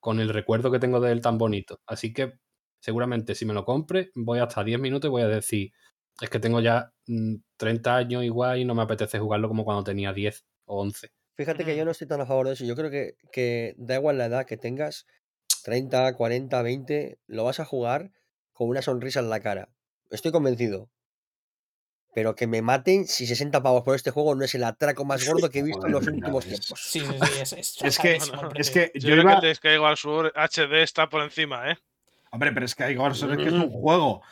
[0.00, 1.80] con el recuerdo que tengo de él tan bonito.
[1.86, 2.32] Así que
[2.80, 5.70] seguramente si me lo compre, voy hasta 10 minutos y voy a decir,
[6.20, 9.84] es que tengo ya mm, 30 años igual y no me apetece jugarlo como cuando
[9.84, 11.08] tenía 10 o 11.
[11.36, 12.64] Fíjate que yo no estoy tan a favor de eso.
[12.64, 15.06] Yo creo que, que da igual la edad que tengas,
[15.64, 18.10] 30, 40, 20, lo vas a jugar
[18.52, 19.70] con una sonrisa en la cara.
[20.10, 20.90] Estoy convencido.
[22.12, 25.26] Pero que me maten si 60 pavos por este juego no es el atraco más
[25.28, 26.80] gordo que he visto en los últimos tiempos.
[26.82, 28.18] Sí, sí, sí, es, es, Es que-
[28.56, 29.40] Es que Yo, yo creo iba...
[29.40, 31.78] que el Skyward Sword HD está por encima, ¿eh?
[32.32, 34.22] Hombre, pero es que hay que es que es un juego.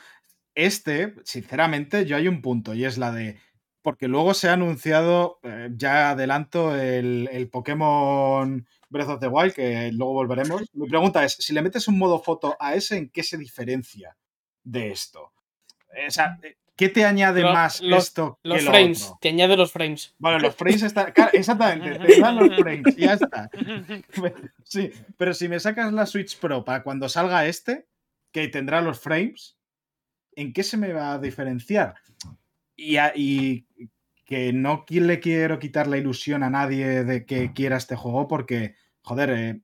[0.54, 3.40] Este, sinceramente, yo hay un punto y es la de.
[3.82, 9.52] Porque luego se ha anunciado, eh, ya adelanto, el, el Pokémon Breath of the Wild,
[9.54, 10.62] que luego volveremos.
[10.74, 14.16] Mi pregunta es: si le metes un modo foto a ese, ¿en qué se diferencia
[14.64, 15.32] de esto?
[16.06, 16.38] O sea,
[16.78, 19.18] ¿qué te añade Lo- más los- esto que Los lo frames, otro?
[19.20, 20.14] te añade los frames.
[20.18, 21.12] Bueno, los frames están.
[21.12, 23.50] claro, exactamente, te dan los frames y ya está.
[24.64, 27.86] Sí, pero si me sacas la Switch Pro para cuando salga este,
[28.32, 29.58] que tendrá los frames,
[30.36, 31.96] ¿en qué se me va a diferenciar?
[32.76, 33.66] Y, a- y
[34.24, 38.74] que no le quiero quitar la ilusión a nadie de que quiera este juego porque,
[39.02, 39.60] joder, eh,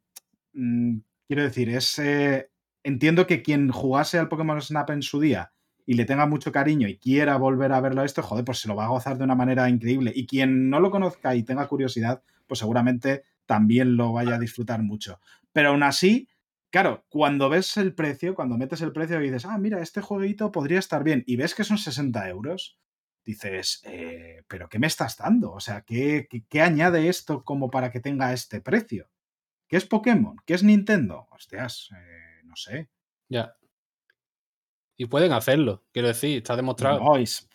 [0.55, 1.99] mm, quiero decir, es...
[1.99, 2.51] eh,
[2.83, 5.53] entiendo que quien jugase al Pokémon Snap en su día
[5.87, 8.77] y le tenga mucho cariño y quiera volver a verlo esto, joder, pues se lo
[8.77, 10.13] va a gozar de una manera increíble.
[10.15, 14.83] Y quien no lo conozca y tenga curiosidad, pues seguramente también lo vaya a disfrutar
[14.83, 15.21] mucho.
[15.53, 16.29] Pero aún así,
[16.71, 20.51] claro, cuando ves el precio, cuando metes el precio y dices, ah, mira, este jueguito
[20.51, 22.79] podría estar bien, y ves que son 60 euros,
[23.25, 25.53] dices, eh, pero ¿qué me estás dando?
[25.53, 29.09] O sea, ¿qué, qué, añade esto como para que tenga este precio?
[29.69, 30.37] ¿Qué es Pokémon?
[30.45, 31.27] ¿Qué es Nintendo?
[31.31, 32.91] Hostias, eh, no sé.
[33.29, 33.57] Ya.
[34.97, 37.01] Y pueden hacerlo, quiero decir, está demostrado.
[37.01, 37.49] No, es-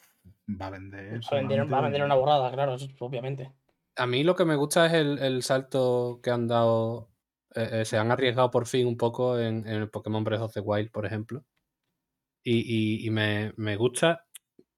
[0.50, 1.20] va a vender.
[1.24, 3.52] Va a vender, va a vender una borrada, claro, eso, obviamente.
[3.96, 7.10] A mí lo que me gusta es el, el salto que han dado.
[7.56, 10.54] eh, eh, se han arriesgado por fin un poco en, en el Pokémon Breath of
[10.54, 11.44] the Wild, por ejemplo.
[12.44, 12.60] Y,
[13.04, 14.26] y- y me, me gusta.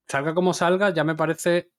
[0.07, 1.71] Salga como salga, ya me parece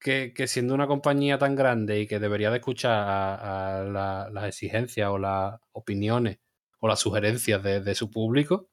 [0.00, 4.30] que, que siendo una compañía tan grande y que debería de escuchar a, a la-
[4.32, 6.38] las exigencias o las opiniones
[6.80, 8.68] o las sugerencias de, de su público,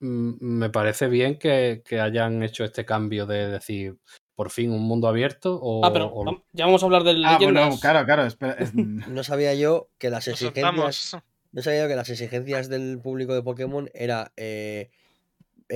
[0.00, 3.96] me parece bien que, que hayan hecho este cambio de decir,
[4.34, 7.38] por fin, un mundo abierto o, Ah, pero o- ya vamos a hablar de Ah,
[7.38, 7.64] leyendas.
[7.64, 8.24] bueno, claro, claro.
[8.26, 8.72] espera, es-
[9.08, 11.16] No sabía yo que las exigencias.
[11.52, 14.90] No sabía yo que las exigencias del público de Pokémon era eh,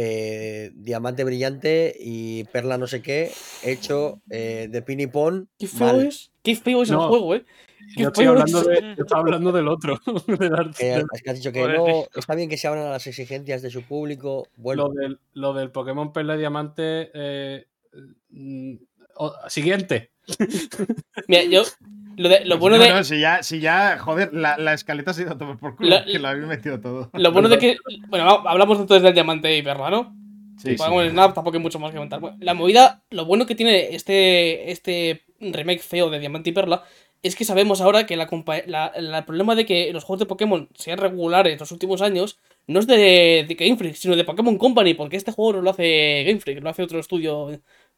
[0.00, 3.32] eh, diamante brillante y perla no sé qué,
[3.64, 5.48] hecho eh, de pin y pon.
[5.58, 6.06] Qué feo mal.
[6.06, 6.30] es.
[6.44, 7.44] Qué feo es No, el juego, ¿eh?
[7.96, 9.98] Yo estoy, hablando de, yo estaba hablando del otro.
[10.28, 13.06] del del- es que has dicho que no, está bien que se abran a las
[13.08, 14.46] exigencias de su público.
[14.56, 17.10] Bueno, lo, del, lo del Pokémon Perla y Diamante.
[17.12, 17.66] eh,
[18.30, 18.74] mm,
[19.48, 20.12] siguiente.
[21.26, 21.62] Mira, yo.
[22.18, 22.90] Lo, de- lo Pues bueno no, de.
[22.90, 26.18] no, si ya, si ya, joder, la, la escaleta ha sido todo por culo, que
[26.18, 27.10] lo habéis metido todo.
[27.14, 27.76] Lo bueno de que.
[28.08, 30.14] Bueno, hablamos entonces del diamante y perla, ¿no?
[30.58, 31.10] Sí, sí.
[31.10, 31.98] Snap, tampoco hay mucho más que.
[31.98, 36.82] Bueno, La movida, lo bueno que tiene este, este remake feo de Diamante y Perla
[37.22, 38.28] es que sabemos ahora que la-
[38.66, 42.80] la- el problema de que los juegos de Pokémon sean regulares los últimos años no
[42.80, 46.24] es de, de Game Freak, sino de Pokémon Company, porque este juego no lo hace
[46.26, 47.50] Game Freak, lo hace otro estudio,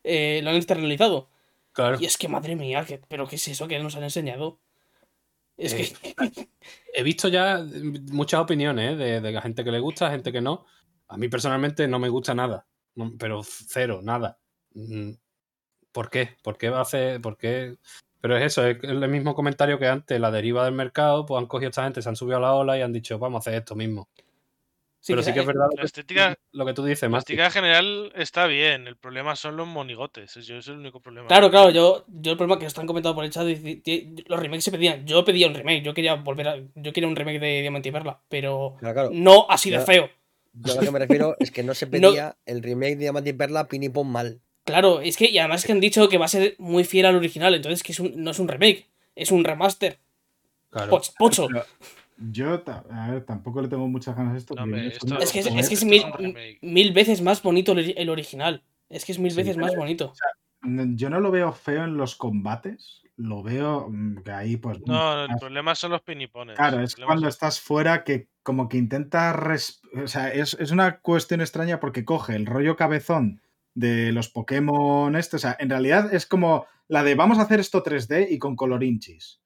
[0.04, 1.28] eh, lo han externalizado.
[1.72, 1.98] Claro.
[2.00, 4.60] Y es que, madre mía, que, ¿pero qué es eso que nos han enseñado?
[5.56, 6.48] Es Eh, que.
[6.94, 7.64] He visto ya
[8.10, 8.96] muchas opiniones ¿eh?
[8.96, 10.66] de, de la gente que le gusta, gente que no.
[11.08, 12.66] A mí personalmente no me gusta nada.
[12.94, 14.38] No, pero cero, nada.
[14.74, 15.12] Mm,
[15.92, 16.36] ¿Por qué?
[16.42, 17.20] ¿Por qué va a hacer.?
[17.20, 17.76] ¿Por qué?
[18.20, 21.46] Pero es eso, es el mismo comentario que antes, la deriva del mercado, pues han
[21.46, 23.40] cogido a esta gente, se han subido a la ola y han dicho, vamos a
[23.40, 24.08] hacer esto mismo.
[25.06, 27.32] Pero sí que es verdad lo La que, estética, lo que tú dices, la Masti.
[27.32, 28.86] estética general está bien.
[28.86, 30.36] El problema son los monigotes.
[30.36, 31.26] Eso es el único problema.
[31.28, 34.70] Claro, claro, yo, yo el problema que están comentando por el chat, los remakes se
[34.70, 35.06] pedían.
[35.06, 36.56] Yo pedía un remake, yo quería volver a.
[36.74, 39.10] Yo quería un remake de Diamante y Perla, pero claro, claro.
[39.12, 40.10] no así de feo.
[40.52, 43.30] Yo a lo que me refiero es que no se pedía el remake de Diamante
[43.30, 44.40] y Perla pin y pon mal.
[44.64, 47.16] Claro, es que, y además que han dicho que va a ser muy fiel al
[47.16, 49.98] original, entonces que es un- no es un remake, es un remaster.
[50.70, 50.92] Claro.
[50.92, 51.48] Poch- Pocho.
[51.48, 51.64] Pero
[52.20, 54.54] yo, ta- a ver, tampoco le tengo muchas ganas a esto.
[54.54, 54.98] No, Es
[55.32, 56.04] que es, que es esto mil,
[56.60, 58.62] mil veces más bonito el, el original.
[58.88, 59.36] Es que es mil Sí.
[59.38, 60.12] veces más bonito.
[60.62, 64.78] Yo no lo veo feo en los combates, lo veo mm, que ahí, pues.
[64.86, 66.56] No, el más- problema son los pinipones.
[66.56, 69.32] Claro, El es cuando son- estás fuera que como que intenta...
[69.32, 73.40] res- O sea, es, es una cuestión extraña porque coge el rollo cabezón
[73.74, 75.36] de los Pokémon este.
[75.36, 78.56] O sea, en realidad es como la de vamos a hacer esto 3D y con
[78.56, 79.39] colorinchis.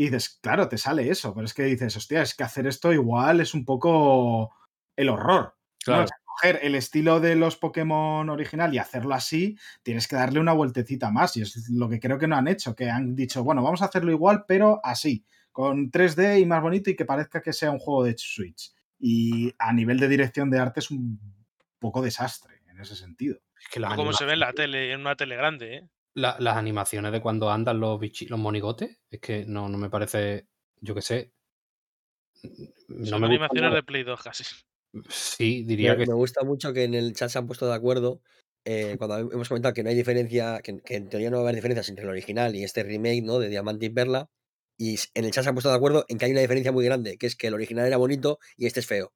[0.00, 2.90] Y dices, claro, te sale eso, pero es que dices, hostia, es que hacer esto
[2.90, 4.50] igual es un poco
[4.96, 5.42] el horror.
[5.42, 5.84] ¿no?
[5.84, 6.04] Claro.
[6.04, 10.40] O sea, coger el estilo de los Pokémon original y hacerlo así, tienes que darle
[10.40, 11.36] una vueltecita más.
[11.36, 13.84] Y es lo que creo que no han hecho, que han dicho, bueno, vamos a
[13.84, 15.22] hacerlo igual, pero así,
[15.52, 18.72] con 3D y más bonito y que parezca que sea un juego de Switch.
[18.98, 21.20] Y a nivel de dirección de arte es un
[21.78, 23.38] poco desastre en ese sentido.
[23.60, 25.88] Es que Como se ve en la tele, en una tele grande, ¿eh?
[26.14, 29.90] La- las animaciones de cuando andan los bichi- los monigotes, es que no, no me
[29.90, 30.46] parece,
[30.80, 31.32] yo qué sé.
[32.88, 34.44] No Son me animaciones de Play 2 casi.
[35.08, 37.74] Sí, Me, diría que me gusta mucho que en el chat se han puesto de
[37.74, 38.20] acuerdo
[38.64, 41.44] eh, cuando hemos comentado que no hay diferencia, que, que en teoría no va a
[41.46, 43.38] haber diferencias entre el original y este remake ¿no?
[43.38, 44.28] de Diamante y Perla.
[44.76, 46.84] Y en el chat se han puesto de acuerdo en que hay una diferencia muy
[46.84, 49.12] grande, que es que el original era bonito y este es feo.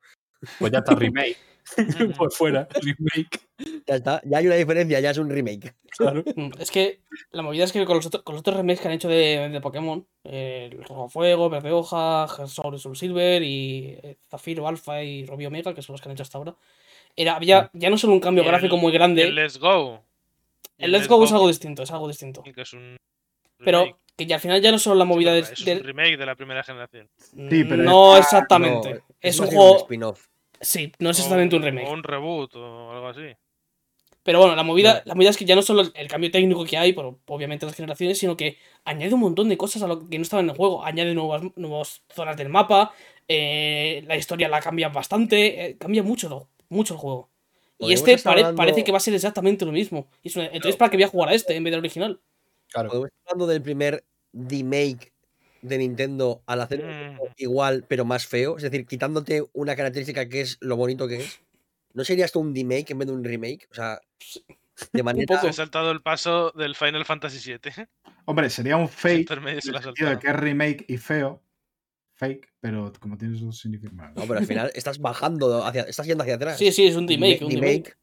[0.59, 1.37] pues ya está remake.
[2.19, 3.41] por fuera, remake.
[3.87, 5.75] Ya está, ya hay una diferencia, ya es un remake.
[5.91, 6.23] Claro.
[6.37, 7.01] Mm, Es que
[7.33, 9.49] la movida es que con los, otro- con los otros remakes que han hecho de,
[9.51, 15.27] de Pokémon, eh, el Rojo Fuego, Verde Hoja, Soul Silver y eh, Zafiro Alpha y
[15.27, 16.57] Rubio Omega, que son los que han hecho hasta ahora,
[17.15, 20.03] era, había ya no solo un cambio el- gráfico muy grande, El Let's Go.
[20.79, 22.43] El Let's Go es algo distinto, es algo distinto.
[22.43, 22.97] que es un
[23.59, 26.27] Pero que ya al final ya no solo la movida es del- un remake de
[26.27, 27.09] la primera generación.
[27.19, 28.95] Sí, pero no esta- exactamente.
[28.95, 29.77] No, es un juego.
[29.79, 30.27] spin-off.
[30.61, 31.87] Sí, no es O exactamente un remake.
[31.87, 33.37] O un reboot o algo así.
[34.25, 35.01] Pero bueno, la movida, No.
[35.05, 37.75] la movida es que ya no solo el, cambio técnico que hay, por obviamente las
[37.77, 40.57] generaciones, sino que añade un montón de cosas a lo que no estaba en el
[40.57, 40.85] juego.
[40.85, 42.93] Añade nuevas, nuevas zonas del mapa,
[43.29, 47.29] eh, la historia la cambia bastante, eh, cambia mucho, mucho el juego.
[47.79, 50.09] Y este pare- hablando- parece que va a ser exactamente lo mismo.
[50.23, 52.21] Y es una- entonces, ¿para qué voy a jugar a este en vez del original?
[52.73, 52.89] Claro.
[52.89, 55.13] Podemos estar hablando del primer remake
[55.61, 57.19] de Nintendo al hacer Mm.
[57.37, 61.41] igual pero más feo, es decir, quitándote una característica que es lo bonito que es.
[61.95, 63.67] ¿No sería esto un remake en vez de un remake?
[63.71, 64.01] O sea,
[64.93, 65.41] de manera poco.
[65.43, 67.87] Se ha saltado el paso del Final Fantasy VII.
[68.27, 71.41] Hombre, sería un fake en el sentido de que es remake y feo.
[72.17, 74.15] Fake, pero como tienes dos significados.
[74.15, 76.59] No, pero al final estás bajando hacia, estás yendo hacia atrás.
[76.59, 77.41] Sí, sí, es un remake.
[77.41, 77.97] Rema- un remake.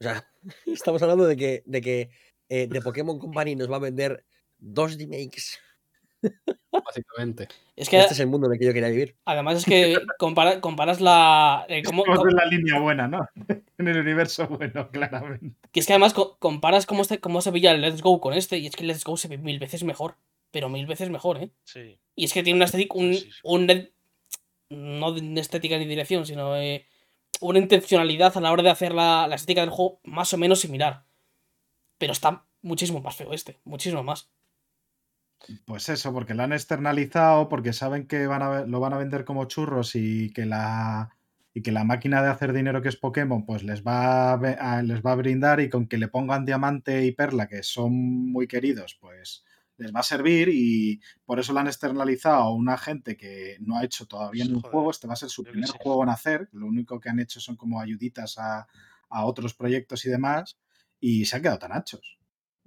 [0.00, 0.30] O sea,
[0.66, 2.10] estamos hablando de que, de que
[2.48, 4.24] eh, The Pokémon Company nos va a vender
[4.58, 5.58] dos remakes.
[6.70, 7.48] Básicamente.
[7.76, 9.16] Es que Este es el mundo en el que yo quería vivir.
[9.24, 11.64] además es que compara- comparas la.
[11.68, 13.20] eh, cómo- en la línea buena, ¿no?
[13.78, 15.52] En el universo bueno, claramente.
[15.72, 18.34] Que es que además co- comparas cómo, este- cómo se veía el Let's Go con
[18.34, 20.16] este, y es que el Let's Go se ve mil veces mejor.
[20.50, 21.50] Pero mil veces mejor, ¿eh?
[21.64, 21.98] Sí.
[22.16, 23.38] Y es que tiene una estética, un, Sí, sí, sí.
[23.44, 23.92] un net-
[24.70, 26.86] no de estética ni dirección, sino eh,
[27.40, 30.60] una intencionalidad a la hora de hacer la, la estética del juego más o menos
[30.60, 31.04] similar.
[31.98, 34.28] Pero está muchísimo más feo este, muchísimo más.
[35.64, 39.24] Pues eso, porque lo han externalizado, porque saben que van a, lo van a vender
[39.24, 41.16] como churros y que la,
[41.54, 45.02] y que la máquina de hacer dinero que es Pokémon, pues les va a, les
[45.02, 47.92] va a brindar y con que le pongan diamante y perla, que son
[48.30, 49.44] muy queridos, pues
[49.76, 53.78] les va a servir y por eso lo han externalizado a una gente que no
[53.78, 54.90] ha hecho todavía un juego.
[54.90, 56.48] Este va a ser su primer juego en hacer.
[56.52, 58.66] Lo único que han hecho son como ayuditas a,
[59.08, 60.58] a otros proyectos y demás
[61.00, 62.17] y se han quedado tan anchos.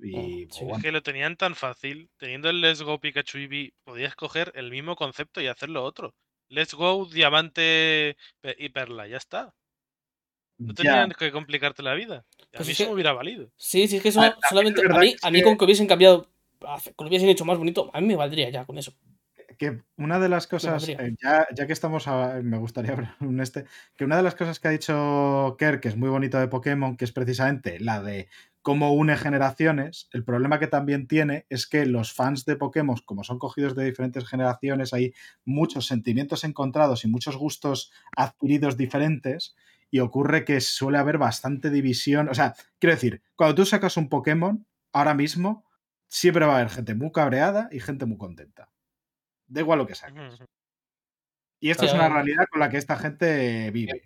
[0.02, 2.10] Y, pues Es que lo tenían tan fácil.
[2.18, 6.16] Teniendo el Let's Go Pikachu Eevee, podías coger el mismo concepto y hacerlo otro.
[6.50, 8.18] Let's Go, Diamante
[8.58, 9.54] y Perla, ya está.
[10.58, 12.26] No tenían que complicarte la vida.
[12.54, 13.50] A pues mí eso me hubiera valido.
[13.56, 14.82] Sí, sí, es que eso solamente.
[14.88, 16.28] A mí, a mí con que hubiesen cambiado,
[16.96, 18.94] con que hubiesen hecho más bonito, a mí me valdría ya con eso
[19.62, 22.08] que una de las cosas, eh, ya, ya, que estamos,
[22.42, 23.66] me gustaría un este,
[23.96, 26.98] que una de las cosas que ha dicho Kerr, que es muy bonito de Pokémon,
[26.98, 28.28] que es precisamente la de
[28.64, 33.24] cómo une generaciones, el problema que también tiene es que los fans de Pokémon, como
[33.24, 35.14] son cogidos de diferentes generaciones, hay
[35.46, 39.56] muchos sentimientos encontrados y muchos gustos adquiridos diferentes,
[39.92, 42.30] y ocurre que suele haber bastante división.
[42.30, 45.66] O sea, quiero decir, cuando tú sacas un Pokémon, ahora mismo,
[46.08, 48.71] siempre va a haber gente muy cabreada y gente muy contenta
[49.52, 50.40] da igual lo que saques.
[51.64, 54.02] Y esto es una realidad con la que esta gente vive.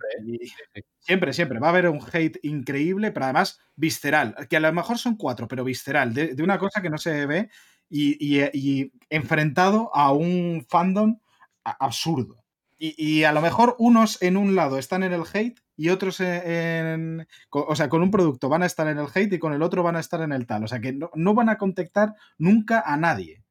[0.99, 4.35] Siempre, siempre, Va a haber un hate increíble, pero además visceral.
[4.49, 6.13] Que a lo mejor son cuatro, pero visceral.
[6.13, 7.49] De, una cosa que no se ve
[7.89, 11.19] y, enfrentado a un fandom
[11.63, 12.43] absurdo.
[12.77, 17.25] Y, a lo mejor unos en un lado están en el hate y otros en,
[17.51, 19.81] O sea, con un producto van a estar en el hate y con el otro
[19.81, 20.65] van a estar en el tal.
[20.65, 23.44] O sea, que no, no van a contactar nunca a nadie.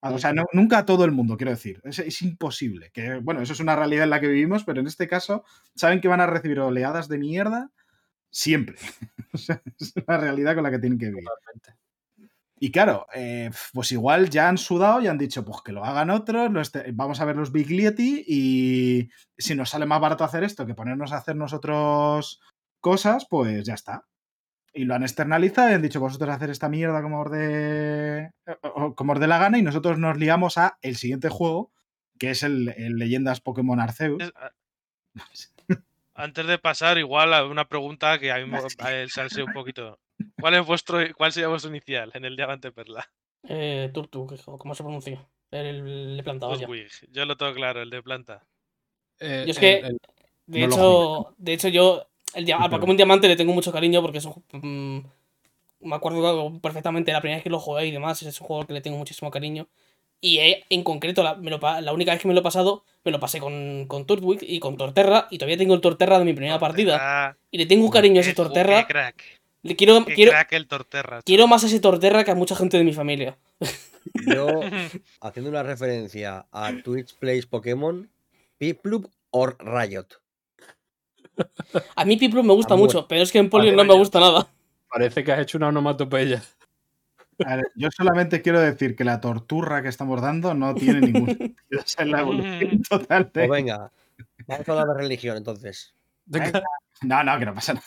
[0.00, 1.80] O sea, nunca a todo el mundo, quiero decir.
[1.84, 2.90] Es, imposible.
[2.92, 5.44] Que, bueno, eso es una realidad en la que vivimos, pero en este caso,
[5.74, 7.70] saben que van a recibir oleadas de mierda
[8.30, 8.76] siempre.
[9.32, 11.24] o sea, es una realidad con la que tienen que vivir.
[12.60, 16.10] Y claro, eh, pues igual ya han sudado y han dicho, pues que lo hagan
[16.10, 16.50] otros,
[16.92, 20.74] vamos a ver los Big Liety y si nos sale más barato hacer esto que
[20.74, 22.40] ponernos a hacer nosotros
[22.80, 24.04] cosas, pues ya está
[24.72, 28.30] y lo han externalizado y han dicho vosotros hacer esta mierda como os de,
[28.94, 31.72] como os de la gana y nosotros nos liamos a el siguiente juego,
[32.18, 32.66] que es el,
[32.96, 34.32] Leyendas Pokémon Arceus.
[36.14, 38.58] Antes de pasar, igual a una pregunta que a mí me
[39.08, 39.98] salse un poquito.
[40.40, 43.08] ¿Cuál es vuestro, cuál sería vuestro inicial en el Diamante Perla?
[43.44, 44.26] Eh, Turtu,
[44.58, 45.28] ¿cómo se pronuncia?
[45.50, 46.48] El, de planta,
[47.10, 48.46] Yo lo tengo claro, el de planta.
[49.20, 49.96] Eh, yo es que,
[50.46, 54.24] de, hecho, de hecho, yo el, al Pokémon Diamante le tengo mucho cariño porque es
[54.24, 58.22] un, mm, me acuerdo perfectamente la primera vez que lo jugué y demás.
[58.22, 59.68] Es un juego que le tengo muchísimo cariño.
[60.20, 61.38] Y en concreto, la,
[61.80, 64.58] la, única vez que me lo he pasado, me lo pasé con, con Turtwig y
[64.58, 65.28] con Torterra.
[65.30, 67.36] Y todavía tengo el Torterra de mi primera partida.
[67.52, 68.86] Y le tengo un cariño a ese Torterra.
[69.62, 72.84] Le quiero, quiero, el Torterra, quiero más a ese Torterra que a mucha gente de
[72.84, 73.36] mi familia.
[74.14, 74.46] Yo,
[75.20, 78.08] haciendo una referencia a Twitch Plays Pokémon,
[78.56, 80.06] Piplup o Riot.
[81.94, 84.48] A mí Piplup me gusta mucho, pero es que en Polio no me gusta nada.
[84.88, 86.42] Parece que has hecho una onomatopeya.
[87.76, 91.56] yo solamente quiero decir que la torturra que estamos dando no tiene ningún sentido.
[91.70, 93.30] Es la evolución total.
[93.30, 93.92] Pues venga,
[94.46, 95.94] vamos a hablar de religión entonces.
[97.02, 97.86] No, no, que no pasa nada.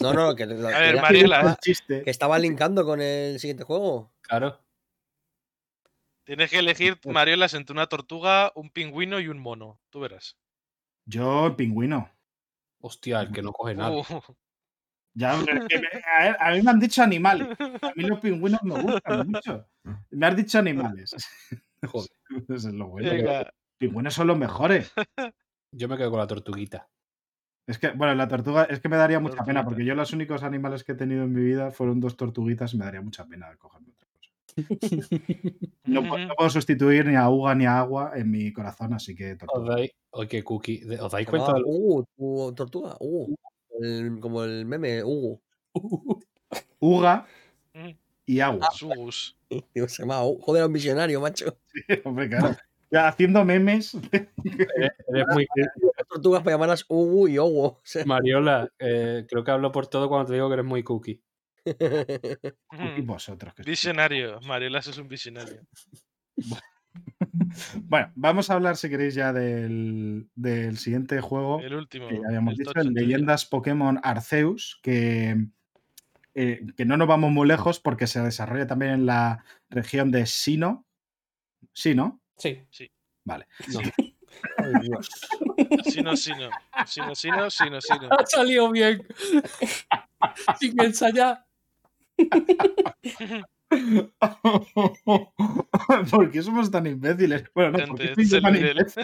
[0.00, 4.12] No, no, que, a ver, Mariela, que estaba linkando con el siguiente juego.
[4.22, 4.58] Claro.
[6.24, 9.80] Tienes que elegir, Marielas, entre una tortuga, un pingüino y un mono.
[9.90, 10.36] Tú verás.
[11.04, 12.08] Yo, el pingüino.
[12.82, 13.90] Hostia, el que no coge nada.
[13.90, 14.04] Uh.
[15.14, 15.34] Ya,
[16.40, 17.46] a, mí me han dicho animales.
[17.60, 19.68] A mí los pingüinos me gustan mucho.
[20.08, 21.14] Me has dicho animales.
[21.86, 22.08] Joder.
[22.48, 23.12] Eso es lo bueno.
[23.12, 23.46] Los
[23.76, 24.90] pingüinos son los mejores.
[25.70, 26.88] Yo me quedo con la tortuguita.
[27.66, 30.42] Es que, bueno, la tortuga, es que me daría mucha pena, porque yo los únicos
[30.44, 33.54] animales que he tenido en mi vida fueron dos tortuguitas y me daría mucha pena
[33.58, 34.08] cogerme otra
[35.84, 36.02] No,
[36.36, 39.76] puedo sustituir ni a Uga ni a Agua en mi corazón, así que tortuga.
[40.10, 40.82] Oye, qué cookie.
[41.00, 41.52] ¿Os dais cuenta?
[41.54, 41.64] Del...
[41.66, 43.34] Uh, tortuga, uh.
[44.20, 45.42] como el meme, Hugo.
[46.80, 47.26] Uga
[48.26, 48.70] y agua.
[48.72, 49.36] Sus.
[49.74, 51.56] Digo, se llama, joder, un visionario, macho.
[51.66, 52.56] Sí, hombre, claro.
[52.90, 53.94] Ya, haciendo memes.
[55.08, 55.46] Eres, muy.
[56.08, 57.80] tortugas para llamarlas Hugo y Hugo.
[58.04, 61.22] Mariola, eh, creo que hablo por todo cuando te digo que eres muy cookie.
[62.66, 63.54] cookie vosotros.
[63.64, 64.40] visionario.
[64.42, 65.62] Mariola es un visionario.
[67.84, 70.28] Bueno, vamos a hablar, si queréis, ya del,
[70.76, 71.60] siguiente juego.
[71.60, 72.08] El último.
[72.08, 75.46] Que habíamos dicho, en Leyendas Pokémon Arceus, que,
[76.34, 80.26] eh, que no nos vamos muy lejos porque se desarrolla también en la región de
[80.26, 80.86] Sino.
[81.72, 82.20] ¿Sí, no?
[82.36, 82.62] Sí.
[82.70, 82.90] Sí.
[83.24, 83.46] Vale.
[85.84, 86.50] Sino, Sino.
[86.86, 88.08] Sino, Sino, Sino, Sino.
[88.10, 89.06] Ha salido bien.
[90.58, 91.44] Sin ensayar.
[96.10, 97.44] ¿Por qué somos tan imbéciles?
[97.54, 98.08] Bueno, no, porque
[98.40, 98.94] tan imbéciles?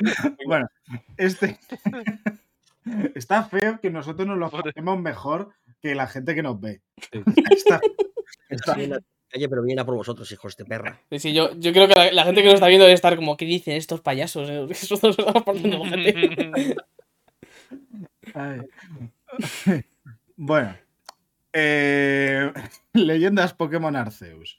[0.46, 0.68] bueno,
[1.16, 1.58] este.
[3.14, 6.82] está feo que nosotros nos lo Por- hacemos mejor que la gente que nos ve.
[7.50, 7.80] Está-
[8.48, 8.92] Está bien,
[9.32, 11.00] Oye, pero viene a por vosotros, hijos de perra.
[11.10, 13.14] Sí, sí, yo, yo creo que la, la gente que nos está viendo debe estar
[13.14, 14.50] como, ¿qué dicen estos payasos?
[14.50, 14.66] eh?
[14.70, 16.76] Eso nos está partiendo la gente.
[18.34, 18.60] Ay.
[20.36, 20.74] bueno.
[21.52, 22.52] Eh,
[22.92, 24.58] leyendas Pokémon Arceus.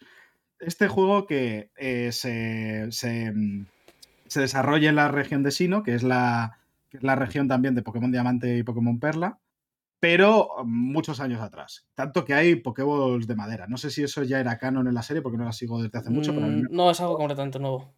[0.60, 3.66] Este juego que eh, se, se, mm,
[4.28, 6.58] se desarrolla en la región de Sino, que es la,
[6.90, 9.40] que es la región también de Pokémon Diamante y Pokémon Perla,
[10.00, 11.88] pero muchos años atrás.
[11.96, 13.68] Tanto que hay Pokéballs de madera.
[13.68, 15.98] No sé si eso ya era canon en la serie porque no la sigo desde
[16.00, 17.94] hace mucho, pero Mm, No, es algo completamente nuevo.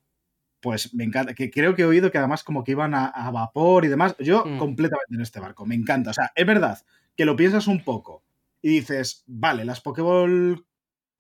[0.62, 1.34] pues me encanta.
[1.34, 4.16] Que creo que he oído que además como que iban a, a vapor y demás.
[4.20, 4.58] Yo Mm.
[4.58, 6.12] completamente en este barco, me encanta.
[6.12, 6.78] O sea, es verdad
[7.18, 8.24] que lo piensas un poco
[8.64, 10.66] y dices, vale, las Pokéball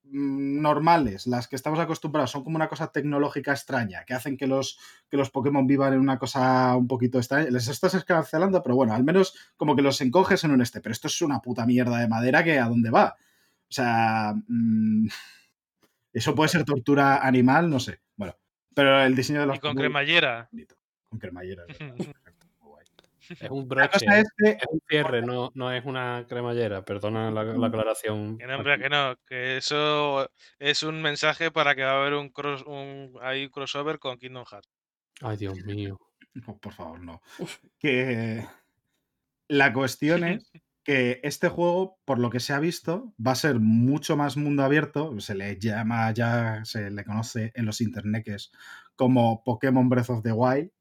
[0.04, 4.48] mm, normales, las que estamos acostumbrados, son como una cosa tecnológica extraña, que hacen que
[4.48, 4.80] los,
[5.10, 7.52] que los Pokémon vivan en una cosa un poquito extraña.
[7.52, 10.80] Les estás escancelando, pero bueno, al menos como que los encoges en un este.
[10.80, 13.18] Pero esto es una puta mierda de madera que a dónde va.
[13.70, 15.08] O sea, mm,
[16.14, 18.00] eso puede ser tortura animal, no sé.
[18.16, 18.38] Bueno,
[18.74, 20.48] pero el diseño de los y con cremallera.
[20.50, 20.76] bonito.
[21.10, 21.66] Con cremallera.
[23.40, 23.90] es un La broche.
[23.90, 26.84] cosa es que Es un cierre, no, no es una cremallera.
[26.86, 28.38] Perdona la, la aclaración.
[28.38, 30.30] Que no, hombre, que no, que eso
[30.60, 34.18] es un mensaje para que va a haber un, cross, un, hay un crossover con
[34.18, 34.70] Kingdom Hearts.
[35.22, 36.00] Ay, Dios mío.
[36.36, 37.22] No, por favor, no.
[37.78, 38.44] Que
[39.48, 40.52] la cuestión es
[40.84, 44.64] que este juego, por lo que se ha visto, va a ser mucho más mundo
[44.64, 45.20] abierto.
[45.20, 48.52] Se le llama ya, se le conoce en los internetes
[48.96, 50.72] como Pokémon Breath of the Wild.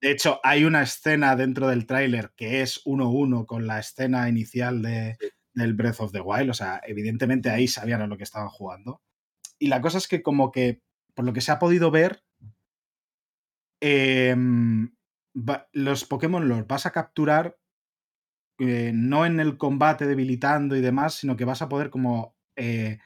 [0.00, 4.82] De hecho, hay una escena dentro del tráiler que es 1-1 con la escena inicial
[4.82, 5.16] de,
[5.54, 6.50] del Breath of the Wild.
[6.50, 9.00] O sea, evidentemente ahí sabían a lo que estaban jugando.
[9.58, 10.82] Y la cosa es que como que,
[11.14, 12.22] por lo que se ha podido ver,
[13.80, 14.88] em,
[15.36, 17.56] va- los Pokémon los vas a capturar
[18.58, 22.98] eh, no en el combate debilitando y demás, sino que vas a poder como eh,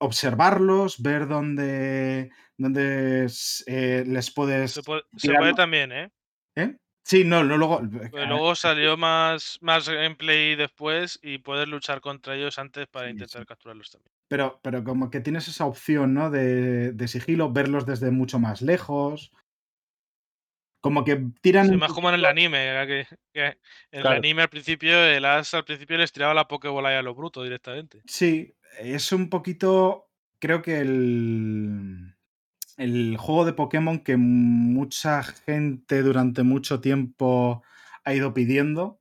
[0.00, 3.26] observarlos, ver dónde, dónde
[3.66, 4.72] eh, les puedes...
[4.72, 5.40] Se puede, se tirarlo.
[5.40, 6.10] puede también, ¿eh?
[6.56, 6.76] ¿eh?
[7.04, 7.80] Sí, no, no, luego...
[8.12, 13.12] Pero luego salió más, más gameplay después y puedes luchar contra ellos antes para Sí,
[13.12, 13.46] intentar sí.
[13.46, 14.12] capturarlos también.
[14.28, 16.30] Pero, pero como que tienes esa opción, ¿no?
[16.30, 19.32] De, de sigilo, verlos desde mucho más lejos.
[20.82, 21.68] Como que tiran...
[21.68, 23.44] Sí, más como en el anime, que, que
[23.90, 27.02] en el anime al principio, el As al principio les tiraba la Pokébola ahí a
[27.02, 28.02] lo bruto directamente.
[28.06, 32.14] Sí, es un poquito, creo que el,
[32.76, 37.62] el juego de Pokémon que mucha gente durante mucho tiempo
[38.04, 39.00] ha ido pidiendo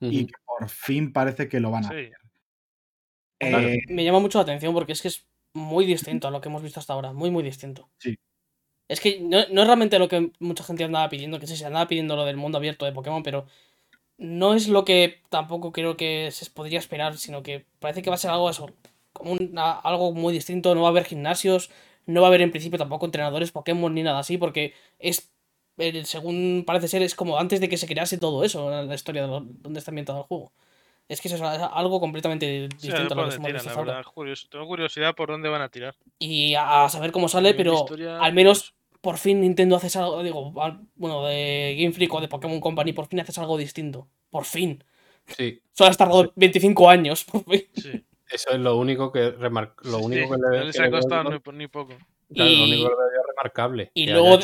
[0.00, 1.94] y que por fin parece que lo van a Sí.
[1.94, 2.12] hacer.
[3.38, 3.68] Claro.
[3.68, 6.48] Eh, Me llama mucho la atención porque es que es muy distinto a lo que
[6.48, 7.12] hemos visto hasta ahora.
[7.12, 7.90] Muy, muy distinto.
[7.98, 8.18] Sí.
[8.88, 11.64] Es que no, no es realmente lo que mucha gente andaba pidiendo, que sí, se
[11.64, 13.46] andaba pidiendo lo del mundo abierto de Pokémon, pero
[14.20, 18.14] no es lo que tampoco creo que se podría esperar, sino que parece que va
[18.16, 18.70] a ser algo eso,
[19.14, 21.70] como un- a- algo muy distinto, no va a haber gimnasios,
[22.06, 25.32] no va a haber en principio tampoco entrenadores Pokémon ni nada así, porque es,
[25.78, 28.94] el- según parece ser, es como antes de que se crease todo eso, en la
[28.94, 30.52] historia de lo- donde está ambientado el juego.
[31.08, 31.42] Es que eso es
[31.72, 34.04] algo completamente Sí, a ver distinto a lo que tiran, la verdad.
[34.14, 35.96] curioso- tengo curiosidad por dónde van a tirar.
[36.20, 39.96] Y a, a saber cómo sale, de pero historia, al menos por fin Nintendo haces
[39.96, 40.52] algo, digo,
[40.94, 44.08] bueno, de Game Freak o de Pokémon Company, por fin haces algo distinto.
[44.30, 44.82] Por fin.
[45.26, 47.62] Sí, Solo has tardado 25 años, por fin.
[47.74, 48.04] Sí.
[48.30, 50.90] eso es lo único que remar- lo Sí, único que no le, les que ha
[50.90, 51.94] costado ni, po- ni poco.
[52.32, 53.90] claro, lo Y- único que le veo remarcable.
[53.94, 54.38] y que luego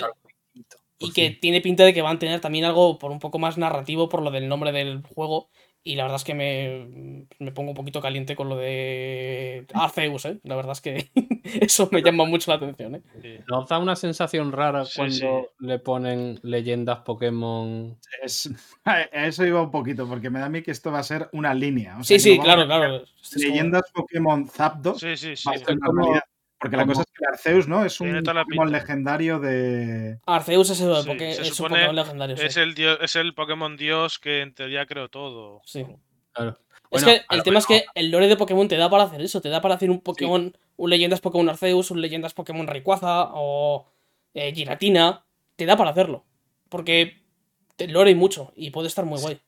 [0.99, 3.59] Y que tiene pinta de que van a tener también algo por un poco más
[3.59, 5.51] narrativo por lo del nombre del juego.
[5.89, 10.25] Y la verdad es que me, me pongo un poquito caliente con lo de Arceus,
[10.25, 10.41] ¿eh?
[10.43, 11.11] La verdad es que
[11.63, 13.03] eso me llama mucho la atención, ¿eh?
[13.23, 13.37] Sí.
[13.47, 15.65] Nos da una sensación rara Sí, cuando sí.
[15.65, 17.97] le ponen leyendas Pokémon.
[18.21, 18.51] es-
[18.85, 21.29] a eso iba un poquito, porque me da a mí que esto va a ser
[21.33, 21.99] una línea.
[21.99, 23.05] o Sí, sea, sí, no claro, claro.
[23.37, 25.49] Leyendas Pokémon Zapdos Sí, sí, sí.
[25.49, 26.21] va a ser una como-
[26.59, 27.85] Porque la como- cosa es que Arceus, ¿no?
[27.85, 30.19] Es un Pokémon legendario de.
[30.27, 32.37] Arceus es, el Sí, Poké- se es un supone- Pokémon legendario.
[32.37, 32.47] sí.
[32.47, 35.61] Es el, dios, es el Pokémon Dios que en teoría creó todo.
[35.65, 35.85] Sí.
[36.33, 36.59] Claro.
[36.91, 39.21] Es que a el tema es que el lore de Pokémon te da para hacer
[39.21, 43.31] eso, te da para hacer un Pokémon, un leyendas Pokémon Arceus, un leyendas Pokémon Rayquaza
[43.35, 43.87] o
[44.33, 45.25] eh, Giratina,
[45.57, 46.25] te da para hacerlo.
[46.69, 47.23] Porque
[47.79, 49.41] el lore hay mucho y puede estar muy guay.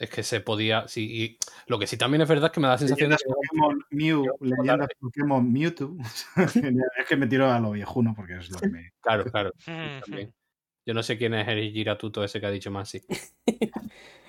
[0.00, 0.88] Es que se podía.
[0.88, 3.16] Sí, y lo que sí también es verdad es que me da la sensación de
[3.16, 3.58] Leyendas que.
[3.58, 4.88] Pokémon Mew, leyendas.
[4.98, 5.96] Pokémon Mewtwo.
[6.98, 8.92] Es que me tiro a lo viejuno porque es lo que me.
[9.02, 9.52] Claro, claro.
[9.66, 10.32] también.
[10.86, 13.02] Yo no sé quién es el Giratuto ese que ha dicho Masi.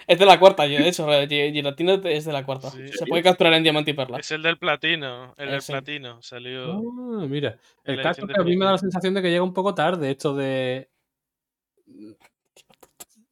[0.05, 2.69] Es de la cuarta, yo, de hecho, Gi- Giratina es de la cuarta.
[2.69, 2.89] Sí.
[2.89, 4.17] Se puede capturar en Diamante y Perla.
[4.19, 5.33] Es el del platino.
[5.37, 5.71] El del Ese.
[5.71, 6.21] platino.
[6.21, 6.73] Salió.
[6.73, 7.57] Ah, mira.
[7.85, 10.11] El caso que a mí me da la sensación de que llega un poco tarde
[10.11, 10.89] esto de.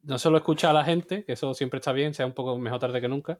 [0.04, 2.80] No solo escucha a la gente, que eso siempre está bien, sea un poco mejor
[2.80, 3.40] tarde que nunca,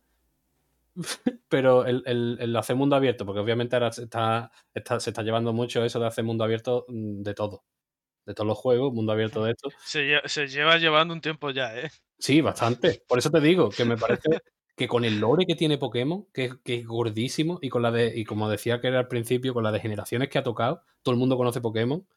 [1.50, 4.52] pero el, el, hacer mundo abierto, porque obviamente ahora se está,
[5.00, 7.64] se está llevando mucho eso de hacer mundo abierto mm, de todo.
[8.26, 9.70] De todos los juegos, mundo abierto de esto.
[9.84, 11.90] Se, se lleva llevando un tiempo ya, ¿eh?
[12.20, 13.02] Sí, bastante.
[13.08, 14.42] Por eso te digo que me parece
[14.76, 18.26] que con el lore que tiene Pokémon, que, es gordísimo, y con la de, y
[18.26, 21.20] como decía que era al principio, con las de generaciones que ha tocado, todo el
[21.20, 22.08] mundo conoce Pokémon,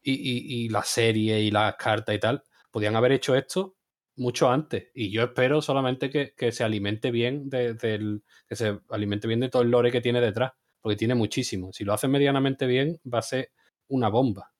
[0.00, 3.76] y, y, y la serie y las cartas y tal, podían haber hecho esto
[4.16, 4.88] mucho antes.
[4.94, 9.48] Y yo espero solamente que, se alimente bien de, del, que se alimente bien de
[9.48, 10.52] todo el lore que tiene detrás.
[10.80, 11.72] Porque tiene muchísimo.
[11.72, 13.52] Si lo hacen medianamente bien, va a ser
[13.88, 14.52] una bomba.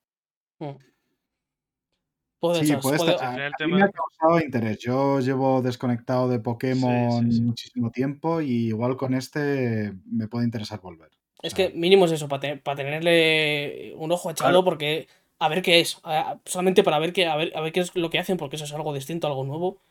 [0.59, 0.77] Mm.
[2.61, 4.79] sí, puede A, mí me ha causado interés.
[4.79, 11.11] Yo llevo desconectado de Pokémon muchísimo tiempo y igual con este me puede interesar volver.
[11.41, 15.09] Es que mínimo es eso, para, tenerle un ojo echado, porque
[15.43, 16.01] a ver qué es.
[16.45, 18.65] solamente para ver qué, a ver, a ver qué es lo que hacen, porque eso
[18.65, 19.81] es algo distinto, algo nuevo.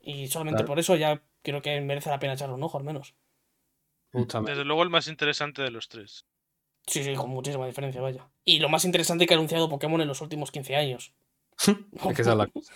[0.00, 3.14] Y solamente por eso ya creo que merece la pena echarle un ojo, al menos.
[4.12, 6.26] Desde luego el más interesante de los tres.
[6.86, 8.28] Sí, sí, con muchísima diferencia, vaya.
[8.44, 11.12] Y lo más interesante que ha anunciado Pokémon en los últimos 15 años.
[11.58, 12.72] es que esa es la cosa.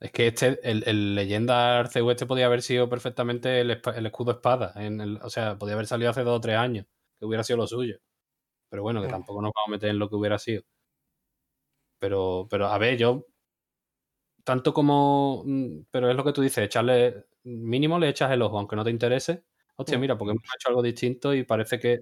[0.00, 4.72] Es que este, el, el Leyenda Arceus este podía haber sido perfectamente el, escudo espada.
[4.74, 6.86] En el, o sea, podía haber salido hace dos o tres años,
[7.18, 7.98] que hubiera sido lo suyo.
[8.68, 10.64] Pero bueno, que tampoco nos vamos a meter en lo que hubiera sido.
[12.02, 13.28] Pero, pero a ver, yo.
[14.42, 15.44] Tanto como.
[15.46, 17.26] Mm, pero es lo que tú dices, echarle.
[17.44, 19.44] Mínimo le echas el ojo, aunque no te interese.
[19.76, 22.00] Hostia, mira, porque hemos hecho algo distinto y parece que.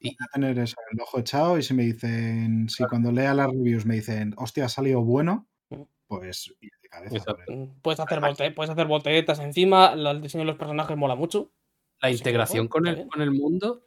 [0.00, 0.16] Y...
[0.32, 3.96] tener eso, el ojo echado y si me dicen, si cuando lea las reviews me
[3.96, 5.82] dicen, hostia, ha salido bueno, mm.
[6.06, 7.36] pues de cabeza.
[7.46, 11.52] Mm, puedes hacer, puedes hacer volteretas encima, el diseño de los personajes mola mucho.
[12.00, 13.84] La integración con el, con el mundo,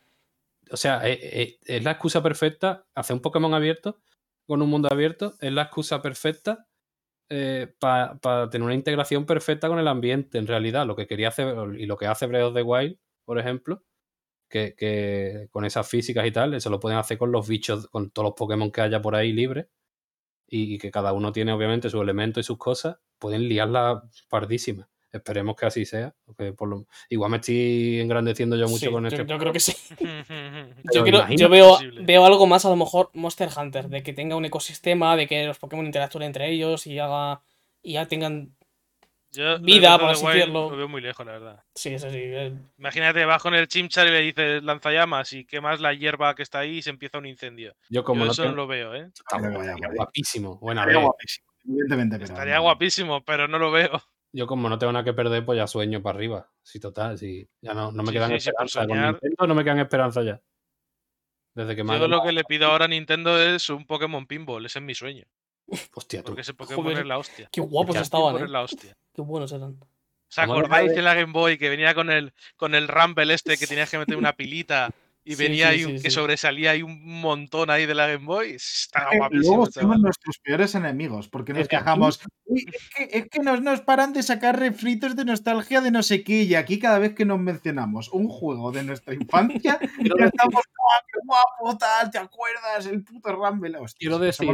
[0.70, 4.00] o sea, eh, eh, es la excusa perfecta, hacer un Pokémon abierto
[4.48, 6.68] con un mundo abierto es la excusa perfecta
[7.30, 10.86] eh, para tener una integración perfecta con el ambiente, en realidad.
[10.86, 13.84] Lo que quería hacer y lo que hace Breath of the Wild, por ejemplo,
[14.50, 18.28] que, con esas físicas y tal, eso lo pueden hacer con los bichos, con todos
[18.28, 19.68] los Pokémon que haya por ahí libres.
[20.48, 24.90] Y, que cada uno tiene obviamente sus elementos y sus cosas, pueden liarla pardísima.
[25.16, 26.14] Esperemos que así sea.
[26.58, 29.26] Por Igual me estoy engrandeciendo yo mucho con este.
[29.26, 29.74] Yo, creo que sí.
[31.38, 35.16] yo, veo, veo algo más, a lo mejor, Monster Hunter, de que tenga un ecosistema,
[35.16, 37.42] de que los Pokémon interactúen entre ellos y haga.
[37.82, 38.56] y ya tengan
[39.62, 40.70] vida, por así decirlo.
[40.70, 41.64] Lo veo muy lejos, la verdad.
[41.74, 42.22] Sí, eso sí.
[42.78, 46.60] Imagínate, vas con el Chimchar y le dices lanzallamas y quemas la hierba que está
[46.60, 47.74] ahí y se empieza un incendio.
[47.90, 49.12] Yo como no eso no lo veo, ¿eh?
[49.14, 49.38] Está
[49.96, 50.58] guapísimo.
[50.58, 51.48] Bueno, guapísimo.
[51.68, 54.02] Evidentemente, Estaría guapísimo, pero no lo veo
[54.36, 56.52] yo como no tengo nada que perder, pues ya sueño para arriba.
[56.62, 57.48] Sí, total, sí.
[57.62, 58.86] Ya no, no me quedan esperanzas.
[58.86, 60.42] Con Nintendo no me quedan esperanzas ya.
[61.54, 64.80] Desde que Yo lo que le pido ahora a Nintendo es un Pokémon Pinball, ese
[64.80, 65.26] es mi sueño.
[65.94, 66.28] Hostia, tú.
[66.28, 67.48] Porque ese Pokémon es la hostia.
[67.50, 68.48] Qué guapos estaban, ¿eh?
[68.50, 68.98] la hostia.
[69.14, 69.80] Qué buenos eran.
[70.30, 73.68] ¿Os acordáis de la Game Boy que venía con el, con el Rumble este que
[73.68, 74.90] tenías que meter una pilita
[75.28, 78.52] y venía ahí un, que sobresalía ahí un montón ahí de la Game Boy.
[78.52, 79.56] Está eh, guapísimo.
[79.56, 82.22] Luego somos nuestros peores enemigos, porque nos quejamos.
[82.46, 86.54] es que, nos, nos, paran de sacar refritos de nostalgia de no sé qué, y
[86.54, 91.20] aquí cada vez que nos mencionamos un juego de nuestra infancia, ya estamos, ¡ah, qué
[91.26, 92.12] guapo, tal!
[92.12, 92.86] ¿Te acuerdas?
[92.86, 93.80] El puto Rumble.
[93.98, 94.48] quiero decir.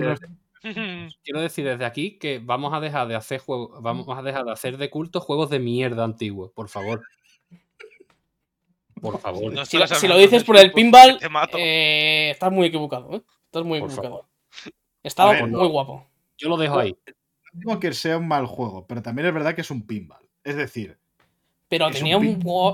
[1.24, 4.52] Quiero decir desde aquí que vamos a dejar de hacer juegos, vamos a dejar de
[4.52, 7.02] hacer de culto juegos de mierda antiguos, por favor.
[9.02, 9.66] Por favor.
[9.66, 11.20] si, lo dices por el pinball,
[11.58, 13.16] eh, estás muy equivocado.
[13.16, 13.22] ¿eh?
[13.46, 14.28] Estás muy equivocado.
[15.04, 16.06] Estaba muy guapo.
[16.38, 16.96] Yo lo dejo ahí.
[17.54, 20.26] No digo que sea un mal juego, pero también es verdad que es un pinball.
[20.44, 20.98] Es decir.
[21.68, 22.18] Pero tenía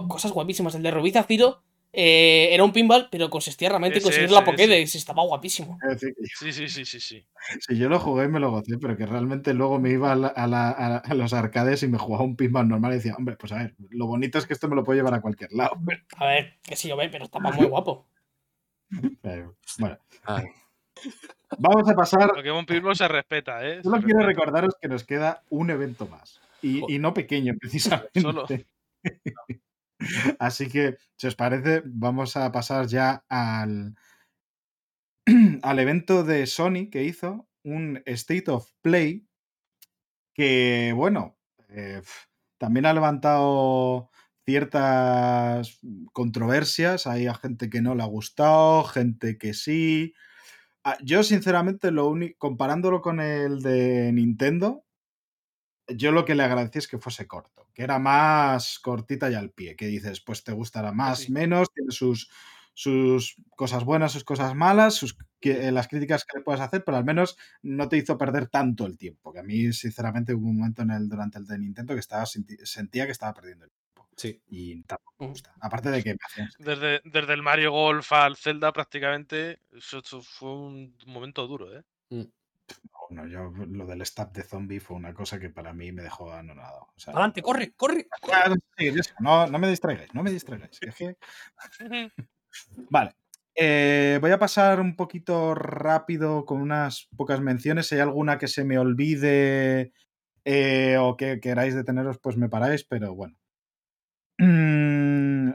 [0.07, 0.75] cosas guapísimas.
[0.75, 1.63] El de Rubiza Ciro
[1.99, 4.93] eh, era un pinball, pero consistía realmente en conseguir la Pokédex.
[4.93, 5.79] Estaba guapísimo.
[6.37, 7.27] Sí, sí, sí, sí, sí.
[7.59, 11.13] Sí, yo lo jugué y me lo gocé, pero que realmente luego me iba a,
[11.15, 14.05] los arcades y me jugaba un pinball normal y decía, hombre, pues a ver, lo
[14.05, 15.71] bonito es que esto me lo puedo llevar a cualquier lado.
[16.17, 18.05] A ver, que sí, yo ve, pero estaba muy guapo.
[19.79, 19.97] bueno.
[21.57, 22.31] Vamos a pasar.
[22.31, 23.81] Pokémon Pinball se respeta, ¿eh?
[23.81, 26.39] Solo quiero recordaros que nos queda un evento más.
[26.61, 28.21] Y, y no pequeño, precisamente.
[28.21, 28.45] Solo.
[30.39, 33.95] Así que, si os parece, vamos a pasar ya al,
[35.63, 39.27] al evento de Sony que hizo, un State of Play,
[40.33, 41.37] que, bueno,
[41.69, 42.01] eh,
[42.57, 44.09] también ha levantado
[44.45, 45.79] ciertas
[46.13, 47.07] controversias.
[47.07, 50.13] Hay gente que no le ha gustado, gente que sí.
[50.83, 54.85] Ah, yo, sinceramente, lo comparándolo con el de Nintendo,
[55.89, 59.51] yo lo que le agradecí es que fuese corto, que era más cortita y al
[59.51, 62.29] pie, que dices, pues te gustará más, menos, tiene sus,
[62.73, 66.97] sus cosas buenas, sus cosas malas, sus, que, las críticas que le puedes hacer, pero
[66.97, 69.33] al menos no te hizo perder tanto el tiempo.
[69.33, 72.25] Que a mí, sinceramente, hubo un momento en el, durante el de Nintendo que estaba,
[72.25, 74.07] sentía que estaba perdiendo el tiempo.
[74.15, 74.41] Sí.
[74.47, 75.53] Y tampoco me gusta.
[75.61, 80.95] Aparte de que me desde, desde el Mario Golf al Zelda, prácticamente, eso, fue un
[81.05, 81.83] momento duro, ¿eh?
[82.09, 82.23] Mm.
[83.09, 86.87] Yo lo del stab de zombie fue una cosa que para mí me dejó anonado.
[87.05, 88.07] Adelante, corre, corre.
[89.19, 90.79] No, no me distraigáis, no me distraigáis.
[92.89, 93.15] vale.
[93.55, 97.87] Eh, voy a pasar un poquito rápido con unas pocas menciones.
[97.87, 99.93] Si hay alguna que se me olvide
[100.45, 103.37] eh, o que queráis deteneros, pues me paráis, pero bueno.
[104.37, 105.53] Mm,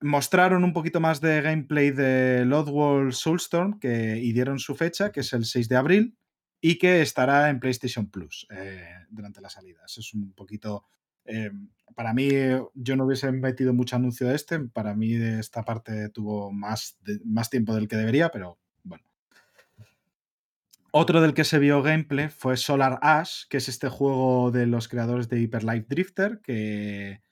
[0.00, 5.20] mostraron un poquito más de gameplay de Loadwall Soulstorm que, y dieron su fecha, que
[5.20, 6.16] es el 6 de abril
[6.60, 9.96] y que estará en PlayStation Plus eh, durante las salidas.
[9.96, 10.84] Es un poquito.
[11.24, 11.50] Eh,
[11.94, 12.28] para mí,
[12.74, 14.58] yo no hubiese metido mucho anuncio de este.
[14.60, 19.04] Para mí, esta parte tuvo más, más tiempo del que debería, pero bueno.
[20.92, 24.88] Otro del que se vio gameplay fue Solar Ash, que es este juego de los
[24.88, 27.22] creadores de Hyper Light Drifter, que,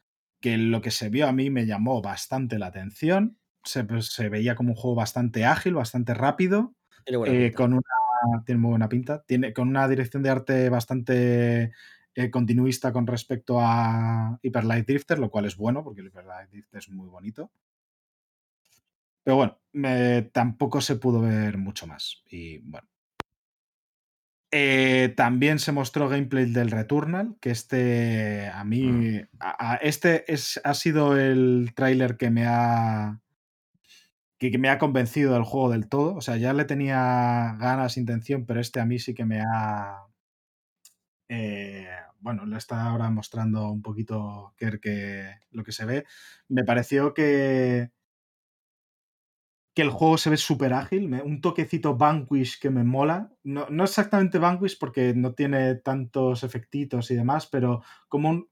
[0.40, 3.38] que lo que se vio a mí me llamó bastante la atención.
[3.64, 6.74] Se, pues, se veía como un juego bastante ágil, bastante rápido,
[7.06, 7.82] eh, con una
[8.44, 9.22] tiene muy buena pinta.
[9.26, 11.72] Tiene con una dirección de arte bastante
[12.14, 16.24] eh, continuista con respecto a Hyper Light Drifter, lo cual es bueno porque el Hyper
[16.24, 17.50] Light Drifter es muy bonito.
[19.22, 19.58] Pero bueno,
[20.32, 22.22] tampoco se pudo ver mucho más.
[22.30, 22.88] Y bueno.
[24.50, 28.84] Eh, también se mostró gameplay del Returnal, que este a mí.
[28.84, 29.28] Mm.
[29.82, 33.20] este es, ha sido el tráiler que me ha
[34.38, 36.14] que, me ha convencido del juego del todo.
[36.16, 40.06] O sea, ya le tenía ganas, intención, pero este a mí sí que me ha.
[41.28, 41.88] Eh,
[42.20, 44.70] bueno, le está ahora mostrando un poquito que,
[45.50, 46.06] lo que se ve.
[46.48, 47.90] Me pareció que,
[49.74, 53.32] que el juego se ve súper ágil, un toquecito Vanquish que me mola.
[53.44, 58.48] No, no, exactamente Vanquish porque no tiene tantos efectitos y demás, pero como un...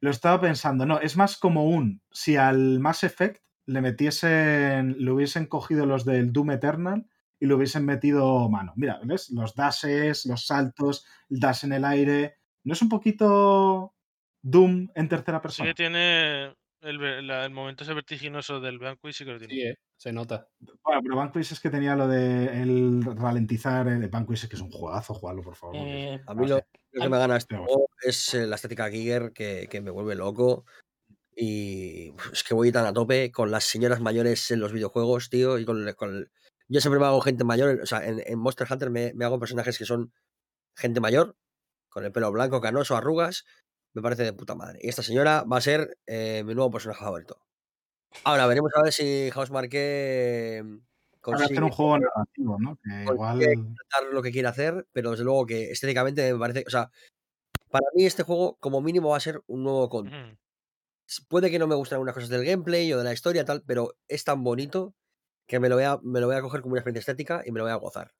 [0.00, 2.02] Lo estaba pensando, no, es más como un...
[2.12, 7.06] Si al Mass Effect le metiesen, le hubiesen cogido los del Doom Eternal
[7.38, 8.72] y le hubiesen metido mano.
[8.76, 9.30] Mira, ¿ves?
[9.30, 12.36] Los dashes, los saltos, el dash en el aire.
[12.64, 13.94] ¿No es un poquito
[14.40, 15.68] Doom en tercera persona?
[15.68, 19.54] Sí tiene el, momento ese vertiginoso del Vanquish sí que lo tiene.
[19.54, 20.48] Sí, eh, se nota.
[20.82, 23.86] Bueno, pero Vanquish es que tenía lo de el ralentizar.
[23.86, 25.76] El eh, Vanquish es que es un juegazo, jugarlo, por favor.
[25.76, 26.58] Eh, a mí lo,
[26.90, 30.64] que me gana este juego es la estética Giger que, que me vuelve loco.
[31.40, 35.56] Y es que voy tan a tope con las señoras mayores en los videojuegos, tío.
[35.58, 35.86] Y con,
[36.66, 37.78] Yo siempre me hago gente mayor.
[37.80, 40.12] O sea, en, Monster Hunter me, hago personajes que son
[40.76, 41.36] gente mayor,
[41.88, 43.44] con el pelo blanco, canoso, arrugas.
[43.94, 44.80] Me parece de puta madre.
[44.82, 47.40] Y esta señora va a ser eh, mi nuevo personaje favorito.
[48.24, 50.64] Ahora veremos a ver si House Marque
[51.20, 52.78] consigue hacer un juego narrativo, ¿no?
[52.82, 53.40] Que igual
[54.10, 56.90] lo que quiere hacer, pero desde luego que estéticamente me parece, o sea,
[57.70, 60.10] para mí este juego como mínimo va a ser un nuevo con
[61.28, 63.96] puede que no me gusten algunas cosas del gameplay o de la historia, tal, pero
[64.08, 64.94] es tan bonito
[65.46, 67.52] que me lo voy a, me lo voy a coger como una experiencia estética y
[67.52, 68.12] me lo voy a gozar.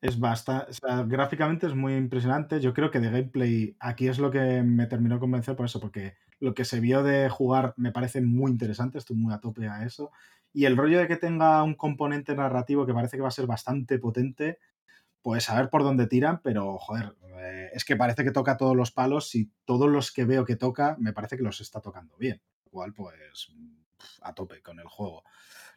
[0.00, 0.72] Es bastante,
[1.06, 2.60] gráficamente es muy impresionante.
[2.60, 5.80] Yo creo que de gameplay aquí es lo que me terminó de convencer por eso,
[5.80, 9.68] porque lo que se vio de jugar me parece muy interesante, estoy muy a tope
[9.68, 10.12] a eso.
[10.52, 13.46] Y el rollo de que tenga un componente narrativo que parece que va a ser
[13.48, 14.58] bastante potente,
[15.22, 18.76] pues a ver por dónde tiran, pero joder, eh, es que parece que toca todos
[18.76, 22.16] los palos y todos los que veo que toca, me parece que los está tocando
[22.16, 22.40] bien.
[22.66, 23.48] Igual, pues
[24.22, 25.24] a tope con el juego.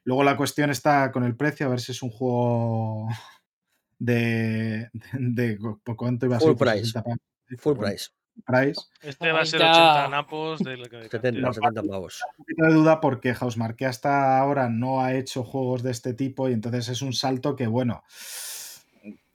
[0.04, 3.08] Luego la cuestión está con el precio, a ver si es un juego
[4.00, 4.90] de.
[5.14, 6.56] de, ¿Por cuánto iba a ser?
[6.56, 7.00] Full price.
[7.58, 8.10] Full price.
[8.46, 8.82] price.
[9.02, 10.60] Este va a ser 80 napos.
[10.60, 10.78] De
[11.10, 12.22] 70, 70 pavos.
[12.38, 16.50] Un poquito de duda porque Housemarque hasta ahora no ha hecho juegos de este tipo
[16.50, 18.04] y entonces es un salto que, bueno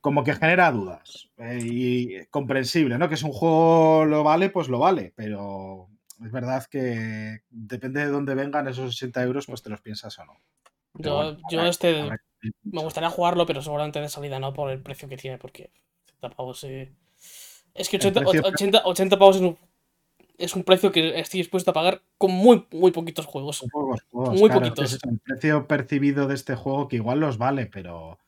[0.06, 1.28] como que genera dudas.
[1.36, 3.08] Eh, y comprensible, ¿no?
[3.08, 5.88] Que es un juego lo vale, pues lo vale, pero
[6.24, 10.24] es verdad que depende de dónde vengan esos 80 euros, pues te los piensas o
[10.24, 10.34] no.
[11.50, 12.04] yo, este
[12.62, 15.72] me gustaría jugarlo, pero seguramente de salida no por el precio que tiene, porque
[16.20, 16.64] 80 pavos
[17.74, 19.42] Es que 80, pavos
[20.38, 23.66] es un, precio que estoy dispuesto a pagar con muy, muy poquitos juegos.
[24.12, 24.92] muy poquitos.
[24.92, 28.20] Es el precio percibido de este juego que igual los vale, pero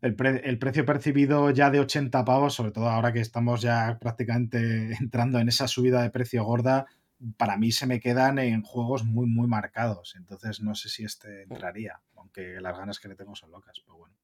[0.00, 5.38] el, precio percibido ya de 80 pavos, sobre todo ahora que estamos ya prácticamente entrando
[5.38, 6.86] en esa subida de precio gorda,
[7.36, 10.14] para mí se me quedan en juegos muy, muy marcados.
[10.16, 13.98] Entonces no sé si este entraría, aunque las ganas que le tengo son locas, pero
[13.98, 14.14] bueno.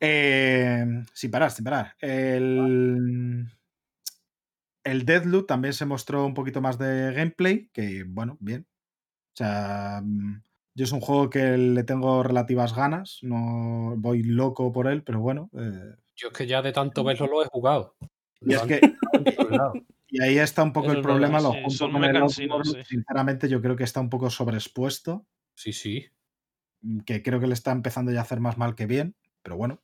[0.00, 1.94] Eh, sin parar, sin parar.
[2.00, 3.46] El,
[4.82, 8.66] el Deadloop también se mostró un poquito más de gameplay, que bueno, bien.
[9.34, 10.42] sea, mm,
[10.76, 15.20] yo es un juego que le tengo relativas ganas, no voy loco por él, pero
[15.20, 15.48] bueno.
[15.58, 17.96] Eh, yo es que ya de tanto verlo lo he jugado.
[18.42, 18.80] Y es que.
[20.08, 22.28] y ahí está un poco el problema, lo junto con el
[22.84, 25.26] Sinceramente, yo creo que está un poco sobreexpuesto.
[25.54, 26.06] Sí, sí.
[26.82, 29.56] Mm, que creo que le está empezando ya a hacer más mal que bien, pero
[29.56, 29.80] bueno.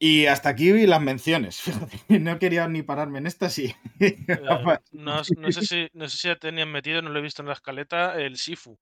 [0.00, 1.62] Y hasta aquí vi las menciones.
[2.08, 3.76] no quería ni pararme en esta, sí.
[4.90, 5.34] No, sé
[5.64, 8.36] si, no sé si ya tenían metido, no lo he visto en la escaleta, el
[8.38, 8.76] Sifu.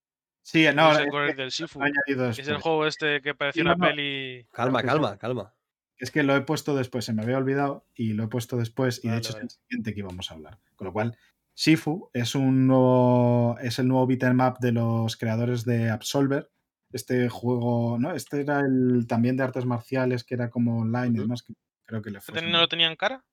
[0.47, 1.81] Sí, no, es el del Sifu.
[2.06, 4.47] Es el juego este que parecía una peli.
[4.52, 5.52] Calma, calma, calma.
[5.97, 9.05] Es que lo he puesto después, se me había olvidado y lo he puesto después
[9.05, 10.60] y de hecho es el siguiente que íbamos a hablar.
[10.77, 11.18] Con lo cual,
[11.52, 16.48] Sifu es un nuevo, es el nuevo beat'em up de los creadores de Absolver,
[16.93, 18.12] este juego, ¿no?
[18.12, 21.55] Este era el también de artes marciales, que era como online y demás, que
[21.86, 22.40] creo que le fue.
[22.40, 23.24] ¿No lo tenían cara?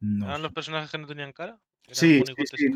[0.00, 0.24] No.
[0.24, 1.60] ¿Eran los personajes que no tenían cara?
[1.90, 2.22] Sí,
[2.56, 2.72] sí,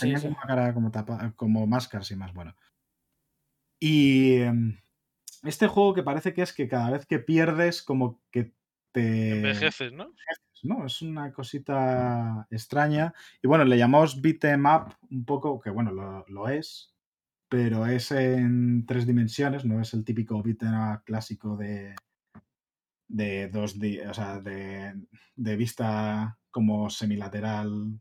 [0.00, 2.54] tenían como cara como, tapa, como máscaras y más, bueno.
[3.78, 4.78] Y em,
[5.42, 8.52] este juego que parece que es que cada vez que pierdes, como que
[8.92, 9.36] te.
[9.36, 10.12] Envejeces, ¿no?
[10.62, 10.86] ¿no?
[10.86, 13.14] Es una cosita extraña.
[13.42, 16.94] Y bueno, le llamamos beat'em up un poco, que bueno, lo, lo es,
[17.48, 21.94] pero es en tres dimensiones, no es el típico beat'em clásico de,
[23.08, 23.76] de dos
[24.08, 24.94] o sea, de,
[25.36, 28.00] de, vista como semilateral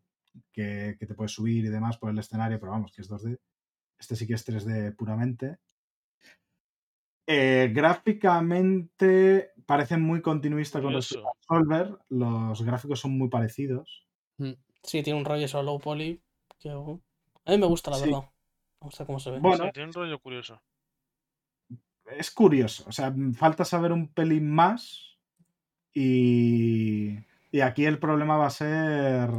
[0.51, 3.39] que, que, te puedes subir y demás por el escenario, pero vamos, que es 2D.
[3.97, 5.57] Este sí que es 3D puramente.
[7.27, 11.97] Eh, gráficamente parece muy continuista con respecto a Solver.
[12.09, 14.05] Los gráficos son muy parecidos.
[14.37, 14.53] Mm,
[14.83, 16.21] sí, tiene un rollo solo poly.
[16.59, 16.69] Que...
[16.69, 18.29] A mí me gusta, la verdad
[19.05, 19.39] cómo se ve.
[19.39, 20.61] Bueno, tiene un rollo curioso.
[22.05, 22.85] Es curioso.
[22.87, 25.17] O sea, falta saber un pelín más.
[25.93, 27.17] Y,
[27.51, 29.29] y aquí el problema va a ser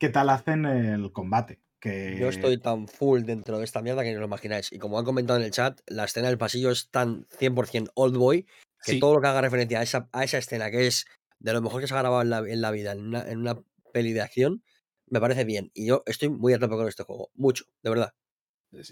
[0.00, 1.60] qué tal hacen el combate.
[1.78, 2.16] Que...
[2.18, 4.72] Yo estoy tan full dentro de esta mierda que no lo imagináis.
[4.72, 8.16] Y como han comentado en el chat, la escena del pasillo es tan 100% old
[8.16, 8.46] boy
[8.84, 11.06] que todo lo que haga referencia a esa, a esa escena, que es
[11.38, 13.38] de lo mejor que se ha grabado en la, en la vida, en una, en
[13.38, 13.58] una
[13.92, 14.62] peli de acción,
[15.06, 15.70] me parece bien.
[15.74, 17.30] Y yo estoy muy a tope con este juego.
[17.34, 18.14] Mucho, de verdad.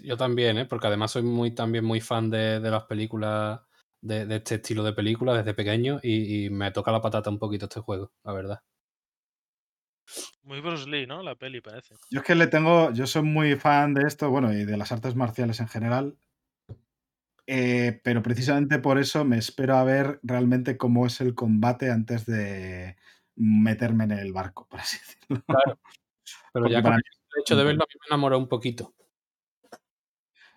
[0.03, 0.65] Yo también, ¿eh?
[0.65, 3.61] porque además soy muy también muy fan de, las películas,
[4.01, 7.79] de, este estilo de películas desde pequeño y, me toca la patata un poquito este
[7.79, 8.59] juego, la verdad.
[10.43, 11.21] Muy Bruce Lee, ¿no?
[11.21, 11.95] La peli parece.
[12.09, 14.91] Yo es que le tengo, yo soy muy fan de esto, bueno, y de las
[14.91, 16.17] artes marciales en general.
[17.51, 22.27] Eh, pero precisamente por eso me espero a ver realmente cómo es el combate antes
[22.27, 22.95] de
[23.35, 25.43] meterme en el barco, por así decirlo.
[25.47, 25.79] Claro.
[26.53, 27.01] Pero ya con el
[27.41, 28.93] hecho de verlo a mí me enamoró un poquito.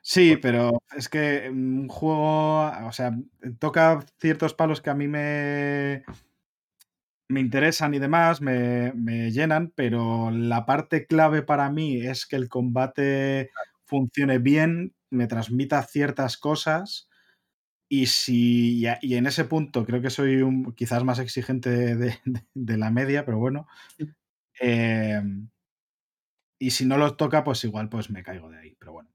[0.05, 3.12] Sí, pero es que un juego, o sea,
[3.61, 6.05] toca ciertos palos que a mí me,
[7.33, 12.37] me interesan y demás, me, me, llenan, pero la parte clave para mí es que
[12.37, 13.51] el combate
[13.85, 17.09] funcione bien, me transmita ciertas cosas.
[17.89, 22.19] Y si y en ese punto creo que soy un, quizás más exigente de,
[22.55, 23.67] de, la media, pero bueno.
[24.61, 25.51] Em,
[26.59, 28.77] y si no lo toca, pues igual pues me caigo de ahí.
[28.79, 29.11] Pero bueno.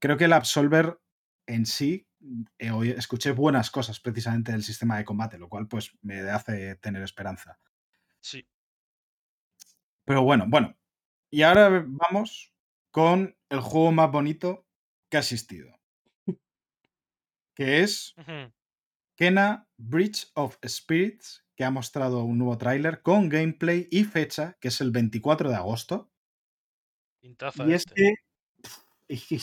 [0.00, 0.98] Creo que el Absolver
[1.46, 2.06] en sí,
[2.58, 7.02] eh, escuché buenas cosas precisamente del sistema de combate, lo cual pues me hace tener
[7.02, 7.58] esperanza.
[8.20, 8.48] Sí.
[10.04, 10.76] Pero bueno, bueno.
[11.30, 12.54] Y ahora vamos
[12.90, 14.66] con el juego más bonito
[15.10, 15.78] que ha existido.
[17.54, 18.14] Que es
[19.16, 24.68] Kena Bridge of Spirits, que ha mostrado un nuevo tráiler con gameplay y fecha, que
[24.68, 26.12] es el 24 de agosto.
[27.20, 27.36] y
[27.72, 28.14] es este.
[29.08, 29.40] que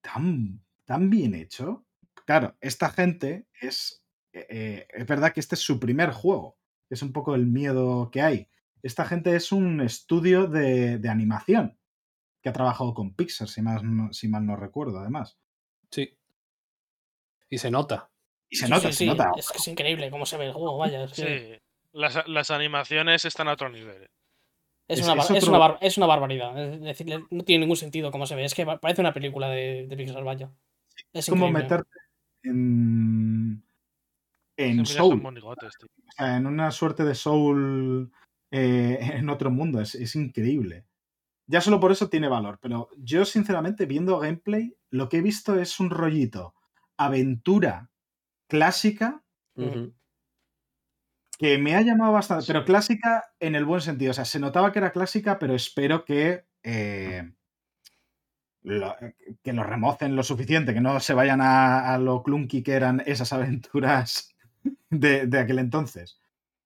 [0.00, 1.86] tan, tan bien hecho.
[2.24, 4.02] Claro, esta gente es.
[4.32, 6.58] Eh, eh, es verdad que este es su primer juego.
[6.90, 8.48] Es un poco el miedo que hay.
[8.82, 11.78] Esta gente es un estudio de, animación
[12.42, 13.60] que ha trabajado con Pixar, si,
[14.12, 15.38] si mal no recuerdo, además.
[15.90, 16.16] Sí.
[17.50, 18.10] Y se nota.
[18.48, 19.32] Y se nota, se nota.
[19.36, 21.06] Es que es increíble cómo se ve el juego, vaya.
[21.08, 21.24] Sí.
[21.92, 24.08] Las, las, animaciones están a otro nivel.
[24.86, 25.22] Es, una,
[25.80, 26.56] es, una barbaridad.
[26.72, 28.44] Es decir, no tiene ningún sentido cómo se ve.
[28.44, 30.50] Es que parece una película de, de Pixar, vaya.
[31.12, 31.90] Es como meterte
[32.42, 33.64] en.
[34.56, 35.22] En Soul.
[35.24, 35.54] o
[36.16, 38.10] sea, en una suerte de Soul
[38.50, 39.80] eh, en otro mundo.
[39.80, 40.84] Es, es, increíble.
[41.46, 42.58] Ya solo por eso tiene valor.
[42.60, 46.54] Pero yo, sinceramente, viendo gameplay, lo que he visto es un rollito
[46.98, 47.90] aventura
[48.48, 49.22] clásica
[51.38, 54.10] que me ha llamado bastante, pero clásica en el buen sentido.
[54.10, 57.32] O sea, se notaba que era clásica, pero espero que, eh,
[58.68, 58.96] lo,
[59.42, 63.32] que lo remocen lo suficiente, que no se vayan a, lo clunky que eran esas
[63.32, 64.34] aventuras
[64.90, 66.20] de, aquel entonces.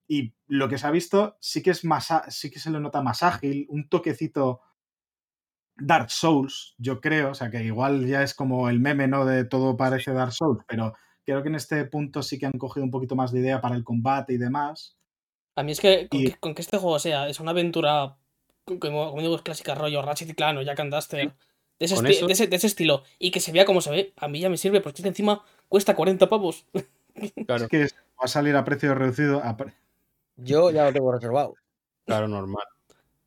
[0.08, 3.02] Y lo que se ha visto sí que es más, sí que se le nota
[3.02, 4.60] más ágil, un toquecito
[5.76, 9.24] Dark Souls, yo creo, o sea que igual ya es como el meme, ¿no?
[9.24, 12.84] De todo parece Dark Souls, pero creo que en este punto sí que han cogido
[12.84, 14.96] un poquito más de idea para el combate y demás.
[15.56, 16.08] A mí es que
[16.40, 18.16] con, que, este juego sea, es una aventura,
[18.64, 21.34] como, digo, es clásica rollo Ratchet y Clan o Jack and Duster,
[21.78, 24.80] de, ese estilo, y que se vea como se ve, a mí ya me sirve,
[24.80, 26.66] porque encima cuesta 40 pavos.
[27.46, 27.64] Claro.
[27.64, 29.42] Es que va a salir a precio reducido.
[30.36, 31.52] Yo ya lo tengo reservado.
[32.06, 32.64] Claro, normal.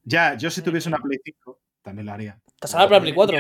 [0.04, 2.40] Ya, yo si tuviese una Play 5, también lo haría.
[2.60, 3.38] ¿Te sale para Play 4?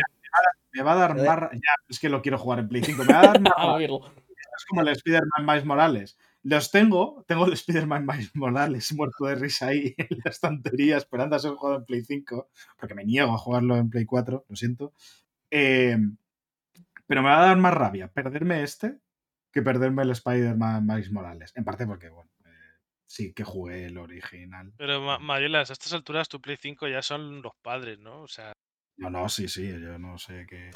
[0.73, 1.51] Me va a dar más.
[1.53, 3.05] Ya, es que lo quiero jugar en Play 5.
[3.05, 3.81] Me va a dar más.
[3.81, 6.17] es como el Spider-Man Miles Morales.
[6.45, 11.35] Los tengo, tengo el Spider-Man Miles Morales muerto de risa ahí en la estantería esperando
[11.35, 14.55] a ser jugado en Play 5, porque me niego a jugarlo en Play 4, lo
[14.55, 14.93] siento.
[15.49, 16.17] Em,
[17.07, 18.99] pero me va a dar más rabia perderme este
[19.51, 21.51] que perderme el Spider-Man Miles Morales.
[21.55, 22.49] En parte porque, bueno, eh,
[23.07, 24.71] sí que jugué el original.
[24.77, 28.21] Pero, Marielas, a estas alturas tu Play 5 ya son los padres, ¿no?
[28.21, 28.53] O sea.
[28.97, 30.69] No, no, sí, sí, yo no sé qué.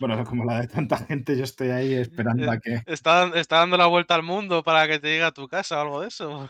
[0.00, 2.82] Bueno, como la de tanta gente, yo estoy ahí esperando a que.
[2.86, 5.82] Está, está dando la vuelta al mundo para que te llegue a tu casa o
[5.82, 6.48] algo de eso.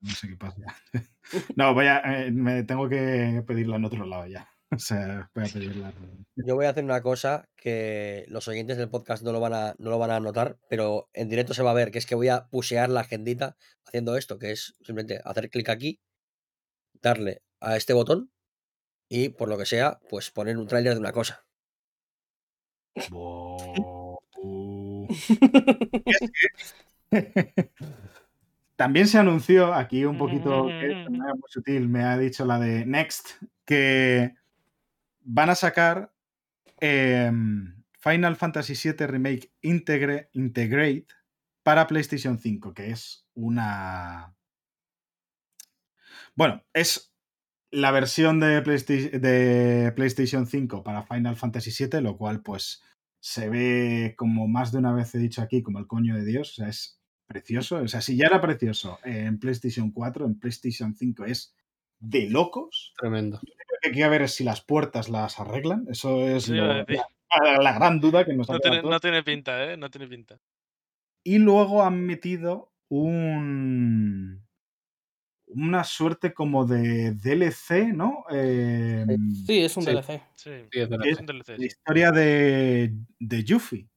[0.00, 0.56] No, sé qué pasa.
[1.54, 4.48] No, voy a, eh, me tengo que pedirla en otro lado ya.
[4.72, 5.92] O sea, voy a pedirla.
[6.34, 9.74] Yo voy a hacer una cosa que los oyentes del podcast no lo van a,
[9.78, 12.14] no lo van a notar, pero en directo se va a ver, que es que
[12.14, 16.00] voy a pusear la agendita haciendo esto, que es simplemente hacer clic aquí,
[17.00, 18.32] darle a este botón
[19.08, 21.44] y por lo que sea, pues poner un tráiler de una cosa.
[28.76, 33.42] También se anunció aquí un poquito, que muy sutil, me ha dicho la de Next,
[33.66, 34.34] que
[35.20, 36.14] van a sacar
[36.80, 41.06] em, Final Fantasy VII Remake Integrate
[41.62, 44.34] para PlayStation 5, que es una...
[46.34, 47.09] Bueno, es
[47.70, 52.82] la versión de PlayStation, de PlayStation 5 para Final Fantasy VII, lo cual pues
[53.20, 56.50] se ve como más de una vez he dicho aquí, como el coño de Dios,
[56.50, 60.94] o sea, es precioso, o sea, si ya era precioso en PlayStation 4, en PlayStation
[60.94, 61.54] 5 es
[62.00, 62.92] de locos.
[62.98, 63.38] Tremendo.
[63.42, 66.84] Lo que hay que ver es si las puertas las arreglan, eso es la,
[67.74, 69.76] gran duda que nos no tiene, no tiene pinta, ¿eh?
[69.76, 70.40] No tiene pinta.
[71.22, 74.42] Y luego han metido un
[75.54, 78.24] una suerte como de DLC, ¿no?
[78.30, 80.22] Em, sí, es un DLC.
[80.34, 80.88] Sí, es,
[81.20, 81.58] un DLC.
[81.58, 83.88] La historia de, de Yuffie.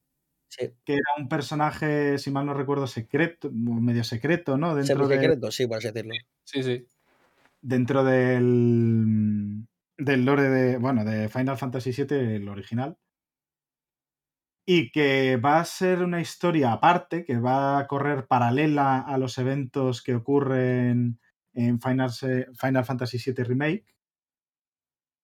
[0.56, 4.74] Que era un personaje, si mal no recuerdo, secreto, medio secreto, ¿no?
[4.76, 6.14] Dentro de, secreto, sí, por así decirlo.
[6.44, 6.86] Sí, sí.
[7.60, 9.66] Dentro del,
[9.98, 12.96] del lore de, bueno, de Final Fantasy VII, el original.
[14.66, 19.36] Y que va a ser una historia aparte, que va a correr paralela a los
[19.38, 21.18] eventos que ocurren
[21.54, 23.86] en Final, Final Fantasy VII Remake.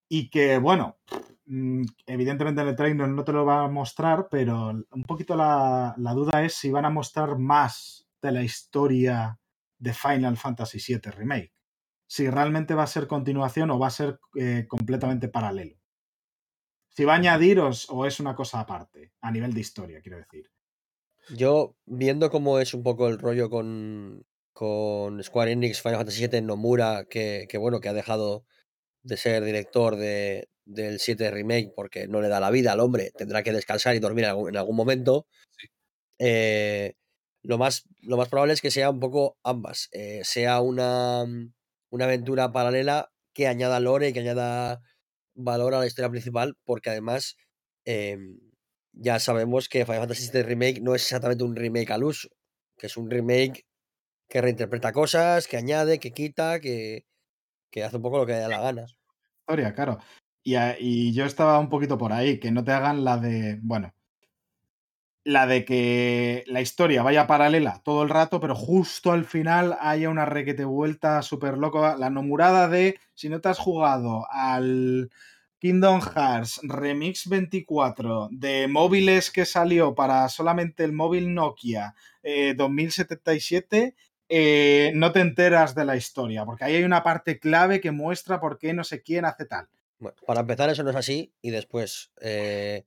[0.08, 0.98] Y que, bueno,
[1.46, 5.94] mm, evidentemente en el trailer no te lo va a mostrar, pero un poquito la,
[5.96, 9.38] duda es si van a mostrar más de la historia
[9.78, 11.52] de Final Fantasy VII Remake.
[12.06, 15.76] Si realmente va a ser continuación o va a ser eh, completamente paralelo.
[16.88, 17.70] Si va a añadir o,
[18.06, 20.50] es una cosa aparte, a nivel de historia, quiero decir.
[21.36, 24.26] Yo, viendo cómo es un poco el rollo con,
[24.60, 28.44] con Square Enix, Final Fantasy VII, Nomura, que, que bueno, que ha dejado
[29.02, 33.10] de ser director de, del 7 Remake porque no le da la vida al hombre,
[33.16, 35.26] tendrá que descansar y dormir en algún, momento.
[36.18, 36.92] Eh,
[37.42, 41.24] lo, más, lo más probable es que sea un poco ambas, eh, sea una,
[41.88, 44.82] una aventura paralela que añada lore y que añada
[45.34, 47.38] valor a la historia principal, porque además
[47.86, 48.38] em,
[48.92, 52.28] ya sabemos que Final Fantasy VII Remake no es exactamente un remake al uso,
[52.76, 53.64] que es un remake
[54.30, 57.04] que reinterpreta cosas, que añade, que quita, que,
[57.70, 58.86] que hace un poco lo que da la gana.
[59.40, 59.98] Historia, claro.
[60.42, 63.92] Y, y, yo estaba un poquito por ahí, que no te hagan la de, bueno,
[65.24, 70.08] la de que la historia vaya paralela todo el rato, pero justo al final haya
[70.08, 71.82] una requete vuelta súper loco.
[71.98, 75.10] La nomurada de, si no te has jugado al
[75.58, 81.94] Kingdom Hearts Remix 24 de móviles que salió para solamente el móvil Nokia
[82.56, 83.94] 2077,
[84.32, 88.40] eh, no te enteras de la historia, porque ahí hay una parte clave que muestra
[88.40, 89.68] por qué no sé quién hace tal.
[90.24, 92.84] para empezar, eso no es así, y después, eh,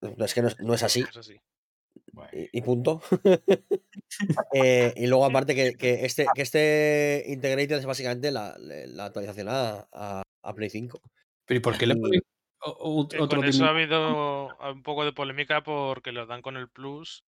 [0.00, 1.04] es que no, es así.
[2.32, 3.02] Y, punto.
[4.54, 8.54] Eh, y luego, aparte, que, este, que este Integrated es básicamente la,
[8.98, 10.22] actualización a,
[10.54, 11.00] Play 5.
[11.46, 12.20] ¿Pero y por qué le ponen
[12.58, 17.24] otro Con eso ha habido un poco de polémica porque lo dan con el Plus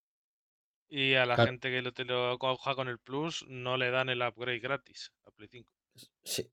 [0.89, 4.09] y a la gente que lo, te lo coja con el Plus no le dan
[4.09, 5.71] el upgrade gratis a Play 5.
[6.25, 6.49] Sí.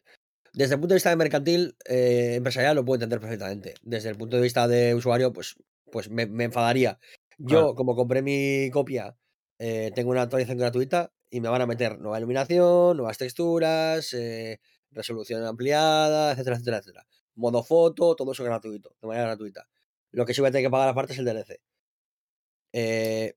[0.54, 3.76] desde el punto de vista de mercantil, eh, empresarial, lo puedo entender perfectamente.
[3.82, 5.56] Desde el punto de vista de usuario, pues,
[5.92, 7.00] pues me, enfadaría.
[7.38, 9.16] Yo, como compré mi copia,
[9.58, 14.60] eh, tengo una actualización gratuita y me van a meter nueva iluminación, nuevas texturas, eh,
[14.92, 17.06] resolución ampliada, etcétera, etcétera, etcétera.
[17.36, 19.68] Modo foto, todo eso gratuito, de manera gratuita.
[20.12, 21.62] Lo que sí voy a tener que pagar aparte es el DLC.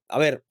[0.09, 0.45] a ver,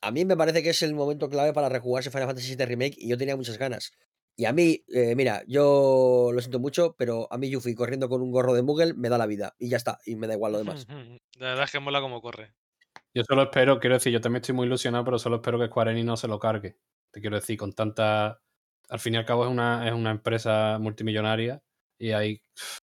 [0.00, 2.96] a mí me parece que es el momento clave para rejugarse Final Fantasy VII Remake
[2.98, 3.92] y yo tenía muchas ganas.
[4.36, 8.22] Y a mí, eh, mira, yo lo siento mucho, pero a mí Yuffie corriendo con
[8.22, 9.56] un gorro de Moogle me da la vida.
[9.58, 10.86] Y ya está, y me da igual lo demás.
[11.38, 12.54] La verdad es que mola como corre.
[13.14, 15.90] Yo solo espero, quiero decir, yo también estoy muy ilusionado, pero solo espero que Square
[15.90, 16.76] Enix no se lo cargue.
[17.10, 18.40] Te quiero decir, con tanta.
[18.88, 21.60] Al fin y al cabo es una, es una empresa multimillonaria
[21.98, 22.40] y hay.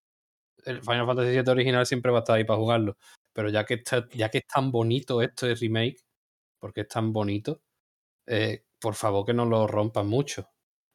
[0.65, 2.97] El Final Fantasy VII original siempre va a estar ahí para jugarlo.
[3.33, 6.01] Pero ya que, está, ya que es tan bonito esto de remake,
[6.59, 7.61] porque es tan bonito,
[8.27, 10.49] eh, por favor que no lo rompan mucho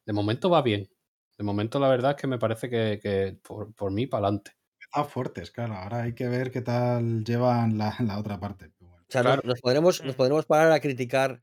[0.05, 0.89] de momento va bien.
[1.37, 4.51] De momento la verdad es que me parece que, por, mí para adelante.
[4.79, 5.73] Está fuertes, claro.
[5.75, 8.71] Ahora hay que ver qué tal llevan la, otra parte.
[8.81, 11.41] O sea, nos, podremos, nos podremos parar a criticar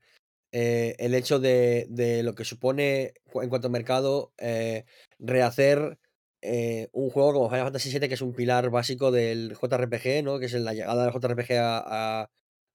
[0.51, 4.85] eh, el hecho de, lo que supone en cuanto a mercado eh,
[5.19, 5.99] rehacer
[6.41, 10.39] eh, un juego como Final Fantasy VII, que es un pilar básico del JRPG, ¿no?
[10.39, 11.51] que es la llegada del JRPG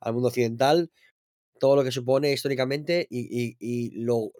[0.01, 0.91] al mundo occidental,
[1.65, 4.33] todo lo que supone históricamente y, lo,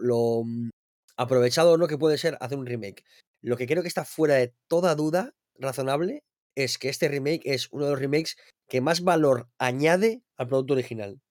[0.45, 0.69] mm,
[1.17, 3.03] aprovechado o no que puede ser hacer un remake.
[3.41, 6.23] Lo que creo que está fuera de toda duda razonable
[6.55, 8.37] es que este remake es uno de los remakes
[8.69, 11.23] que más valor añade al producto original.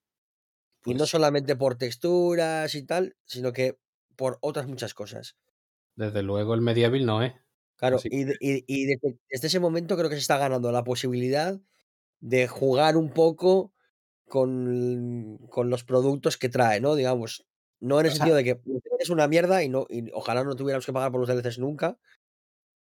[0.84, 3.78] y no pues solamente por texturas y tal, sino que
[4.15, 5.36] por otras muchas cosas.
[5.95, 7.34] Desde luego el Medieval no es.
[7.76, 11.61] Claro, y, desde, ese momento creo que se está ganando la posibilidad
[12.20, 13.74] de jugar un poco
[14.28, 16.95] con, con los productos que trae, ¿no?
[16.95, 17.45] Digamos,
[17.80, 18.60] no en el sentido de que
[19.00, 21.98] es una mierda y, no, y ojalá no tuviéramos que pagar por los DLCs nunca,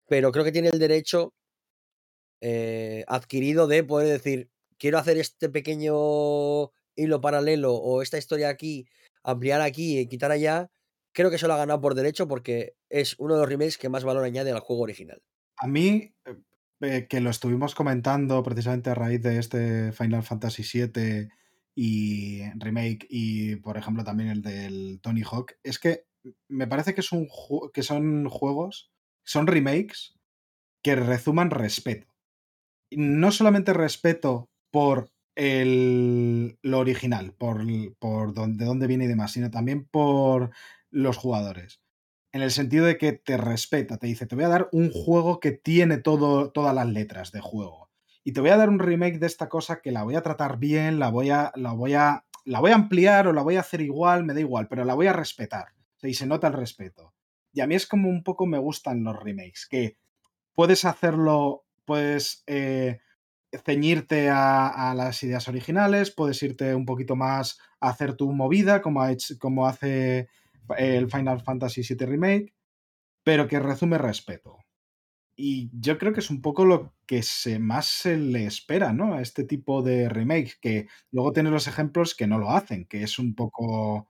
[0.07, 1.33] pero creo que tiene el derecho
[2.41, 8.87] eh, adquirido de poder decir, quiero hacer este pequeño hilo paralelo o esta historia aquí,
[9.23, 10.69] ampliar aquí y quitar allá.
[11.11, 13.89] Creo que eso lo ha ganado por derecho porque es uno de los remakes que
[13.89, 15.21] más valor añade al juego original.
[15.57, 16.13] A mí,
[16.81, 21.29] eh, que lo estuvimos comentando precisamente a raíz de este Final Fantasy VII
[21.75, 26.05] y remake y por ejemplo también el del Tony Hawk, es que
[26.47, 27.27] me parece que, es un
[27.73, 28.91] que son juegos,
[29.23, 30.15] son remakes
[30.83, 32.07] que rezuman respeto.
[32.91, 37.63] No solamente respeto por el, lo original, por,
[37.99, 40.51] por de dónde viene y demás, sino también por
[40.89, 41.81] los jugadores.
[42.35, 45.39] En el sentido de que te respeta, te dice, te voy a dar un juego
[45.39, 47.89] que tiene todo, todas las letras de juego
[48.25, 50.57] y te voy a dar un remake de esta cosa que la voy a tratar
[50.59, 53.61] bien, la voy a, la voy a, la voy a ampliar o la voy a
[53.61, 55.67] hacer igual, me da igual, pero la voy a respetar.
[56.03, 57.13] y se nota el respeto.
[57.53, 59.95] Y a mí es como un poco me gustan los remakes, que
[60.55, 62.99] puedes hacerlo, puedes eh,
[63.63, 69.01] ceñirte a, las ideas originales, puedes irte un poquito más a hacer tu movida, como,
[69.01, 70.27] ha hecho, como hace
[70.77, 72.53] el Final Fantasy VII Remake,
[73.23, 74.59] pero que resume respeto.
[75.37, 79.15] Y yo creo que es un poco lo que se más se le espera, ¿no?
[79.15, 83.03] A este tipo de remakes, que luego tiene los ejemplos que no lo hacen, que
[83.03, 84.09] es un poco,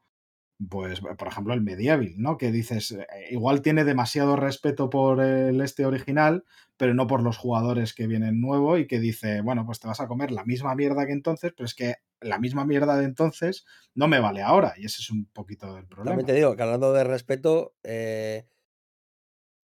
[0.69, 2.37] pues, por ejemplo, el Medieval, ¿no?
[2.37, 6.45] Que dices, eh, igual tiene demasiado respeto por el este original,
[6.77, 9.99] pero no por los jugadores que vienen nuevo y que dice, bueno, pues te vas
[9.99, 13.65] a comer la misma mierda que entonces, pero es que la misma mierda de entonces
[13.93, 14.73] no me vale ahora.
[14.77, 16.11] Y ese es un poquito el problema.
[16.11, 18.47] También te digo que hablando de respeto, eh,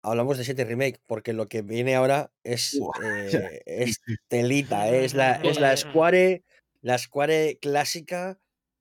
[0.03, 2.81] hablamos de 7 Remake, porque lo que viene ahora es,
[3.67, 3.93] eh,
[4.29, 5.05] telita, ¿eh?
[5.05, 6.45] es la, es la Square,
[6.81, 8.41] la Square clásica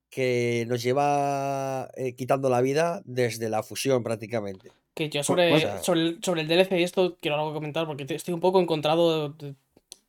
[0.09, 4.71] que nos lleva eh, quitando la vida desde la fusión prácticamente.
[4.93, 8.59] Que yo sobre, sobre, el, DLC y esto quiero algo comentar, porque estoy un poco
[8.59, 9.35] encontrado,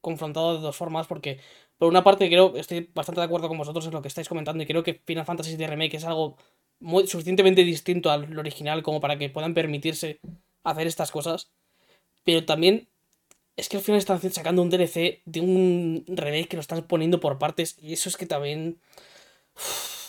[0.00, 1.38] confrontado de dos formas, porque
[1.78, 4.62] por una parte creo, estoy bastante de acuerdo con vosotros en lo que estáis comentando,
[4.62, 6.36] y creo que Final Fantasy VII Remake es algo
[6.80, 10.20] muy, suficientemente distinto al original como para que puedan permitirse
[10.64, 11.50] hacer estas cosas.
[12.24, 12.88] Pero también
[13.56, 17.20] es que al final están sacando un DLC de un remake que lo están poniendo
[17.20, 17.76] por partes.
[17.80, 18.80] Y eso es que también.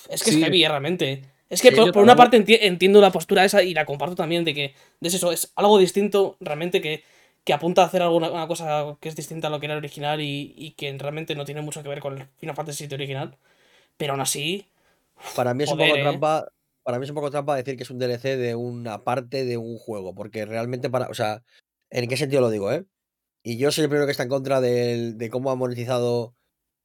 [0.10, 1.24] Es que es heavy, realmente.
[1.50, 4.74] Es que por, una parte entiendo la postura esa y la comparto también de que
[5.02, 7.04] de eso es algo distinto realmente que,
[7.44, 10.22] que apunta a hacer alguna cosa que es distinta a lo que era el original
[10.22, 13.38] y, que realmente no tiene mucho que ver con el Final Fantasy VII original.
[13.98, 14.66] Pero aún así.
[15.36, 16.02] Para mí es un poco ¿eh?
[16.02, 16.48] trampa
[16.84, 19.58] para mí es un poco trampa decir que es un DLC de una parte de
[19.58, 21.44] un juego, porque realmente para, o sea,
[21.92, 22.86] ¿en qué sentido lo digo, eh?
[23.44, 26.34] Y yo soy el primero que está en contra de cómo ha monetizado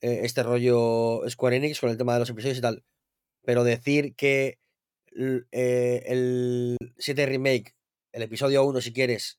[0.01, 2.85] eh, este rollo Square Enix con el tema de los episodios y tal.
[3.43, 4.59] Pero decir que
[5.53, 7.75] eh, el 7 Remake,
[8.13, 9.39] el episodio 1, si quieres,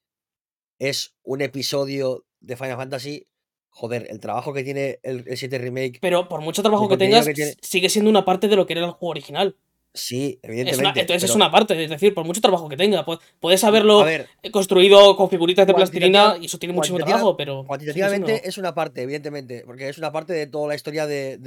[0.80, 3.28] es un episodio de Final Fantasy,
[3.70, 6.00] joder, el trabajo que tiene el, 7 Remake.
[6.02, 7.28] Pero por mucho trabajo que tengas,
[7.62, 9.56] sigue siendo una parte de lo que era el juego original.
[9.98, 11.02] Sí, evidentemente.
[11.02, 13.06] entonces es una parte, es decir, por mucho trabajo que tenga.
[13.40, 14.06] Puedes haberlo
[14.52, 17.66] construido con figuritas de plastilina y eso tiene muchísimo trabajo, pero.
[17.66, 21.38] Cuantitativamente es una parte, evidentemente, porque es una parte de toda la historia de,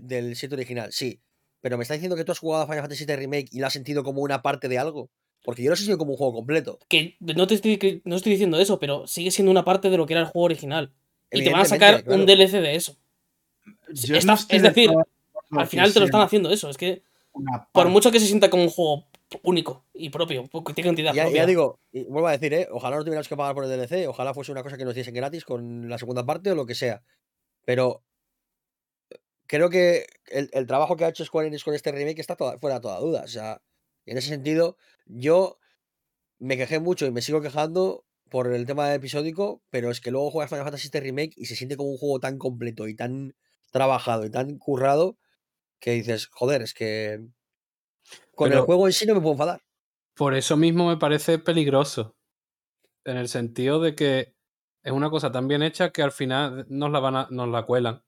[0.00, 1.20] del 7 original, sí.
[1.60, 3.66] Pero me está diciendo que tú has jugado a Final Fantasy VII Remake y lo
[3.66, 5.08] has sentido como una parte de algo.
[5.42, 6.78] Porque yo lo he sentido como un juego completo.
[6.88, 10.04] Que no te estoy, no estoy diciendo eso, pero sigue siendo una parte de lo
[10.04, 10.92] que era el juego original.
[11.30, 12.96] Y te van a sacar un DLC de eso.
[13.88, 14.90] es decir,
[15.50, 16.68] al final te lo están haciendo eso.
[16.68, 17.02] Es que
[17.72, 19.04] por mucho que se sienta como un juego
[19.42, 21.42] único y propio, porque tiene entidad ya, propia.
[21.42, 22.68] Ya digo, y vuelvo a decir, ¿eh?
[22.70, 25.14] ojalá no tuviéramos que pagar por el DLC, ojalá fuese una cosa que nos diesen
[25.14, 27.02] gratis con la segunda parte o lo que sea.
[27.64, 28.04] Pero
[29.46, 32.80] creo que el, trabajo que ha hecho Square Enix con este remake está fuera de
[32.80, 33.22] toda duda.
[33.24, 33.60] O sea,
[34.06, 35.58] en ese sentido, yo
[36.38, 40.30] me quejé mucho y me sigo quejando por el tema episódico, pero es que luego
[40.30, 43.34] juegas Final Fantasy este remake y se siente como un juego tan completo y tan
[43.70, 45.16] trabajado y tan currado
[45.84, 47.20] que dices, joder, es que
[48.34, 49.60] con el juego en sí no me puedo enfadar.
[50.16, 52.16] Por eso mismo me parece peligroso.
[53.04, 54.34] En el sentido de que
[54.82, 57.66] es una cosa tan bien hecha que al final nos la van a, nos la
[57.66, 58.02] cuelan.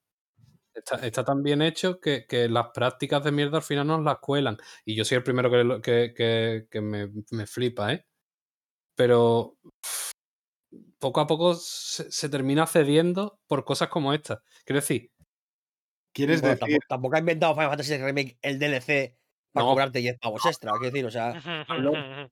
[0.72, 4.56] Está, tan bien hecho que, las prácticas de mierda al final nos las cuelan.
[4.86, 5.50] Y yo soy el primero
[5.82, 6.14] que,
[6.70, 8.06] que, me, flipa, ¿eh?
[8.94, 9.58] Pero
[10.98, 14.38] poco a poco se, termina cediendo por cosas como estas.
[14.64, 15.10] Quiero decir.
[16.16, 16.78] ¿Quieres decir?
[16.88, 19.14] Tampoco, ha inventado Final Fantasy Remake el DLC
[19.52, 20.72] para cobrarte 10 pavos extra.
[20.72, 22.30] Quiero decir, o sea.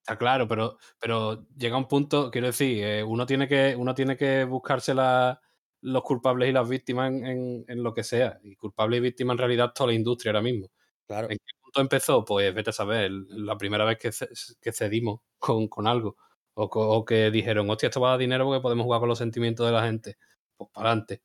[0.00, 4.16] Está claro, pero, pero llega un punto, quiero decir, eh, uno, tiene que, uno tiene
[4.16, 5.38] que buscarse la,
[5.82, 8.38] los culpables y las víctimas en, lo que sea.
[8.42, 10.70] Y culpable y víctima en realidad toda la industria ahora mismo.
[11.06, 11.28] Claro.
[11.28, 12.24] ¿En qué punto empezó?
[12.24, 14.10] Pues vete a saber, la primera vez que,
[14.62, 16.16] que cedimos con, con algo.
[16.54, 19.66] O, que dijeron, hostia, esto va a dar dinero porque podemos jugar con los sentimientos
[19.66, 20.16] de la gente.
[20.56, 21.22] Pues para adelante.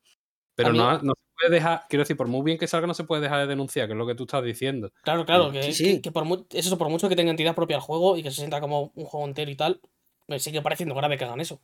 [0.55, 3.21] Pero no, no, puede dejar, quiero decir, por muy bien que salga, no se puede
[3.21, 4.91] dejar de denunciar, que es lo que tú estás diciendo.
[5.03, 8.17] Claro, claro, que, sí, que, por eso, por mucho que tenga entidad propia al juego
[8.17, 9.81] y que se sienta como un juego entero y tal,
[10.27, 11.61] me sigue pareciendo grave que hagan eso.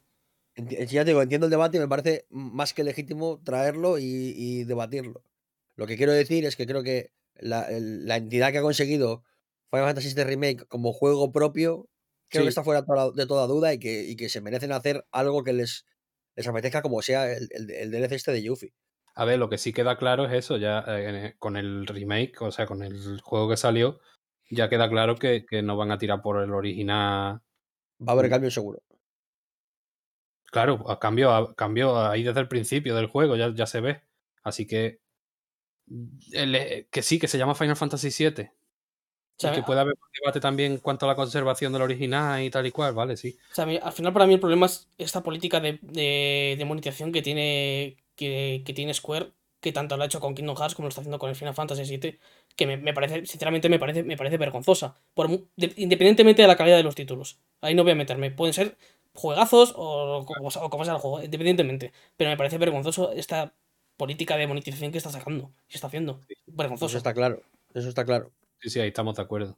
[0.55, 5.23] Ya digo, entiendo el debate y me parece más que legítimo traerlo y, debatirlo.
[5.75, 9.23] Lo que quiero decir es que creo que la, entidad que ha conseguido
[9.69, 11.87] Final Fantasy VII Remake como juego propio,
[12.29, 15.53] creo que está fuera de toda duda y que, que, se merecen hacer algo que
[15.53, 15.85] les,
[16.35, 18.73] les apetezca como sea el, el, DLC este de Yuffie.
[19.19, 22.51] A ver, lo que sí queda claro es eso, ya eh, con el remake, o
[22.51, 23.99] sea, con el juego que salió,
[24.47, 27.41] ya queda claro que, que no van a tirar por el original.
[27.99, 28.83] Va a haber cambio seguro.
[30.51, 34.03] Claro, cambió, cambió ahí desde el principio del juego, ya, ya se ve.
[34.43, 34.99] Así que.
[36.33, 38.51] Eh, que sí, que se llama Final Fantasy VII.
[39.51, 42.67] que puede haber un debate también en cuanto a la conservación del original y tal
[42.67, 43.35] y cual, vale, sí.
[43.51, 47.21] O sea, al final para mí el problema es esta política de, de, monetización que
[47.21, 49.31] tiene, que, que, tiene Square,
[49.61, 51.53] que tanto lo ha hecho con Kingdom Hearts como lo está haciendo con el Final
[51.53, 52.19] Fantasy VII,
[52.57, 54.97] que me, me parece, sinceramente me parece, me parece vergonzosa.
[55.13, 57.39] Por, independientemente de la calidad de los títulos.
[57.61, 58.31] Ahí no voy a meterme.
[58.31, 58.77] Pueden ser
[59.13, 61.93] juegazos o, como, sea el juego, independientemente.
[62.17, 63.53] Pero me parece vergonzoso esta
[63.95, 66.21] política de monetización que está sacando y está haciendo.
[66.47, 66.87] Vergonzoso.
[66.87, 67.41] Eso está claro.
[67.73, 68.31] Eso está claro.
[68.59, 69.57] Sí, sí, ahí estamos de acuerdo.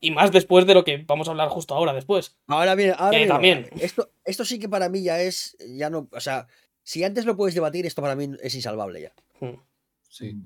[0.00, 2.36] Y más después de lo que vamos a hablar justo ahora después.
[2.48, 3.68] Ahora bien, ahora también.
[3.80, 5.56] Esto, esto sí que para mí ya es.
[5.60, 6.08] Ya no.
[6.10, 6.48] O sea,
[6.82, 9.12] si antes lo puedes debatir, esto para mí es insalvable ya.
[9.40, 9.60] Hmm.
[10.08, 10.36] Sí.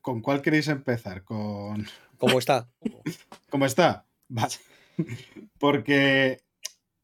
[0.00, 1.24] ¿Con cuál queréis empezar?
[1.24, 1.86] Con.
[2.18, 2.70] ¿Cómo está?
[3.50, 4.06] ¿Cómo está?
[4.28, 4.54] Vale.
[5.58, 6.42] Porque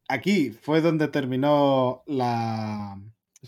[0.09, 3.01] aquí fue donde terminó la...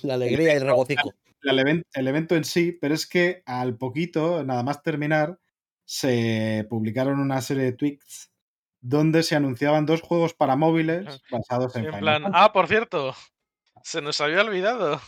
[0.03, 1.13] La alegría y el regocijo.
[1.43, 5.39] el, evento en sí, pero es que al poquito, nada más terminar,
[5.85, 8.33] se publicaron una serie de tweets
[8.81, 13.15] donde se anunciaban dos juegos para móviles basados en, en plan, ah, por cierto,
[13.83, 15.01] se nos había olvidado.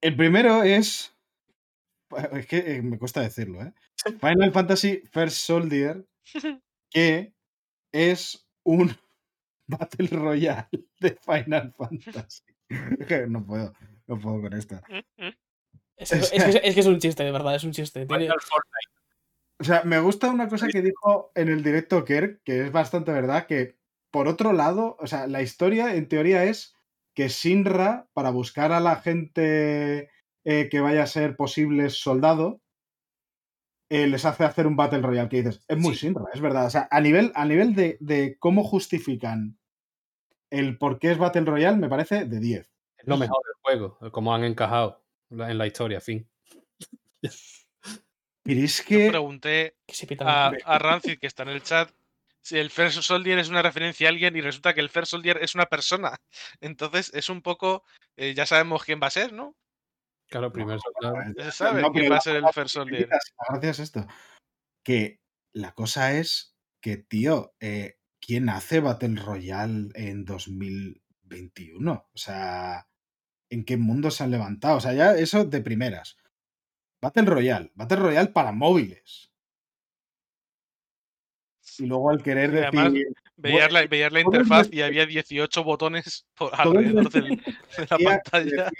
[0.00, 1.14] El primero es.
[2.32, 3.72] Es que eh, me cuesta decirlo, ¿eh?
[4.20, 6.06] Final Fantasy First Soldier,
[6.90, 7.34] que
[7.92, 8.96] es un
[9.66, 10.68] Battle Royale
[11.00, 12.44] de Final Fantasy.
[13.28, 13.72] no puedo,
[14.06, 14.82] no puedo con esta.
[15.96, 18.06] Es, que, es, un chiste, de verdad, es un chiste.
[19.60, 23.10] O sea, me gusta una cosa que dijo en el directo Kerr, que es bastante
[23.10, 23.76] verdad, que
[24.10, 26.77] por otro lado, o sea, la historia en teoría es
[27.18, 30.08] que Sinra, para buscar a la gente
[30.44, 32.60] eh, que vaya a ser posible soldado,
[33.90, 36.66] eh, les hace hacer un Battle Royale que dices, es muy Sinra, es verdad.
[36.66, 39.58] O sea, a nivel, a nivel de, de, cómo justifican
[40.50, 42.70] el por qué es Battle Royale me parece de 10.
[42.98, 46.30] Es lo mejor del juego, cómo han encajado en la historia, fin.
[47.20, 49.06] Pero es que...
[49.06, 49.74] Yo pregunté
[50.20, 51.90] a, a Rancid, que está en el chat,
[52.48, 55.38] si el First Soldier es una referencia a alguien y resulta que el First Soldier
[55.42, 56.16] es una persona.
[56.60, 57.84] Entonces es un poco,
[58.16, 59.54] eh, ya sabemos quién va a ser, ¿no?
[60.30, 60.78] Claro, primero
[61.36, 63.08] Ya se sabe quién va a ser el First Soldier.
[63.48, 64.06] Gracias a esto.
[64.84, 65.20] Que
[65.54, 71.92] la cosa es que, tío, eh, ¿quién hace Battle Royale en 2021?
[71.92, 72.88] O sea,
[73.50, 74.76] ¿en qué mundo se han levantado?
[74.76, 76.16] O sea, ya eso de primeras.
[77.00, 79.27] Battle Royale, Battle Royale para móviles.
[81.78, 83.08] Y luego al querer decir.
[83.36, 87.28] Veías la, la, interfaz y había 18 botones por alrededor del,
[87.78, 88.70] de la pantalla.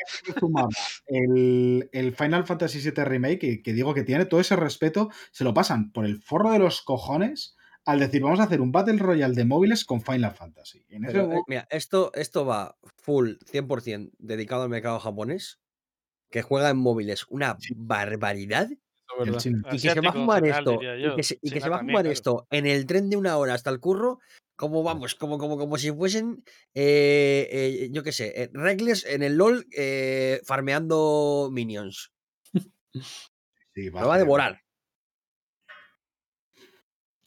[1.07, 5.45] El, el, Final Fantasy VII Remake, que, que, digo que tiene todo ese respeto, se
[5.45, 7.57] lo pasan por el forro de los cojones
[7.89, 10.85] al decir vamos a hacer un Battle Royale de móviles con Final Fantasy.
[10.91, 10.99] Eh,
[11.47, 15.59] mira, esto, esto va full, 100% dedicado al mercado japonés,
[16.31, 18.69] que juega en móviles una barbaridad.
[19.73, 22.67] Y que se va a fumar esto, y que se, va a fumar esto en
[22.67, 24.21] el tren de una hora hasta el curro,
[24.57, 26.45] como vamos, como, como, como si fuesen,
[26.75, 29.67] eh, eh, yo qué sé, regles en el LOL
[30.45, 32.13] farmeando minions.
[33.75, 34.61] Sí, va Lo va a devorar.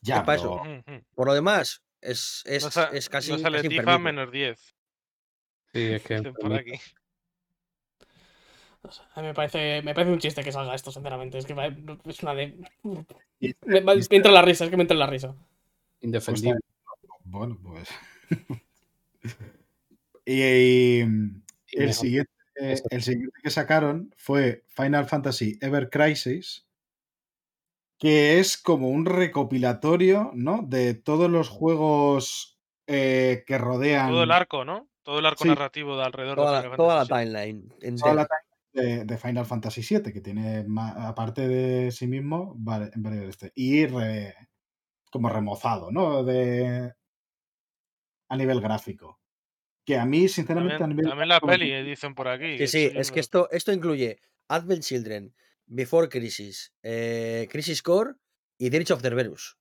[0.02, 3.32] Ya, Por lo demás, es, es, es casi.
[3.32, 4.60] No sale Tifa menos 10.
[5.74, 6.22] Sí, es que.
[6.42, 6.74] Por aquí.
[9.14, 11.38] A mí me parece, me parece un chiste que salga esto, sinceramente.
[11.38, 11.54] Es que
[12.06, 12.58] es una de.
[12.82, 15.36] Me, me, entra la risa, es que me entra la risa.
[16.02, 16.60] Indefendible.
[17.24, 17.90] Bueno, pues.
[20.26, 21.02] y,
[21.72, 26.66] el, siguiente, el siguiente que sacaron fue Final Fantasy Ever Crisis
[28.02, 30.64] que es como un recopilatorio, ¿no?
[30.64, 34.10] De todos los juegos eh, que rodean.
[34.10, 34.88] Todo el arco, ¿no?
[35.04, 37.72] Todo el arco narrativo de alrededor toda de la, toda la timeline.
[38.00, 38.28] Toda la
[38.74, 42.92] de, Final Fantasy VII, que tiene, aparte de sí mismo, vale,
[43.28, 43.52] este.
[43.56, 43.86] Y
[45.12, 46.24] como remozado, ¿no?
[46.24, 46.94] De,
[48.30, 49.20] a nivel gráfico.
[49.86, 51.30] Que a mí, sinceramente, también, a nivel.
[51.30, 52.58] la peli, eh, dicen por aquí.
[52.60, 55.34] Sí, sí, es que esto, esto incluye Advent Children,
[55.66, 58.14] Before Crisis, eh, Crisis Core
[58.58, 59.58] y Dirge of Cerberus.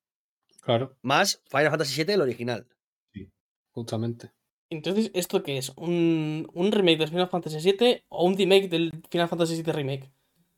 [0.60, 0.96] Claro.
[1.02, 2.68] Más Final Fantasy VII, el original.
[3.12, 3.32] Sí,
[3.70, 4.30] justamente.
[4.70, 5.72] Entonces, ¿esto qué es?
[5.76, 10.10] ¿Un, un remake de Final Fantasy VII o un remake del Final Fantasy VII Remake?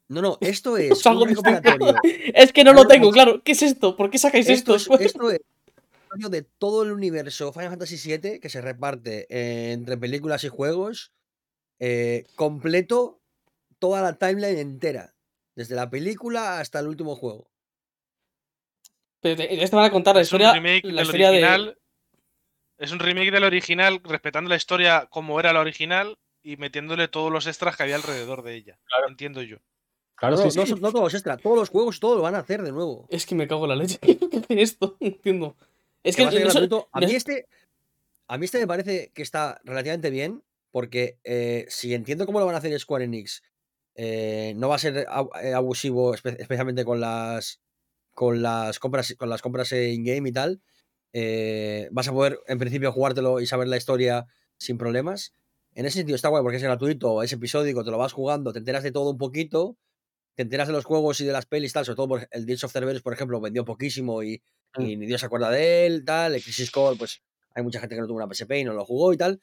[0.08, 1.94] No, no, esto es un recopilatorio.
[2.34, 3.42] es que no lo tengo, claro.
[3.42, 3.96] ¿Qué es esto?
[3.96, 4.74] ¿Por qué sacáis esto?
[4.74, 5.40] Esto es, esto es
[6.30, 9.26] de todo el universo Final Fantasy VII que se reparte
[9.72, 11.12] entre películas y juegos
[11.84, 13.20] eh, completo
[13.78, 15.14] toda la timeline entera.
[15.56, 17.50] Desde la película hasta el último juego.
[19.20, 21.78] Pero esto van a contar la historia, la historia original,
[22.78, 27.30] Es un remake del original, respetando la historia como era la original y metiéndole todos
[27.30, 28.78] los extras que había alrededor de ella.
[28.84, 29.08] Claro.
[29.08, 29.58] Entiendo yo.
[30.16, 32.62] Claro, no, no, no, todos los extras, todos los juegos, todo lo van a hacer
[32.62, 33.06] de nuevo.
[33.10, 33.98] Es que me cago en la leche.
[34.02, 34.96] ¿Qué hace esto?
[35.00, 35.56] entiendo.
[36.04, 36.30] Es que, a,
[37.00, 37.48] mí este,
[38.26, 42.46] a mí este me parece que está relativamente bien, porque eh, si entiendo cómo lo
[42.46, 43.42] van a hacer Square Enix
[43.94, 45.06] eh, no va a ser
[45.42, 47.60] eh, abusivo, especialmente con las
[48.14, 50.62] con las compras con las compras in-game y tal.
[51.12, 54.26] Eh, vas a poder, en principio, jugártelo y saber la historia
[54.58, 55.34] sin problemas.
[55.74, 58.58] En ese sentido está guay porque es gratuito, es episódico, te lo vas jugando, te
[58.58, 59.76] enteras de todo un poquito,
[60.34, 62.64] te enteras de los juegos y de las pelis, tal, sobre todo por el Deals
[62.64, 64.42] of Cerberus, por ejemplo, vendió poquísimo y,
[64.76, 64.82] mm.
[64.82, 67.22] ni Dios se acuerda de él, tal, el Crisis Core, pues
[67.54, 69.40] hay mucha gente que no tuvo una PSP y no lo jugó y tal.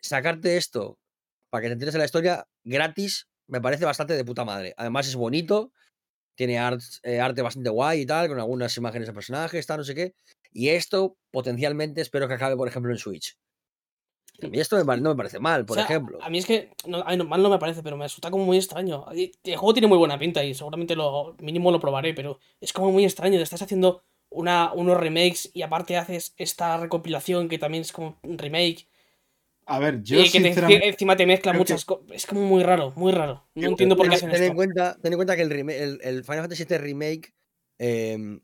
[0.00, 0.98] Sacarte esto
[1.50, 4.74] para que te enteres de la historia gratis me parece bastante de puta madre.
[4.76, 5.72] Además es bonito,
[6.38, 6.54] tiene
[7.02, 10.14] eh, arte bastante guay y tal, con algunas imágenes de personajes, tal, no sé qué.
[10.52, 13.36] Y esto potencialmente espero que acabe, por ejemplo, en Switch.
[14.40, 16.20] A mí esto no me parece mal, por ejemplo.
[16.22, 19.04] A mí es que no, mal no me parece, pero me resulta como muy extraño.
[19.10, 22.92] El juego tiene muy buena pinta y seguramente lo mínimo lo probaré, pero es como
[22.92, 23.36] muy extraño.
[23.36, 28.20] Te estás haciendo una, unos remakes y aparte haces esta recopilación que también es como
[28.22, 28.86] un remake.
[29.70, 32.06] A ver, yo y que encima te mezcla muchas cosas.
[32.10, 33.46] Es como muy raro, muy raro.
[33.54, 34.50] No entiendo por qué hacen ten esto.
[34.50, 37.34] En cuenta, ten en cuenta que el, el, Final Fantasy VII Remake
[37.76, 38.40] em,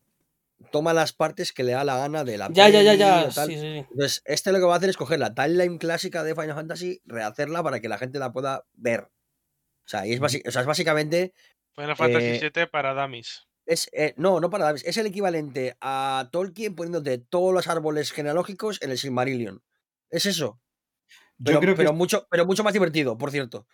[0.71, 3.31] toma las partes que le da la gana de la Ya, ya, ya, ya.
[3.31, 3.67] Sí, sí.
[3.91, 7.01] Entonces, este lo que va a hacer es coger la timeline clásica de Final Fantasy,
[7.07, 9.09] rehacerla para que la gente la pueda ver.
[9.87, 11.33] O sea, y es, o sea, es básicamente.
[11.75, 13.47] Final Fantasy VII eh, para Dummies.
[13.65, 14.85] Es, eh, no, no para Dummies.
[14.85, 19.63] Es el equivalente a Tolkien poniéndote todos los árboles genealógicos en el Silmarillion.
[20.11, 20.61] Es eso.
[21.43, 23.67] Pero, creo que mucho, pero mucho más divertido, por cierto.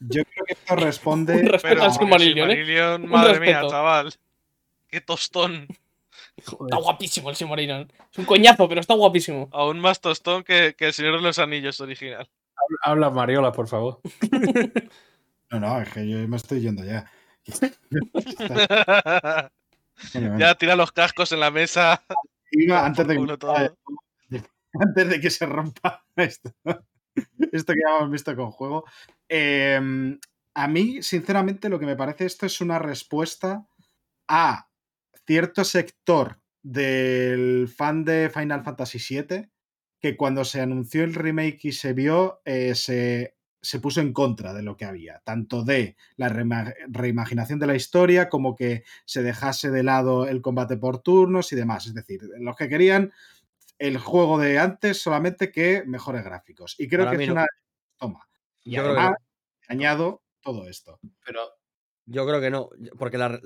[0.00, 1.34] Yo creo que esto responde.
[1.34, 2.98] Un respeto al Silmarillion, ¿eh?
[3.06, 4.12] Madre mía, chaval.
[4.88, 5.68] Qué tostón.
[6.36, 7.90] Está guapísimo el Silmarillion.
[8.10, 9.48] Es un coñazo, pero está guapísimo.
[9.52, 12.28] Aún más tostón que, que el Señor de los Anillos original.
[12.82, 14.00] Habla Mariola, por favor.
[15.50, 17.10] no, no, es que yo me estoy yendo ya.
[20.38, 22.02] ya tira los cascos en la mesa.
[22.50, 23.38] iba antes de, que,
[24.80, 26.52] antes de que se rompa esto,
[27.52, 28.84] esto que ya hemos visto con juego.
[29.28, 30.18] Em,
[30.54, 33.66] a mí, sinceramente, lo que me parece esto es una respuesta
[34.28, 34.68] a
[35.26, 39.48] cierto sector del fan de Final Fantasy VII
[40.02, 44.52] que cuando se anunció el remake y se vio, eh, se, se, puso en contra
[44.52, 46.28] de lo que había, tanto de la
[46.88, 51.56] reimaginación de la historia como que se dejase de lado el combate por turnos y
[51.56, 51.86] demás.
[51.86, 53.12] Es decir, los que querían
[53.82, 56.76] el juego de antes solamente que mejores gráficos.
[56.78, 57.46] Y creo que es una
[57.98, 58.28] toma.
[58.62, 59.16] Y además,
[59.68, 61.00] añado todo esto.
[61.24, 61.40] Pero
[62.06, 63.40] yo creo que no, porque la,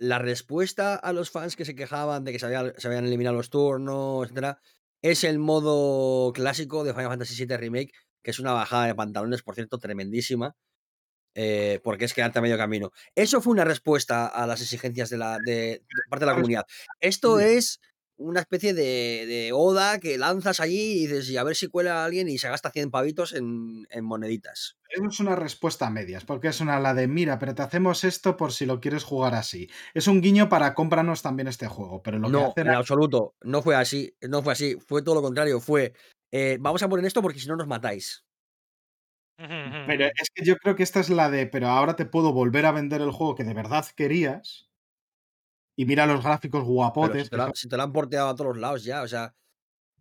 [0.00, 4.24] la respuesta a los fans que se quejaban de que se, habían eliminado los turnos,
[4.24, 4.58] etcétera,
[5.02, 7.92] es el modo clásico de Final Fantasy VII Remake,
[8.22, 10.56] que es una bajada de pantalones, por cierto, tremendísima.
[11.36, 12.90] Eh, porque es quedarte a medio camino.
[13.14, 16.66] Eso fue una respuesta a las exigencias de, la, de parte de la comunidad.
[16.98, 17.80] Esto es
[18.20, 22.04] una especie de, oda que lanzas allí y dices, y a ver si cuela a
[22.04, 24.76] alguien y se gasta 100 pavitos en, moneditas.
[24.88, 28.36] Es una respuesta a medias, porque es una la de, mira, pero te hacemos esto
[28.36, 29.70] por si lo quieres jugar así.
[29.94, 33.74] Es un guiño para cómpranos también este juego, pero lo no, en absoluto, no fue
[33.74, 35.94] así, no fue así, fue todo lo contrario, fue,
[36.30, 38.24] eh, vamos a poner esto porque si no nos matáis.
[39.36, 42.66] Pero es que yo creo que esta es la de, pero ahora te puedo volver
[42.66, 44.69] a vender el juego que de verdad querías
[45.80, 47.22] y mira los gráficos guapotes.
[47.54, 49.34] Si te, lo, han porteado a todos lados ya, o sea,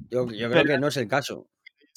[0.09, 1.49] yo, creo que no es el caso.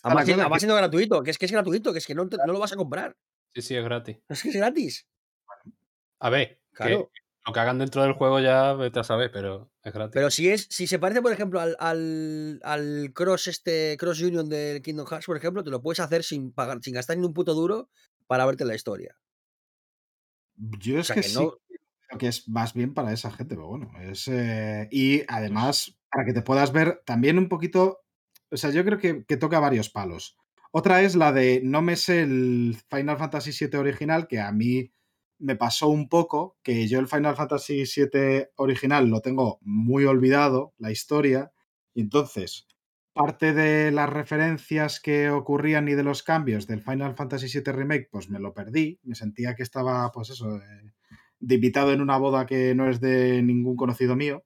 [0.05, 2.73] Además, siendo gratuito, que es que es gratuito, que es que no, no, lo vas
[2.73, 3.17] a comprar.
[3.53, 4.19] Sí, sí, es gratis.
[4.29, 5.09] Es que es gratis.
[6.21, 7.11] A ver, claro.
[7.45, 10.15] lo que hagan dentro del juego ya vete a saber, pero es gratis.
[10.15, 14.81] Pero si es, si se parece, por ejemplo, al, al, cross este, cross union del
[14.81, 17.53] Kingdom Hearts, por ejemplo, te lo puedes hacer sin pagar, sin gastar ni un puto
[17.53, 17.91] duro
[18.29, 19.19] para verte la historia.
[20.55, 21.41] Yo es que, sí
[22.19, 24.29] que es más bien para esa gente, pero bueno, es...
[24.29, 28.01] Eh, y además, para que te puedas ver también un poquito,
[28.51, 30.37] o sea, yo creo que, toca varios palos.
[30.71, 34.93] Otra es la de no me sé el Final Fantasy VII original, que a mí
[35.39, 40.75] me pasó un poco, que yo el Final Fantasy VII original lo tengo muy olvidado,
[40.79, 41.53] la historia,
[41.95, 42.67] y entonces
[43.13, 48.09] parte de las referencias que ocurrían y de los cambios del Final Fantasy VII Remake,
[48.11, 50.93] pues me lo perdí, me sentía que estaba, pues eso, eh,
[51.43, 54.45] de invitado en una boda que no es de ningún conocido mío.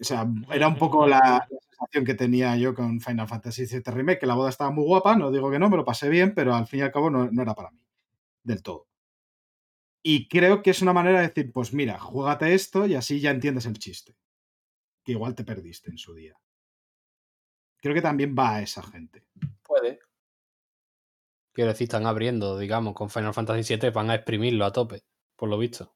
[0.00, 4.18] O sea, era un poco la, sensación que tenía yo con Final Fantasy VII Remake,
[4.20, 6.54] que la boda estaba muy guapa, no digo que no, me lo pasé bien, pero
[6.54, 7.80] al fin y al cabo no, era para mí,
[8.42, 8.88] del todo.
[10.02, 13.30] Y creo que es una manera de decir, pues mira, juégate esto y así ya
[13.30, 14.14] entiendes el chiste,
[15.02, 16.36] que igual te perdiste en su día.
[17.78, 19.24] Creo que también va a esa gente.
[19.62, 20.00] Puede.
[21.52, 25.04] Quiero decir, están abriendo, digamos, con Final Fantasy VII, van a exprimirlo a tope
[25.36, 25.94] por lo visto.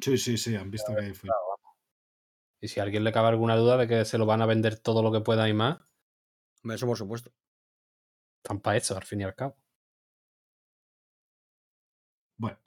[0.00, 1.30] Sí, sí, sí, han visto que fue.
[2.60, 4.78] Y si a alguien le cabe alguna duda de que se lo van a vender
[4.78, 5.78] todo lo que pueda y más.
[6.64, 7.32] Eso por supuesto.
[8.42, 9.56] Están para eso, al fin y al cabo.
[12.36, 12.58] Bueno.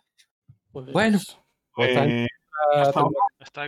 [0.71, 1.19] Pues bueno.
[1.73, 2.27] Pues eh,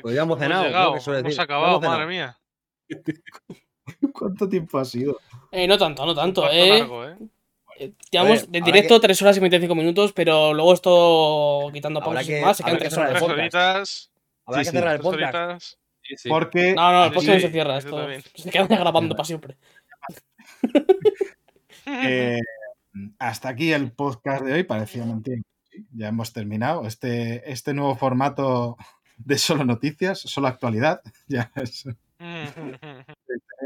[0.02, 0.96] pues ya hemos cenado.
[0.96, 2.40] Hemos acabado, madre mía.
[4.14, 5.20] ¿Cuánto tiempo ha sido?
[5.52, 6.80] Eh, no tanto, no tanto, eh.
[6.80, 6.82] ¿eh?
[6.82, 7.28] Eh,
[8.12, 12.58] llevamos de directo 3 horas y 25 minutos, pero luego esto quitando pausas y más,
[12.58, 13.22] se quedan 3 horas.
[13.22, 14.12] Horitas,
[14.46, 15.78] Habrá que cerrar el podcast.
[16.30, 16.74] Porque...
[16.74, 19.58] No, no, el podcast no se cierra, esto se queda grabando para siempre.
[21.88, 22.40] Eh,
[23.20, 25.40] hasta aquí el podcast de hoy, parecía mentira.
[25.92, 28.76] Ya hemos terminado este, este nuevo formato
[29.18, 31.02] de solo noticias, solo actualidad.
[31.28, 31.86] Ya es...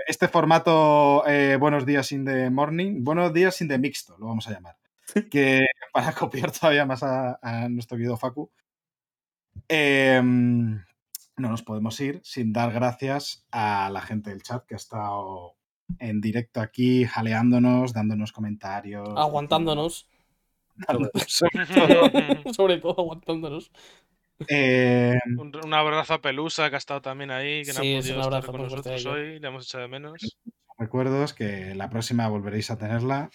[0.09, 4.47] Este formato eh, Buenos días in the morning, Buenos días in the mixto, lo vamos
[4.47, 4.75] a llamar.
[5.29, 7.37] Que para copiar todavía más a,
[7.69, 8.49] nuestro querido Facu.
[9.67, 10.83] Em,
[11.37, 15.53] no nos podemos ir sin dar gracias a la gente del chat que ha estado
[15.99, 19.09] en directo aquí, jaleándonos, dándonos comentarios.
[19.15, 20.09] Aguantándonos.
[22.55, 23.71] Sobre todo aguantándonos.
[24.47, 28.45] Eh, un, abrazo a Pelusa, que ha estado también ahí, que no ha podido estar
[28.45, 30.39] con nosotros hoy, le hemos echado de menos.
[30.77, 33.29] Recuerdos que la próxima volveréis a tenerla.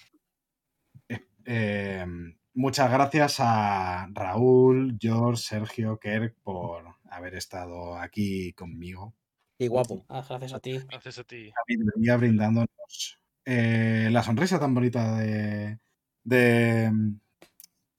[1.09, 2.07] Eh, eh,
[2.55, 9.15] muchas gracias a Raúl, George, Sergio, Kerk por haber estado aquí conmigo.
[9.59, 10.07] Y guapo.
[10.09, 10.79] Ah, gracias a ti.
[10.89, 11.53] Gracias a ti.
[11.69, 15.79] venía brindándonos la sonrisa tan bonita de,
[16.25, 16.91] de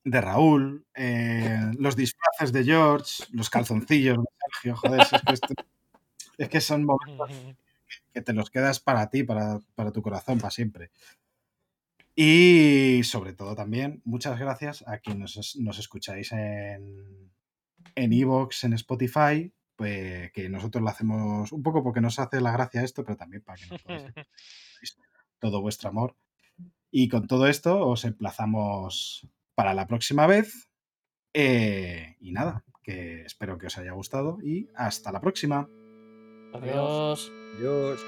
[0.06, 5.07] de Raúl, eh, los disfraces de George, los calzoncillos de Sergio, joder,
[6.38, 7.30] es que, son momentos
[8.14, 9.60] que te los quedas para ti, para,
[9.91, 10.91] tu corazón, para siempre.
[12.15, 17.26] Y sobre todo también, muchas gracias a quienes nos, escucháis en
[17.95, 22.52] en Evox, en Spotify, pues, que nosotros lo hacemos un poco porque nos hace la
[22.52, 24.14] gracia esto, pero también para que nos podáis
[25.40, 26.15] todo vuestro amor.
[26.91, 30.69] Y con todo esto os emplazamos para la próxima vez.
[31.34, 35.68] Eh, y nada, que espero que os haya gustado y hasta la próxima.
[36.53, 37.32] Adiós.
[37.57, 37.99] Adiós.